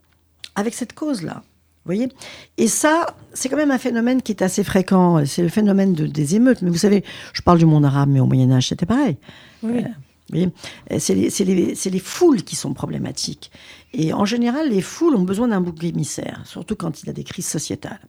avec 0.56 0.74
cette 0.74 0.94
cause-là. 0.94 1.44
Vous 1.86 1.90
voyez 1.94 2.10
Et 2.58 2.68
ça, 2.68 3.16
c'est 3.34 3.48
quand 3.48 3.58
même 3.58 3.70
un 3.72 3.78
phénomène 3.78 4.22
qui 4.24 4.32
est 4.32 4.42
assez 4.42 4.64
fréquent. 4.64 5.24
C'est 5.26 5.44
le 5.44 5.50
phénomène 5.50 5.94
de- 5.94 6.08
des 6.08 6.36
émeutes. 6.36 6.64
Mais 6.64 6.72
vous 6.72 6.78
savez, 6.80 7.04
je 7.34 7.42
parle 7.44 7.60
du 7.60 7.66
monde 7.68 7.86
arabe, 7.86 8.10
mais 8.10 8.20
au 8.20 8.26
Moyen-Âge, 8.26 8.70
c'était 8.70 8.88
pareil. 8.88 9.18
Oui. 9.62 9.82
Vous 9.84 9.86
voyez 10.32 10.50
Euh, 10.92 10.98
C'est 11.00 11.14
les, 11.46 11.76
les 11.76 12.00
foules 12.00 12.42
qui 12.42 12.56
sont 12.56 12.74
problématiques. 12.74 13.52
Et 13.94 14.14
en 14.14 14.26
général, 14.26 14.70
les 14.70 14.82
foules 14.82 15.16
ont 15.16 15.22
besoin 15.24 15.48
d'un 15.50 15.62
bouc 15.62 15.84
émissaire, 15.84 16.42
surtout 16.46 16.76
quand 16.76 17.04
il 17.04 17.06
y 17.06 17.10
a 17.12 17.14
des 17.14 17.24
crises 17.24 17.46
sociétales. 17.48 18.00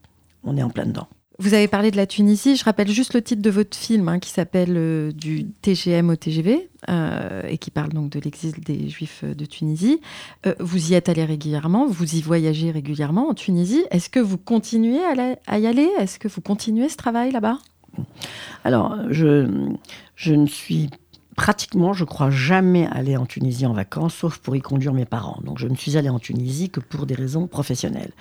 On 0.43 0.57
est 0.57 0.63
en 0.63 0.71
plein 0.71 0.87
dedans. 0.87 1.09
Vous 1.39 1.53
avez 1.53 1.69
parlé 1.69 1.91
de 1.91 1.97
la 1.97 2.07
Tunisie. 2.07 2.57
Je 2.57 2.65
rappelle 2.65 2.89
juste 2.89 3.13
le 3.13 3.21
titre 3.21 3.43
de 3.43 3.51
votre 3.51 3.77
film 3.77 4.09
hein, 4.09 4.19
qui 4.19 4.31
s'appelle 4.31 4.75
euh, 4.77 5.13
Du 5.13 5.45
TGM 5.47 6.09
au 6.09 6.17
TGV 6.17 6.71
euh, 6.89 7.43
et 7.47 7.59
qui 7.59 7.71
parle 7.71 7.91
donc 7.91 8.11
de 8.11 8.21
l'exil 8.21 8.53
des 8.61 8.89
Juifs 8.89 9.21
euh, 9.23 9.35
de 9.35 9.45
Tunisie. 9.45 10.01
Vous 10.61 10.93
y 10.93 10.95
êtes 10.95 11.09
allé 11.09 11.25
régulièrement, 11.25 11.87
vous 11.87 12.15
y 12.15 12.23
voyagez 12.23 12.71
régulièrement 12.71 13.29
en 13.29 13.35
Tunisie. 13.35 13.85
Est-ce 13.91 14.09
que 14.09 14.21
vous 14.21 14.39
continuez 14.39 15.03
à, 15.05 15.37
à 15.47 15.59
y 15.59 15.67
aller? 15.67 15.89
Est-ce 15.99 16.19
que 16.19 16.29
vous 16.29 16.41
continuez 16.41 16.89
ce 16.89 16.97
travail 16.97 17.33
là-bas? 17.33 17.59
Alors, 18.65 18.97
je, 19.11 19.69
je 20.15 20.35
ne 20.35 20.47
suis 20.47 20.91
pratiquement, 21.37 21.93
je 21.93 22.05
crois, 22.05 22.31
jamais 22.31 22.89
allée 22.91 23.17
en 23.17 23.27
Tunisie 23.27 23.67
en 23.67 23.75
vacances, 23.75 24.15
sauf 24.15 24.39
pour 24.39 24.57
y 24.57 24.61
conduire 24.61 24.95
mes 24.95 25.05
parents. 25.05 25.41
Donc, 25.45 25.59
je 25.59 25.69
ne 25.69 25.77
suis 25.77 25.97
allée 25.97 26.09
en 26.09 26.19
Tunisie 26.19 26.71
que 26.71 26.81
pour 26.81 27.07
des 27.07 27.15
raisons 27.15 27.47
professionnelles. 27.47 28.13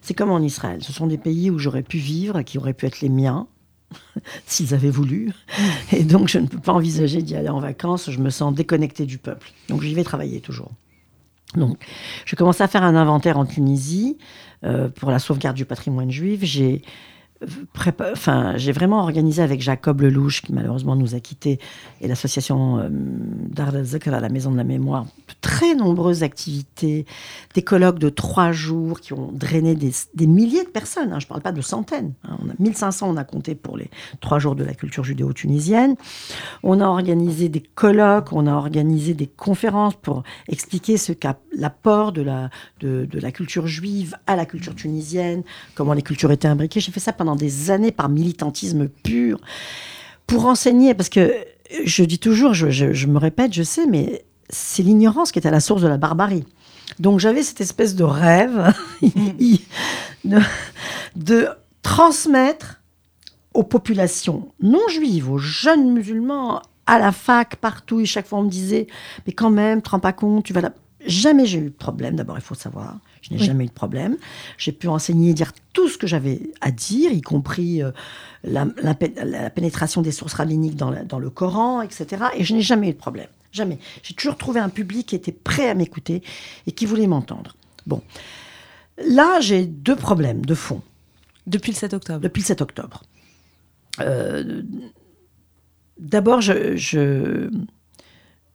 C'est 0.00 0.14
comme 0.14 0.30
en 0.30 0.40
Israël. 0.40 0.82
Ce 0.82 0.92
sont 0.92 1.06
des 1.06 1.18
pays 1.18 1.50
où 1.50 1.58
j'aurais 1.58 1.82
pu 1.82 1.98
vivre, 1.98 2.42
qui 2.42 2.58
auraient 2.58 2.72
pu 2.72 2.86
être 2.86 3.02
les 3.02 3.10
miens, 3.10 3.46
s'ils 4.46 4.72
avaient 4.74 4.90
voulu. 4.90 5.32
Et 5.92 6.02
donc, 6.02 6.28
je 6.28 6.38
ne 6.38 6.46
peux 6.46 6.58
pas 6.58 6.72
envisager 6.72 7.22
d'y 7.22 7.36
aller 7.36 7.50
en 7.50 7.60
vacances. 7.60 8.10
Je 8.10 8.18
me 8.18 8.30
sens 8.30 8.54
déconnectée 8.54 9.04
du 9.04 9.18
peuple. 9.18 9.52
Donc, 9.68 9.82
j'y 9.82 9.94
vais 9.94 10.04
travailler 10.04 10.40
toujours. 10.40 10.72
Donc, 11.54 11.78
je 12.24 12.34
commence 12.34 12.62
à 12.62 12.68
faire 12.68 12.82
un 12.82 12.96
inventaire 12.96 13.36
en 13.36 13.44
Tunisie 13.44 14.16
euh, 14.64 14.88
pour 14.88 15.10
la 15.10 15.18
sauvegarde 15.18 15.56
du 15.56 15.66
patrimoine 15.66 16.10
juif. 16.10 16.40
J'ai 16.42 16.80
enfin, 18.12 18.54
j'ai 18.56 18.72
vraiment 18.72 19.00
organisé 19.00 19.42
avec 19.42 19.60
Jacob 19.60 20.00
Lelouch, 20.00 20.42
qui 20.42 20.52
malheureusement 20.52 20.96
nous 20.96 21.14
a 21.14 21.20
quittés, 21.20 21.58
et 22.00 22.08
l'association 22.08 22.78
euh, 22.78 22.88
à 23.58 24.20
la 24.20 24.28
Maison 24.28 24.50
de 24.50 24.56
la 24.56 24.64
Mémoire, 24.64 25.04
de 25.04 25.34
très 25.40 25.74
nombreuses 25.74 26.22
activités, 26.22 27.06
des 27.54 27.62
colloques 27.62 27.98
de 27.98 28.08
trois 28.08 28.52
jours 28.52 29.00
qui 29.00 29.12
ont 29.12 29.30
drainé 29.32 29.74
des, 29.74 30.26
milliers 30.26 30.64
de 30.64 30.68
personnes. 30.68 31.12
hein, 31.12 31.18
je 31.18 31.26
ne 31.26 31.28
parle 31.28 31.42
pas 31.42 31.52
de 31.52 31.60
centaines. 31.60 32.12
hein, 32.24 32.38
on 32.42 32.48
a 32.48 32.54
1500, 32.58 33.10
on 33.10 33.16
a 33.16 33.24
compté 33.24 33.54
pour 33.54 33.76
les 33.76 33.90
trois 34.20 34.38
jours 34.38 34.54
de 34.54 34.64
la 34.64 34.74
culture 34.74 35.04
judéo-tunisienne. 35.04 35.96
On 36.62 36.80
a 36.80 36.86
organisé 36.86 37.48
des 37.48 37.60
colloques, 37.60 38.32
on 38.32 38.46
a 38.46 38.52
organisé 38.52 39.14
des 39.14 39.26
conférences 39.26 39.94
pour 39.94 40.22
expliquer 40.48 40.96
ce 40.96 41.12
qu'a 41.12 41.38
l'apport 41.52 42.12
de 42.12 42.22
la, 42.22 42.50
de 42.80 43.06
la 43.12 43.30
culture 43.30 43.66
juive 43.66 44.16
à 44.26 44.36
la 44.36 44.46
culture 44.46 44.74
tunisienne, 44.74 45.42
comment 45.74 45.92
les 45.92 46.02
cultures 46.02 46.30
étaient 46.32 46.48
imbriquées. 46.48 46.80
J'ai 46.80 46.92
fait 46.92 47.00
ça 47.00 47.12
pendant 47.12 47.31
des 47.36 47.70
années 47.70 47.92
par 47.92 48.08
militantisme 48.08 48.88
pur 48.88 49.38
pour 50.26 50.46
enseigner, 50.46 50.94
parce 50.94 51.08
que 51.08 51.34
je 51.84 52.04
dis 52.04 52.18
toujours, 52.18 52.54
je, 52.54 52.70
je- 52.70 52.92
je 52.92 53.06
me 53.06 53.18
répète, 53.18 53.52
je 53.52 53.62
sais, 53.62 53.86
mais 53.86 54.24
c'est 54.50 54.82
l'ignorance 54.82 55.32
qui 55.32 55.38
est 55.38 55.46
à 55.46 55.50
la 55.50 55.60
source 55.60 55.82
de 55.82 55.88
la 55.88 55.96
barbarie. 55.98 56.44
Donc 56.98 57.20
j'avais 57.20 57.42
cette 57.42 57.60
espèce 57.60 57.94
de 57.94 58.04
rêve 58.04 58.74
de, 60.24 60.38
de 61.16 61.48
transmettre 61.82 62.80
aux 63.54 63.62
populations 63.64 64.48
non 64.62 64.86
juives, 64.88 65.30
aux 65.30 65.38
jeunes 65.38 65.92
musulmans, 65.92 66.62
à 66.86 66.98
la 66.98 67.12
fac, 67.12 67.56
partout, 67.56 68.00
et 68.00 68.04
chaque 68.06 68.26
fois 68.26 68.38
on 68.40 68.44
me 68.44 68.50
disait, 68.50 68.86
mais 69.26 69.32
quand 69.32 69.50
même, 69.50 69.82
te 69.82 69.90
rends 69.90 70.00
pas 70.00 70.12
compte, 70.12 70.44
tu 70.44 70.52
vas 70.52 70.60
là. 70.62 70.72
Jamais 71.06 71.46
j'ai 71.46 71.58
eu 71.58 71.64
de 71.70 71.74
problème. 71.74 72.16
D'abord, 72.16 72.36
il 72.38 72.42
faut 72.42 72.54
savoir, 72.54 72.98
je 73.22 73.32
n'ai 73.32 73.40
Oui. 73.40 73.46
jamais 73.46 73.64
eu 73.64 73.68
de 73.68 73.72
problème. 73.72 74.16
J'ai 74.58 74.72
pu 74.72 74.88
enseigner 74.88 75.30
et 75.30 75.34
dire 75.34 75.52
tout 75.72 75.88
ce 75.88 75.98
que 75.98 76.06
j'avais 76.06 76.50
à 76.60 76.70
dire, 76.70 77.12
y 77.12 77.20
compris 77.22 77.82
euh, 77.82 77.90
la, 78.44 78.66
la 78.82 78.94
pé- 78.94 79.14
la 79.24 79.50
pénétration 79.50 80.02
des 80.02 80.12
sources 80.12 80.34
rabbiniques 80.34 80.76
dans, 80.76 80.90
la- 80.90 81.04
dans 81.04 81.18
le 81.18 81.30
Coran, 81.30 81.82
etc. 81.82 82.24
Et 82.36 82.44
je 82.44 82.54
n'ai 82.54 82.62
jamais 82.62 82.88
eu 82.88 82.92
de 82.92 82.98
problème. 82.98 83.28
Jamais. 83.52 83.78
J'ai 84.02 84.14
toujours 84.14 84.36
trouvé 84.36 84.60
un 84.60 84.68
public 84.70 85.06
qui 85.08 85.14
était 85.14 85.32
prêt 85.32 85.68
à 85.68 85.74
m'écouter 85.74 86.22
et 86.66 86.72
qui 86.72 86.86
voulait 86.86 87.06
m'entendre. 87.06 87.54
Bon. 87.86 88.02
Là, 89.06 89.40
j'ai 89.40 89.66
deux 89.66 89.96
problèmes 89.96 90.44
de 90.44 90.54
fond 90.54 90.80
Depuis 91.46 91.72
le 91.72 91.76
7 91.76 91.92
octobre. 91.94 92.20
depuis 92.20 92.40
le 92.42 92.46
7 92.46 92.60
octobre. 92.62 93.02
Euh, 94.00 94.62
D'abord, 95.98 96.40
je, 96.40 96.76
je, 96.76 97.48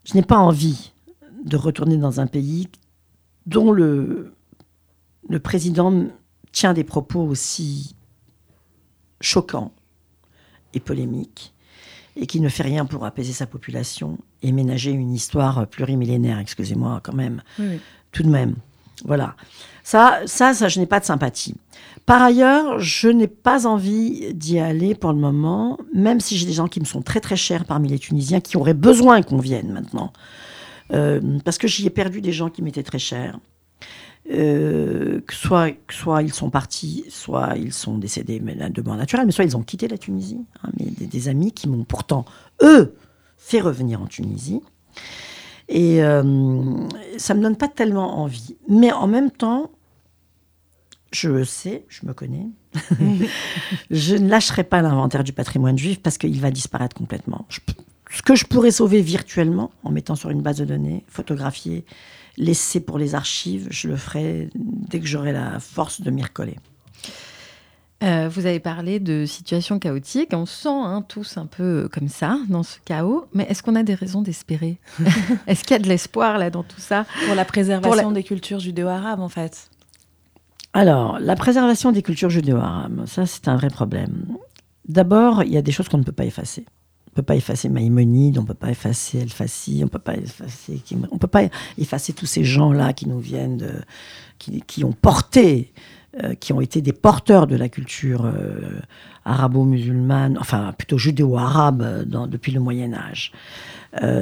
je 0.04 0.14
n'ai 0.16 0.24
pas 0.24 0.38
envie 0.38 0.92
de 1.44 1.58
retourner 1.58 1.98
dans 1.98 2.20
un 2.20 2.28
pays 2.28 2.70
dont 3.46 3.72
le, 3.72 4.34
le 5.30 5.40
président 5.40 6.08
tient 6.52 6.74
des 6.74 6.84
propos 6.84 7.22
aussi 7.22 7.96
choquants 9.22 9.74
et 10.74 10.80
polémiques 10.80 11.54
et 12.16 12.26
qui 12.26 12.42
ne 12.42 12.50
fait 12.50 12.64
rien 12.64 12.86
pour 12.86 13.06
apaiser 13.06 13.34
sa 13.34 13.46
population 13.46 14.18
et 14.42 14.52
ménager 14.52 14.92
une 14.92 15.14
histoire 15.14 15.68
plurimillénaire, 15.68 16.40
excusez-moi 16.40 17.00
quand 17.04 17.14
même 17.14 17.42
Oui, 17.60 17.80
tout 18.12 18.24
de 18.24 18.30
même. 18.30 18.56
Voilà. 19.06 19.36
Ça, 19.84 20.22
ça, 20.26 20.54
ça, 20.54 20.68
je 20.68 20.80
n'ai 20.80 20.86
pas 20.86 21.00
de 21.00 21.06
sympathie. 21.06 21.56
Par 22.06 22.22
ailleurs, 22.22 22.80
je 22.80 23.10
n'ai 23.10 23.28
pas 23.28 23.68
envie 23.68 24.34
d'y 24.34 24.60
aller 24.60 24.96
pour 24.96 25.14
le 25.14 25.20
moment, 25.20 25.78
même 25.94 26.20
si 26.20 26.38
j'ai 26.38 26.46
des 26.46 26.54
gens 26.54 26.68
qui 26.68 26.80
me 26.80 26.86
sont 26.86 27.02
très 27.02 27.20
très 27.20 27.36
chers 27.36 27.66
parmi 27.66 27.90
les 27.90 28.00
Tunisiens 28.00 28.40
qui 28.40 28.58
auraient 28.58 28.74
besoin 28.74 29.22
qu'on 29.22 29.38
vienne 29.38 29.72
maintenant. 29.72 30.12
Euh, 30.94 31.40
parce 31.44 31.58
que 31.58 31.68
j'y 31.68 31.86
ai 31.86 31.90
perdu 31.90 32.22
des 32.22 32.32
gens 32.32 32.50
qui 32.50 32.62
m'étaient 32.62 32.84
très 32.84 33.00
chers. 33.00 33.40
Euh, 34.30 35.22
que 35.22 35.34
soit, 35.34 35.72
que 35.72 35.94
soit 35.94 36.22
ils 36.22 36.34
sont 36.34 36.50
partis, 36.50 37.06
soit 37.10 37.54
ils 37.56 37.72
sont 37.72 37.98
décédés 37.98 38.42
mais 38.42 38.56
de 38.56 38.82
mort 38.82 38.98
naturelle, 38.98 39.26
mais 39.26 39.32
soit 39.32 39.46
ils 39.46 39.56
ont 39.56 39.64
quitté 39.64 39.88
la 39.88 39.98
Tunisie. 39.98 40.42
hein, 40.64 40.70
mais 40.78 40.88
des, 40.88 41.08
des 41.08 41.28
amis 41.30 41.54
qui 41.54 41.70
m'ont 41.70 41.86
pourtant, 41.86 42.26
eux, 42.62 42.94
fait 43.38 43.62
revenir 43.62 44.02
en 44.02 44.08
Tunisie. 44.08 44.62
Et 45.70 46.04
euh, 46.04 46.88
ça 47.18 47.34
me 47.34 47.42
donne 47.42 47.56
pas 47.56 47.68
tellement 47.68 48.20
envie. 48.20 48.58
Mais 48.68 48.92
en 48.92 49.08
même 49.08 49.32
temps, 49.32 49.72
je 51.12 51.44
sais, 51.44 51.86
je 51.88 52.06
me 52.06 52.14
connais, 52.14 52.48
je 53.92 54.16
ne 54.16 54.28
lâcherai 54.30 54.64
pas 54.64 54.82
l'inventaire 54.82 55.24
du 55.24 55.34
patrimoine 55.34 55.78
juif 55.78 56.02
parce 56.02 56.18
qu'il 56.18 56.40
va 56.40 56.52
disparaître 56.52 56.96
complètement. 56.96 57.46
Je 57.50 57.60
ce 58.12 58.22
que 58.22 58.36
je 58.36 58.46
pourrais 58.46 58.72
sauver 58.72 59.02
virtuellement, 59.02 59.72
en 59.84 59.92
mettant 59.92 60.16
sur 60.16 60.30
une 60.30 60.42
base 60.42 60.58
de 60.58 60.66
données, 60.66 61.04
photographier, 61.08 61.86
laisser 62.38 62.80
pour 62.80 62.98
les 62.98 63.16
archives, 63.16 63.68
je 63.70 63.88
le 63.88 63.96
ferai 63.96 64.50
dès 64.56 65.00
que 65.00 65.08
j'aurai 65.08 65.32
la 65.32 65.60
force 65.60 66.02
de 66.02 66.12
m'y 66.12 66.24
recoller. 66.24 66.58
Euh, 68.04 68.30
vous 68.30 68.46
avez 68.46 68.60
parlé 68.60 69.00
de 69.00 69.26
situation 69.26 69.80
chaotique. 69.80 70.30
On 70.34 70.46
se 70.46 70.64
sent 70.64 70.70
hein, 70.70 71.04
tous 71.08 71.38
un 71.38 71.48
peu 71.48 71.90
comme 71.92 72.10
ça, 72.10 72.38
dans 72.48 72.62
ce 72.62 72.78
chaos. 72.86 73.26
Mais 73.34 73.48
est-ce 73.50 73.64
qu'on 73.64 73.76
a 73.76 73.82
des 73.82 73.96
raisons 73.96 74.22
d'espérer 74.22 74.78
Est-ce 75.48 75.64
qu'il 75.64 75.72
y 75.72 75.80
a 75.80 75.80
de 75.80 75.88
l'espoir 75.88 76.38
là 76.38 76.52
dans 76.52 76.64
tout 76.64 76.80
ça? 76.80 77.06
Pour 77.26 77.34
la 77.34 77.46
préservation 77.46 78.02
Pour 78.04 78.12
la- 78.12 78.16
des 78.16 78.24
cultures 78.24 78.60
judéo-arabes, 78.60 79.20
en 79.20 79.30
fait. 79.30 79.70
Alors, 80.74 81.18
la 81.20 81.36
préservation 81.36 81.92
des 81.92 82.04
cultures 82.04 82.30
judéo-arabes, 82.30 83.06
ça 83.08 83.26
c'est 83.26 83.48
un 83.48 83.56
vrai 83.56 83.70
problème. 83.70 84.28
D'abord, 84.88 85.42
il 85.42 85.52
y 85.52 85.58
a 85.58 85.64
des 85.64 85.72
choses 85.72 85.90
qu'on 85.90 85.98
ne 85.98 86.04
peut 86.04 86.12
pas 86.12 86.26
effacer. 86.26 86.66
On 87.18 87.22
peut 87.22 87.26
pas 87.26 87.36
effacer 87.36 87.68
Maïmonide, 87.68 88.38
on 88.38 88.46
peut 88.46 88.54
pas 88.54 88.70
effacer 88.70 89.18
El 89.18 89.30
Fassi, 89.32 89.82
on 89.84 89.88
peut 89.88 89.98
pas 89.98 90.16
effacer, 90.16 90.84
on 91.10 91.18
peut 91.18 91.26
pas 91.26 91.46
effacer 91.80 92.14
tous 92.14 92.28
ces 92.28 92.44
gens-là 92.44 92.94
qui 92.94 93.10
nous 93.10 93.18
viennent, 93.18 93.84
qui, 94.38 94.84
ont 94.84 94.92
porté, 94.92 95.74
euh, 96.24 96.36
qui 96.36 96.54
ont 96.54 96.62
été 96.62 96.80
des 96.84 96.94
porteurs 96.94 97.48
de 97.48 97.56
la 97.56 97.70
culture 97.70 98.28
euh, 98.28 98.80
arabo-musulmane, 99.26 100.38
enfin 100.40 100.76
plutôt 100.78 101.00
judéo-arabe 101.00 101.82
euh, 101.82 102.28
depuis 102.28 102.52
le 102.52 102.60
Moyen 102.60 102.94
Âge. 102.94 103.32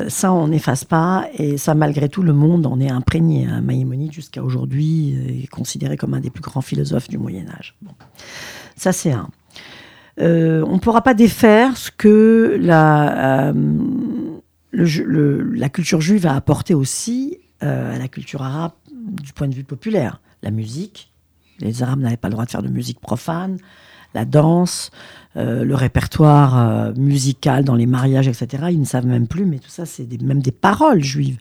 Ça, 0.07 0.31
on 0.31 0.47
n'efface 0.47 0.85
pas, 0.85 1.27
et 1.33 1.57
ça, 1.57 1.75
malgré 1.75 2.07
tout, 2.07 2.23
le 2.23 2.31
monde 2.31 2.65
en 2.65 2.79
est 2.79 2.89
imprégné. 2.89 3.45
Hein. 3.45 3.59
Maïmonide, 3.59 4.13
jusqu'à 4.13 4.41
aujourd'hui, 4.41 5.43
est 5.43 5.47
considéré 5.47 5.97
comme 5.97 6.13
un 6.13 6.21
des 6.21 6.29
plus 6.29 6.41
grands 6.41 6.61
philosophes 6.61 7.09
du 7.09 7.17
Moyen 7.17 7.49
Âge. 7.49 7.75
Ça, 8.77 8.93
c'est 8.93 9.11
un. 9.11 9.27
Euh, 10.19 10.63
on 10.67 10.75
ne 10.75 10.79
pourra 10.79 11.01
pas 11.01 11.13
défaire 11.13 11.75
ce 11.77 11.91
que 11.91 12.57
la, 12.61 13.49
euh, 13.49 13.53
la 14.73 15.69
culture 15.69 16.01
juive 16.01 16.25
a 16.25 16.35
apporté 16.35 16.73
aussi 16.73 17.37
euh, 17.63 17.95
à 17.95 17.97
la 17.99 18.07
culture 18.07 18.41
arabe 18.41 18.71
du 18.91 19.33
point 19.33 19.47
de 19.47 19.55
vue 19.55 19.63
populaire. 19.63 20.21
La 20.41 20.51
musique, 20.51 21.11
les 21.59 21.83
Arabes 21.83 21.99
n'avaient 21.99 22.17
pas 22.17 22.27
le 22.29 22.33
droit 22.33 22.45
de 22.45 22.51
faire 22.51 22.63
de 22.63 22.69
musique 22.69 22.99
profane, 22.99 23.57
la 24.13 24.25
danse, 24.25 24.91
le 25.35 25.73
répertoire 25.73 26.93
musical 26.95 27.65
dans 27.65 27.75
les 27.75 27.85
mariages, 27.85 28.29
etc. 28.29 28.67
Ils 28.71 28.79
ne 28.79 28.85
savent 28.85 29.05
même 29.05 29.27
plus, 29.27 29.45
mais 29.45 29.59
tout 29.59 29.69
ça, 29.69 29.85
c'est 29.85 30.05
des- 30.05 30.17
même 30.23 30.41
des 30.41 30.51
paroles 30.53 31.03
juives, 31.03 31.37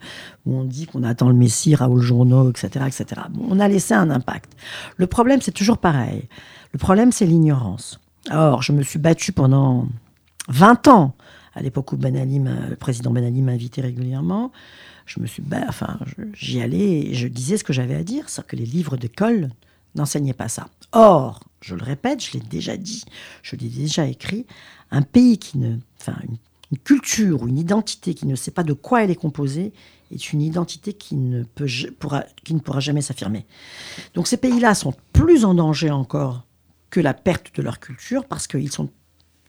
où 0.46 0.56
on 0.56 0.64
dit 0.64 0.86
qu'on 0.86 1.04
attend 1.04 1.28
le 1.28 1.36
Messie, 1.36 1.76
Raoul 1.76 2.00
Journeau, 2.02 2.50
etc. 2.50 2.84
etc. 2.88 3.20
On 3.48 3.60
a 3.60 3.68
laissé 3.68 3.94
un 3.94 4.10
impact. 4.10 4.52
Le 4.96 5.06
problème, 5.06 5.40
c'est 5.40 5.52
toujours 5.52 5.78
pareil. 5.78 6.28
Le 6.72 6.78
problème, 6.80 7.12
c'est 7.12 7.26
l'ignorance. 7.26 8.00
Or, 8.30 8.62
je 8.62 8.72
me 8.72 8.82
suis 8.82 8.98
battue 8.98 9.32
pendant 9.32 9.86
20 10.48 10.88
ans, 10.88 11.14
à 11.54 11.62
l'époque 11.62 11.92
où 11.92 11.96
Ben 11.96 12.16
Ali 12.16 12.38
le 12.38 12.76
président 12.76 13.10
Ben 13.10 13.24
Ali 13.24 13.42
m'invitait 13.42 13.82
régulièrement. 13.82 14.52
Je 15.06 15.20
me 15.20 15.26
suis, 15.26 15.42
enfin, 15.68 15.98
j'y 16.32 16.62
allais 16.62 17.06
et 17.06 17.14
je 17.14 17.28
disais 17.28 17.58
ce 17.58 17.64
que 17.64 17.74
j'avais 17.74 17.94
à 17.94 18.02
dire, 18.02 18.28
c'est 18.28 18.46
que 18.46 18.56
les 18.56 18.64
livres 18.64 18.96
d'école 18.96 19.50
n'enseignaient 19.94 20.32
pas 20.32 20.48
ça. 20.48 20.68
Or, 20.92 21.40
je 21.60 21.74
le 21.74 21.82
répète, 21.82 22.24
je 22.24 22.32
l'ai 22.32 22.40
déjà 22.40 22.76
dit, 22.76 23.04
je 23.42 23.56
l'ai 23.56 23.68
déjà 23.68 24.06
écrit, 24.06 24.46
un 24.90 25.02
pays 25.02 25.38
qui 25.38 25.58
ne, 25.58 25.76
enfin, 26.00 26.16
une, 26.26 26.36
une 26.72 26.78
culture 26.78 27.42
ou 27.42 27.48
une 27.48 27.58
identité 27.58 28.14
qui 28.14 28.26
ne 28.26 28.34
sait 28.34 28.50
pas 28.50 28.62
de 28.62 28.72
quoi 28.72 29.04
elle 29.04 29.10
est 29.10 29.16
composée 29.16 29.72
est 30.10 30.32
une 30.32 30.42
identité 30.42 30.92
qui 30.92 31.16
ne 31.16 31.42
peut, 31.42 31.66
pourra, 31.98 32.24
qui 32.44 32.54
ne 32.54 32.60
pourra 32.60 32.80
jamais 32.80 33.02
s'affirmer. 33.02 33.46
Donc 34.14 34.26
ces 34.26 34.36
pays-là 34.36 34.74
sont 34.74 34.94
plus 35.12 35.44
en 35.44 35.54
danger 35.54 35.90
encore 35.90 36.42
que 36.94 37.00
la 37.00 37.12
perte 37.12 37.56
de 37.56 37.62
leur 37.62 37.80
culture 37.80 38.24
parce 38.24 38.46
qu'ils 38.46 38.70
sont 38.70 38.88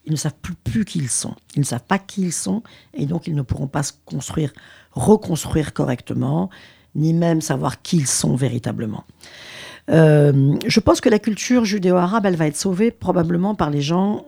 ils 0.04 0.12
ne 0.12 0.16
savent 0.16 0.34
plus, 0.40 0.54
plus 0.54 0.84
qui 0.84 0.98
ils 0.98 1.08
sont. 1.08 1.34
Ils 1.54 1.60
ne 1.60 1.64
savent 1.64 1.84
pas 1.86 1.98
qui 1.98 2.22
ils 2.22 2.32
sont 2.32 2.62
et 2.92 3.06
donc 3.06 3.28
ils 3.28 3.34
ne 3.36 3.42
pourront 3.42 3.68
pas 3.68 3.84
se 3.84 3.92
construire, 4.04 4.52
reconstruire 4.92 5.72
correctement, 5.72 6.50
ni 6.96 7.12
même 7.12 7.40
savoir 7.40 7.82
qui 7.82 7.98
ils 7.98 8.06
sont 8.06 8.34
véritablement. 8.34 9.04
Euh, 9.90 10.56
je 10.66 10.80
pense 10.80 11.00
que 11.00 11.08
la 11.08 11.20
culture 11.20 11.64
judéo-arabe, 11.64 12.26
elle 12.26 12.36
va 12.36 12.48
être 12.48 12.56
sauvée 12.56 12.90
probablement 12.90 13.54
par 13.54 13.70
les 13.70 13.80
gens, 13.80 14.24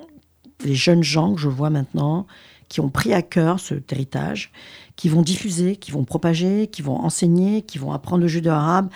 les 0.65 0.77
jeunes 0.77 1.03
gens 1.03 1.35
que 1.35 1.41
je 1.41 1.49
vois 1.49 1.71
maintenant, 1.71 2.27
qui 2.69 2.81
ont 2.81 2.91
pris 2.91 3.13
à 3.13 3.23
cœur 3.23 3.59
cet 3.59 3.93
héritage, 3.93 4.53
qui 4.95 5.09
vont 5.09 5.23
diffuser, 5.23 5.77
qui 5.77 5.91
vont 5.91 6.05
propager, 6.05 6.69
qui 6.69 6.83
vont 6.83 6.97
enseigner, 6.97 7.63
qui 7.63 7.79
vont 7.79 7.93
apprendre 7.93 8.23
le 8.23 8.29
judéo-arabe. 8.29 8.91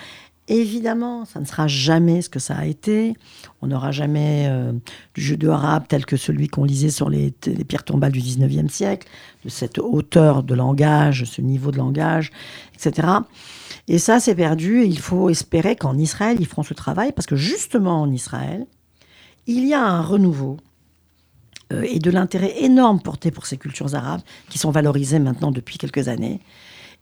Évidemment, 0.49 1.23
ça 1.23 1.39
ne 1.39 1.45
sera 1.45 1.67
jamais 1.67 2.21
ce 2.21 2.29
que 2.29 2.39
ça 2.39 2.55
a 2.55 2.65
été. 2.65 3.15
On 3.61 3.67
n'aura 3.67 3.91
jamais 3.91 4.47
euh, 4.49 4.73
du 5.13 5.21
judéo-arabe 5.21 5.85
tel 5.87 6.05
que 6.05 6.17
celui 6.17 6.49
qu'on 6.49 6.65
lisait 6.65 6.89
sur 6.89 7.09
les, 7.09 7.31
pierres 7.65 7.85
tombales 7.85 8.11
du 8.11 8.19
19e 8.19 8.67
siècle, 8.67 9.07
de 9.45 9.49
cette 9.49 9.79
hauteur 9.79 10.43
de 10.43 10.53
langage, 10.53 11.23
ce 11.23 11.39
niveau 11.39 11.71
de 11.71 11.77
langage, 11.77 12.29
etc. 12.75 13.07
Et 13.87 13.99
ça, 13.99 14.19
c'est 14.19 14.35
perdu. 14.35 14.83
Il 14.83 14.99
faut 14.99 15.29
espérer 15.29 15.77
qu'en 15.77 15.97
Israël, 15.97 16.35
ils 16.39 16.45
feront 16.45 16.63
ce 16.63 16.73
travail, 16.73 17.13
parce 17.13 17.25
que 17.25 17.37
justement 17.37 18.01
en 18.01 18.11
Israël, 18.11 18.65
il 19.47 19.65
y 19.65 19.73
a 19.73 19.81
un 19.81 20.01
renouveau 20.01 20.57
euh, 21.71 21.83
et 21.83 21.99
de 21.99 22.11
l'intérêt 22.11 22.63
énorme 22.63 23.01
porté 23.01 23.31
pour 23.31 23.45
ces 23.45 23.55
cultures 23.55 23.95
arabes, 23.95 24.21
qui 24.49 24.57
sont 24.57 24.71
valorisées 24.71 25.19
maintenant 25.19 25.51
depuis 25.51 25.77
quelques 25.77 26.09
années. 26.09 26.41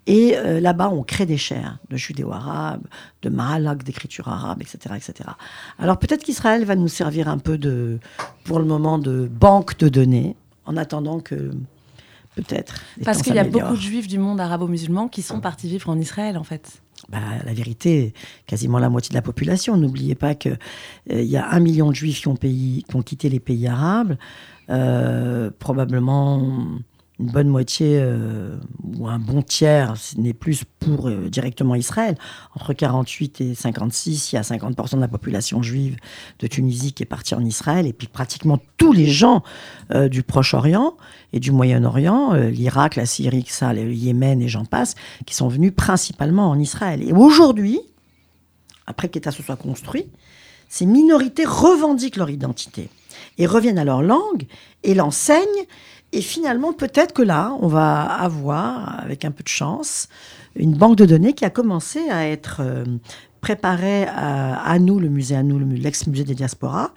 Et 0.07 0.35
euh, 0.35 0.59
là-bas, 0.59 0.89
on 0.89 1.03
crée 1.03 1.25
des 1.27 1.37
chaires 1.37 1.77
de 1.89 1.95
judéo-arabe, 1.97 2.81
de 3.21 3.29
mahalak, 3.29 3.83
d'écriture 3.83 4.27
arabe, 4.29 4.61
etc., 4.61 4.95
etc. 4.95 5.29
Alors 5.77 5.99
peut-être 5.99 6.23
qu'Israël 6.23 6.65
va 6.65 6.75
nous 6.75 6.87
servir 6.87 7.27
un 7.27 7.37
peu 7.37 7.57
de, 7.57 7.99
pour 8.43 8.57
le 8.59 8.65
moment, 8.65 8.97
de 8.97 9.29
banque 9.31 9.77
de 9.77 9.89
données, 9.89 10.35
en 10.65 10.75
attendant 10.75 11.19
que 11.19 11.51
peut-être. 12.35 12.75
Parce 13.05 13.21
qu'il 13.21 13.35
y 13.35 13.39
a 13.39 13.43
beaucoup 13.43 13.75
de 13.75 13.81
juifs 13.81 14.07
du 14.07 14.17
monde 14.17 14.39
arabo-musulman 14.41 15.07
qui 15.07 15.21
sont 15.21 15.39
partis 15.39 15.67
vivre 15.69 15.89
en 15.89 15.99
Israël, 15.99 16.37
en 16.37 16.43
fait. 16.43 16.81
Bah, 17.09 17.19
la 17.45 17.53
vérité, 17.53 18.13
quasiment 18.45 18.79
la 18.79 18.89
moitié 18.89 19.09
de 19.09 19.15
la 19.15 19.21
population. 19.23 19.75
N'oubliez 19.75 20.15
pas 20.15 20.33
qu'il 20.35 20.57
y 21.09 21.35
a 21.37 21.49
un 21.49 21.59
million 21.59 21.89
de 21.89 21.95
juifs 21.95 22.21
qui 22.21 22.27
ont, 22.27 22.35
pays- 22.35 22.85
qui 22.87 22.95
ont 22.95 23.01
quitté 23.01 23.27
les 23.29 23.39
pays 23.39 23.67
arabes. 23.67 24.17
Euh, 24.69 25.49
probablement 25.59 26.47
une 27.21 27.29
bonne 27.29 27.47
moitié 27.47 27.99
euh, 28.01 28.57
ou 28.83 29.07
un 29.07 29.19
bon 29.19 29.41
tiers, 29.43 29.93
n'est 30.17 30.33
plus 30.33 30.63
pour 30.79 31.07
euh, 31.07 31.29
directement 31.29 31.75
Israël. 31.75 32.17
Entre 32.55 32.73
48 32.73 33.41
et 33.41 33.55
56, 33.55 34.31
il 34.31 34.35
y 34.35 34.37
a 34.39 34.41
50% 34.41 34.95
de 34.95 35.01
la 35.01 35.07
population 35.07 35.61
juive 35.61 35.97
de 36.39 36.47
Tunisie 36.47 36.93
qui 36.93 37.03
est 37.03 37.05
partie 37.05 37.35
en 37.35 37.45
Israël, 37.45 37.85
et 37.85 37.93
puis 37.93 38.07
pratiquement 38.07 38.59
tous 38.77 38.91
les 38.91 39.05
gens 39.05 39.43
euh, 39.93 40.09
du 40.09 40.23
Proche-Orient 40.23 40.97
et 41.31 41.39
du 41.39 41.51
Moyen-Orient, 41.51 42.33
l'Irak, 42.33 42.95
la 42.95 43.05
Syrie, 43.05 43.45
ça, 43.47 43.71
le 43.71 43.93
Yémen 43.93 44.41
et 44.41 44.47
j'en 44.47 44.65
passe, 44.65 44.95
qui 45.25 45.35
sont 45.35 45.47
venus 45.47 45.71
principalement 45.73 46.49
en 46.49 46.59
Israël. 46.59 47.01
Et 47.07 47.13
aujourd'hui, 47.13 47.79
après 48.87 49.09
qu'État 49.09 49.31
se 49.31 49.43
soit 49.43 49.55
construit, 49.55 50.07
ces 50.67 50.85
minorités 50.85 51.45
revendiquent 51.45 52.17
leur 52.17 52.29
identité 52.29 52.89
et 53.37 53.45
reviennent 53.45 53.79
à 53.79 53.85
leur 53.85 54.01
langue 54.01 54.45
et 54.83 54.93
l'enseignent. 54.93 55.45
Et 56.13 56.21
finalement, 56.21 56.73
peut-être 56.73 57.13
que 57.13 57.21
là, 57.21 57.55
on 57.61 57.67
va 57.67 58.01
avoir, 58.01 58.99
avec 58.99 59.23
un 59.23 59.31
peu 59.31 59.43
de 59.43 59.47
chance, 59.49 60.09
une 60.55 60.73
banque 60.73 60.97
de 60.97 61.05
données 61.05 61.33
qui 61.33 61.45
a 61.45 61.49
commencé 61.49 61.99
à 62.09 62.27
être 62.27 62.57
euh, 62.59 62.83
préparée 63.39 64.05
à, 64.07 64.77
nous, 64.79 64.99
le 64.99 65.07
musée 65.09 65.35
à 65.35 65.43
nous, 65.43 65.57
le 65.57 65.65
mu- 65.65 65.77
l'ex-musée 65.77 66.25
des 66.25 66.35
diasporas. 66.35 66.91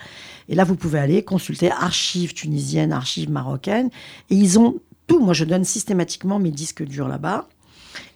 Et 0.49 0.55
là, 0.55 0.65
vous 0.65 0.75
pouvez 0.75 0.99
aller 0.99 1.23
consulter 1.23 1.71
archives 1.71 2.35
tunisiennes, 2.35 2.93
archives 2.93 3.31
marocaines. 3.31 3.91
Et 4.31 4.35
ils 4.35 4.59
ont 4.59 4.77
tout. 5.07 5.21
Moi, 5.21 5.33
je 5.33 5.45
donne 5.45 5.65
systématiquement 5.65 6.39
mes 6.39 6.51
disques 6.51 6.83
durs 6.85 7.09
là-bas. 7.09 7.47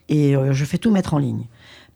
Et 0.08 0.34
euh, 0.36 0.52
je 0.52 0.64
fais 0.64 0.78
tout 0.78 0.90
mettre 0.90 1.14
en 1.14 1.18
ligne. 1.18 1.44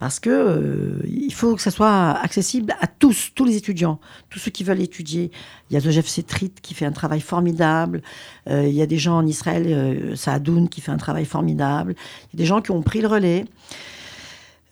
Parce 0.02 0.18
que 0.18 0.30
euh, 0.30 1.00
il 1.06 1.32
faut 1.32 1.54
que 1.54 1.62
ça 1.62 1.70
soit 1.70 2.10
accessible 2.10 2.74
à 2.80 2.88
tous, 2.88 3.30
tous 3.36 3.44
les 3.44 3.54
étudiants, 3.54 4.00
tous 4.30 4.40
ceux 4.40 4.50
qui 4.50 4.64
veulent 4.64 4.80
étudier. 4.80 5.30
Il 5.70 5.74
y 5.74 5.76
a 5.76 5.80
Joseph 5.80 6.08
Setrit 6.08 6.50
qui 6.60 6.74
fait 6.74 6.86
un 6.86 6.90
travail 6.90 7.20
formidable. 7.20 8.02
Euh, 8.50 8.66
il 8.66 8.74
y 8.74 8.82
a 8.82 8.86
des 8.86 8.98
gens 8.98 9.18
en 9.18 9.26
Israël, 9.28 9.64
euh, 9.68 10.16
Saadoun 10.16 10.68
qui 10.68 10.80
fait 10.80 10.90
un 10.90 10.96
travail 10.96 11.24
formidable. 11.24 11.94
Il 12.24 12.32
y 12.32 12.36
a 12.36 12.38
des 12.42 12.46
gens 12.46 12.60
qui 12.60 12.72
ont 12.72 12.82
pris 12.82 13.00
le 13.00 13.06
relais. 13.06 13.44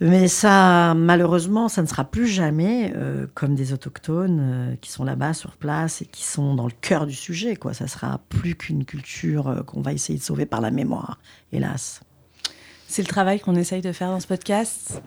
Mais 0.01 0.27
ça, 0.27 0.95
malheureusement, 0.97 1.69
ça 1.69 1.81
ne 1.83 1.87
sera 1.87 2.03
plus 2.03 2.27
jamais 2.27 2.93
euh, 2.97 3.29
comme 3.33 3.55
des 3.55 3.73
autochtones 3.73 4.77
qui 4.81 4.91
sont 4.91 5.05
là-bas 5.05 5.33
sur 5.33 5.57
place 5.57 6.03
et 6.03 6.07
qui 6.07 6.25
sont 6.25 6.57
dans 6.57 6.67
le 6.67 6.75
cœur 6.81 7.07
du 7.07 7.15
sujet. 7.15 7.55
Quoi. 7.55 7.73
Ça 7.73 7.87
sera 7.87 8.19
plus 8.31 8.57
qu'une 8.57 8.85
culture 8.85 9.63
qu'on 9.65 9.81
va 9.81 9.93
essayer 9.93 10.19
de 10.19 10.25
sauver 10.25 10.45
par 10.45 10.61
la 10.61 10.73
mémoire, 10.73 11.21
hélas. 11.53 12.01
C'est 12.91 13.03
le 13.03 13.07
travail 13.07 13.39
qu'on 13.39 13.55
essaye 13.55 13.83
de 13.83 13.93
faire 13.93 14.09
dans 14.09 14.19
ce 14.19 14.27
podcast. 14.27 15.01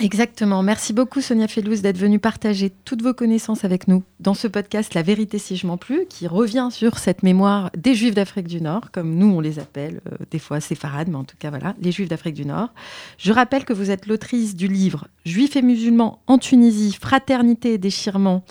Exactement. 0.00 0.62
Merci 0.62 0.92
beaucoup 0.92 1.22
Sonia 1.22 1.48
Fellouz 1.48 1.80
d'être 1.80 1.96
venue 1.96 2.18
partager 2.18 2.70
toutes 2.84 3.00
vos 3.00 3.14
connaissances 3.14 3.64
avec 3.64 3.88
nous 3.88 4.02
dans 4.20 4.34
ce 4.34 4.48
podcast 4.48 4.92
La 4.92 5.00
vérité 5.00 5.38
si 5.38 5.56
je 5.56 5.66
m'en 5.66 5.78
plus, 5.78 6.04
qui 6.06 6.26
revient 6.26 6.68
sur 6.70 6.98
cette 6.98 7.22
mémoire 7.22 7.70
des 7.74 7.94
Juifs 7.94 8.14
d'Afrique 8.14 8.48
du 8.48 8.60
Nord, 8.60 8.90
comme 8.90 9.14
nous 9.14 9.28
on 9.28 9.40
les 9.40 9.58
appelle, 9.58 10.02
euh, 10.12 10.16
des 10.30 10.38
fois 10.38 10.60
séfarades, 10.60 11.08
mais 11.08 11.16
en 11.16 11.24
tout 11.24 11.36
cas 11.38 11.48
voilà, 11.48 11.74
les 11.80 11.90
Juifs 11.90 12.08
d'Afrique 12.08 12.34
du 12.34 12.44
Nord. 12.44 12.68
Je 13.16 13.32
rappelle 13.32 13.64
que 13.64 13.72
vous 13.72 13.90
êtes 13.90 14.06
l'autrice 14.06 14.54
du 14.54 14.68
livre 14.68 15.08
Juifs 15.24 15.56
et 15.56 15.62
musulmans 15.62 16.20
en 16.26 16.36
Tunisie, 16.36 16.98
fraternité 17.00 17.74
et 17.74 17.78
déchirement 17.78 18.44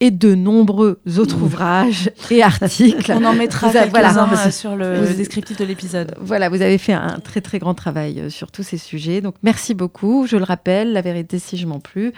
et 0.00 0.10
de 0.10 0.34
nombreux 0.34 1.00
autres 1.18 1.40
ouvrages 1.42 2.10
et 2.30 2.42
articles. 2.42 3.10
On 3.12 3.24
en 3.24 3.32
mettra 3.32 3.70
quelques-uns 3.70 3.88
voilà. 4.26 4.46
euh, 4.46 4.50
sur 4.50 4.76
le, 4.76 5.04
Vous- 5.04 5.14
descriptif 5.14 5.56
de 5.56 5.64
l'épisode. 5.64 6.14
Voilà, 6.20 6.48
vous 6.50 6.60
avez 6.62 6.76
fait 6.78 6.92
un 6.92 7.18
très 7.20 7.40
très 7.40 7.58
grand 7.58 7.74
travail 7.74 8.20
euh, 8.20 8.30
sur 8.30 8.50
tous 8.52 8.62
ces 8.62 8.76
sujets. 8.78 9.20
Donc 9.22 9.36
merci 9.42 9.72
beaucoup. 9.74 10.26
Je 10.26 10.36
le 10.36 10.44
rappelle, 10.44 10.92
la 10.92 11.00
vérité 11.00 11.38
si 11.38 11.56
je 11.56 11.66
m'en 11.66 11.80
plus. 11.80 12.12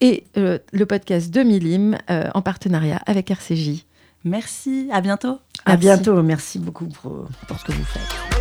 Et 0.00 0.24
euh, 0.36 0.58
le 0.72 0.86
podcast 0.86 1.30
de 1.32 1.42
Milim 1.42 1.98
euh, 2.08 2.28
en 2.34 2.40
partenariat 2.42 3.00
avec 3.06 3.30
RCJ. 3.32 3.84
Merci, 4.24 4.88
à 4.92 5.00
bientôt. 5.00 5.38
À 5.64 5.70
Merci. 5.72 5.78
bientôt. 5.80 6.22
Merci 6.22 6.58
beaucoup 6.60 6.86
pour, 6.86 7.26
pour 7.48 7.58
ce 7.58 7.64
que 7.64 7.72
vous 7.72 7.84
faites. 7.84 8.37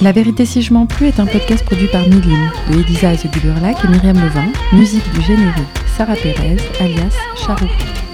La 0.00 0.12
vérité 0.12 0.46
si 0.46 0.62
je 0.62 0.72
m'en 0.72 0.86
plus 0.86 1.06
est 1.06 1.18
un 1.18 1.26
podcast 1.26 1.64
produit 1.64 1.88
par 1.88 2.02
Milim 2.02 2.50
de 2.70 2.80
Elisa 2.80 3.10
Azeguburlac 3.10 3.76
et 3.84 3.88
Myriam 3.88 4.16
Levin. 4.16 4.52
Musique 4.72 5.10
du 5.12 5.20
générique 5.22 5.66
Sarah 5.96 6.14
Pérez 6.14 6.56
alias 6.78 7.16
Charouk. 7.34 8.07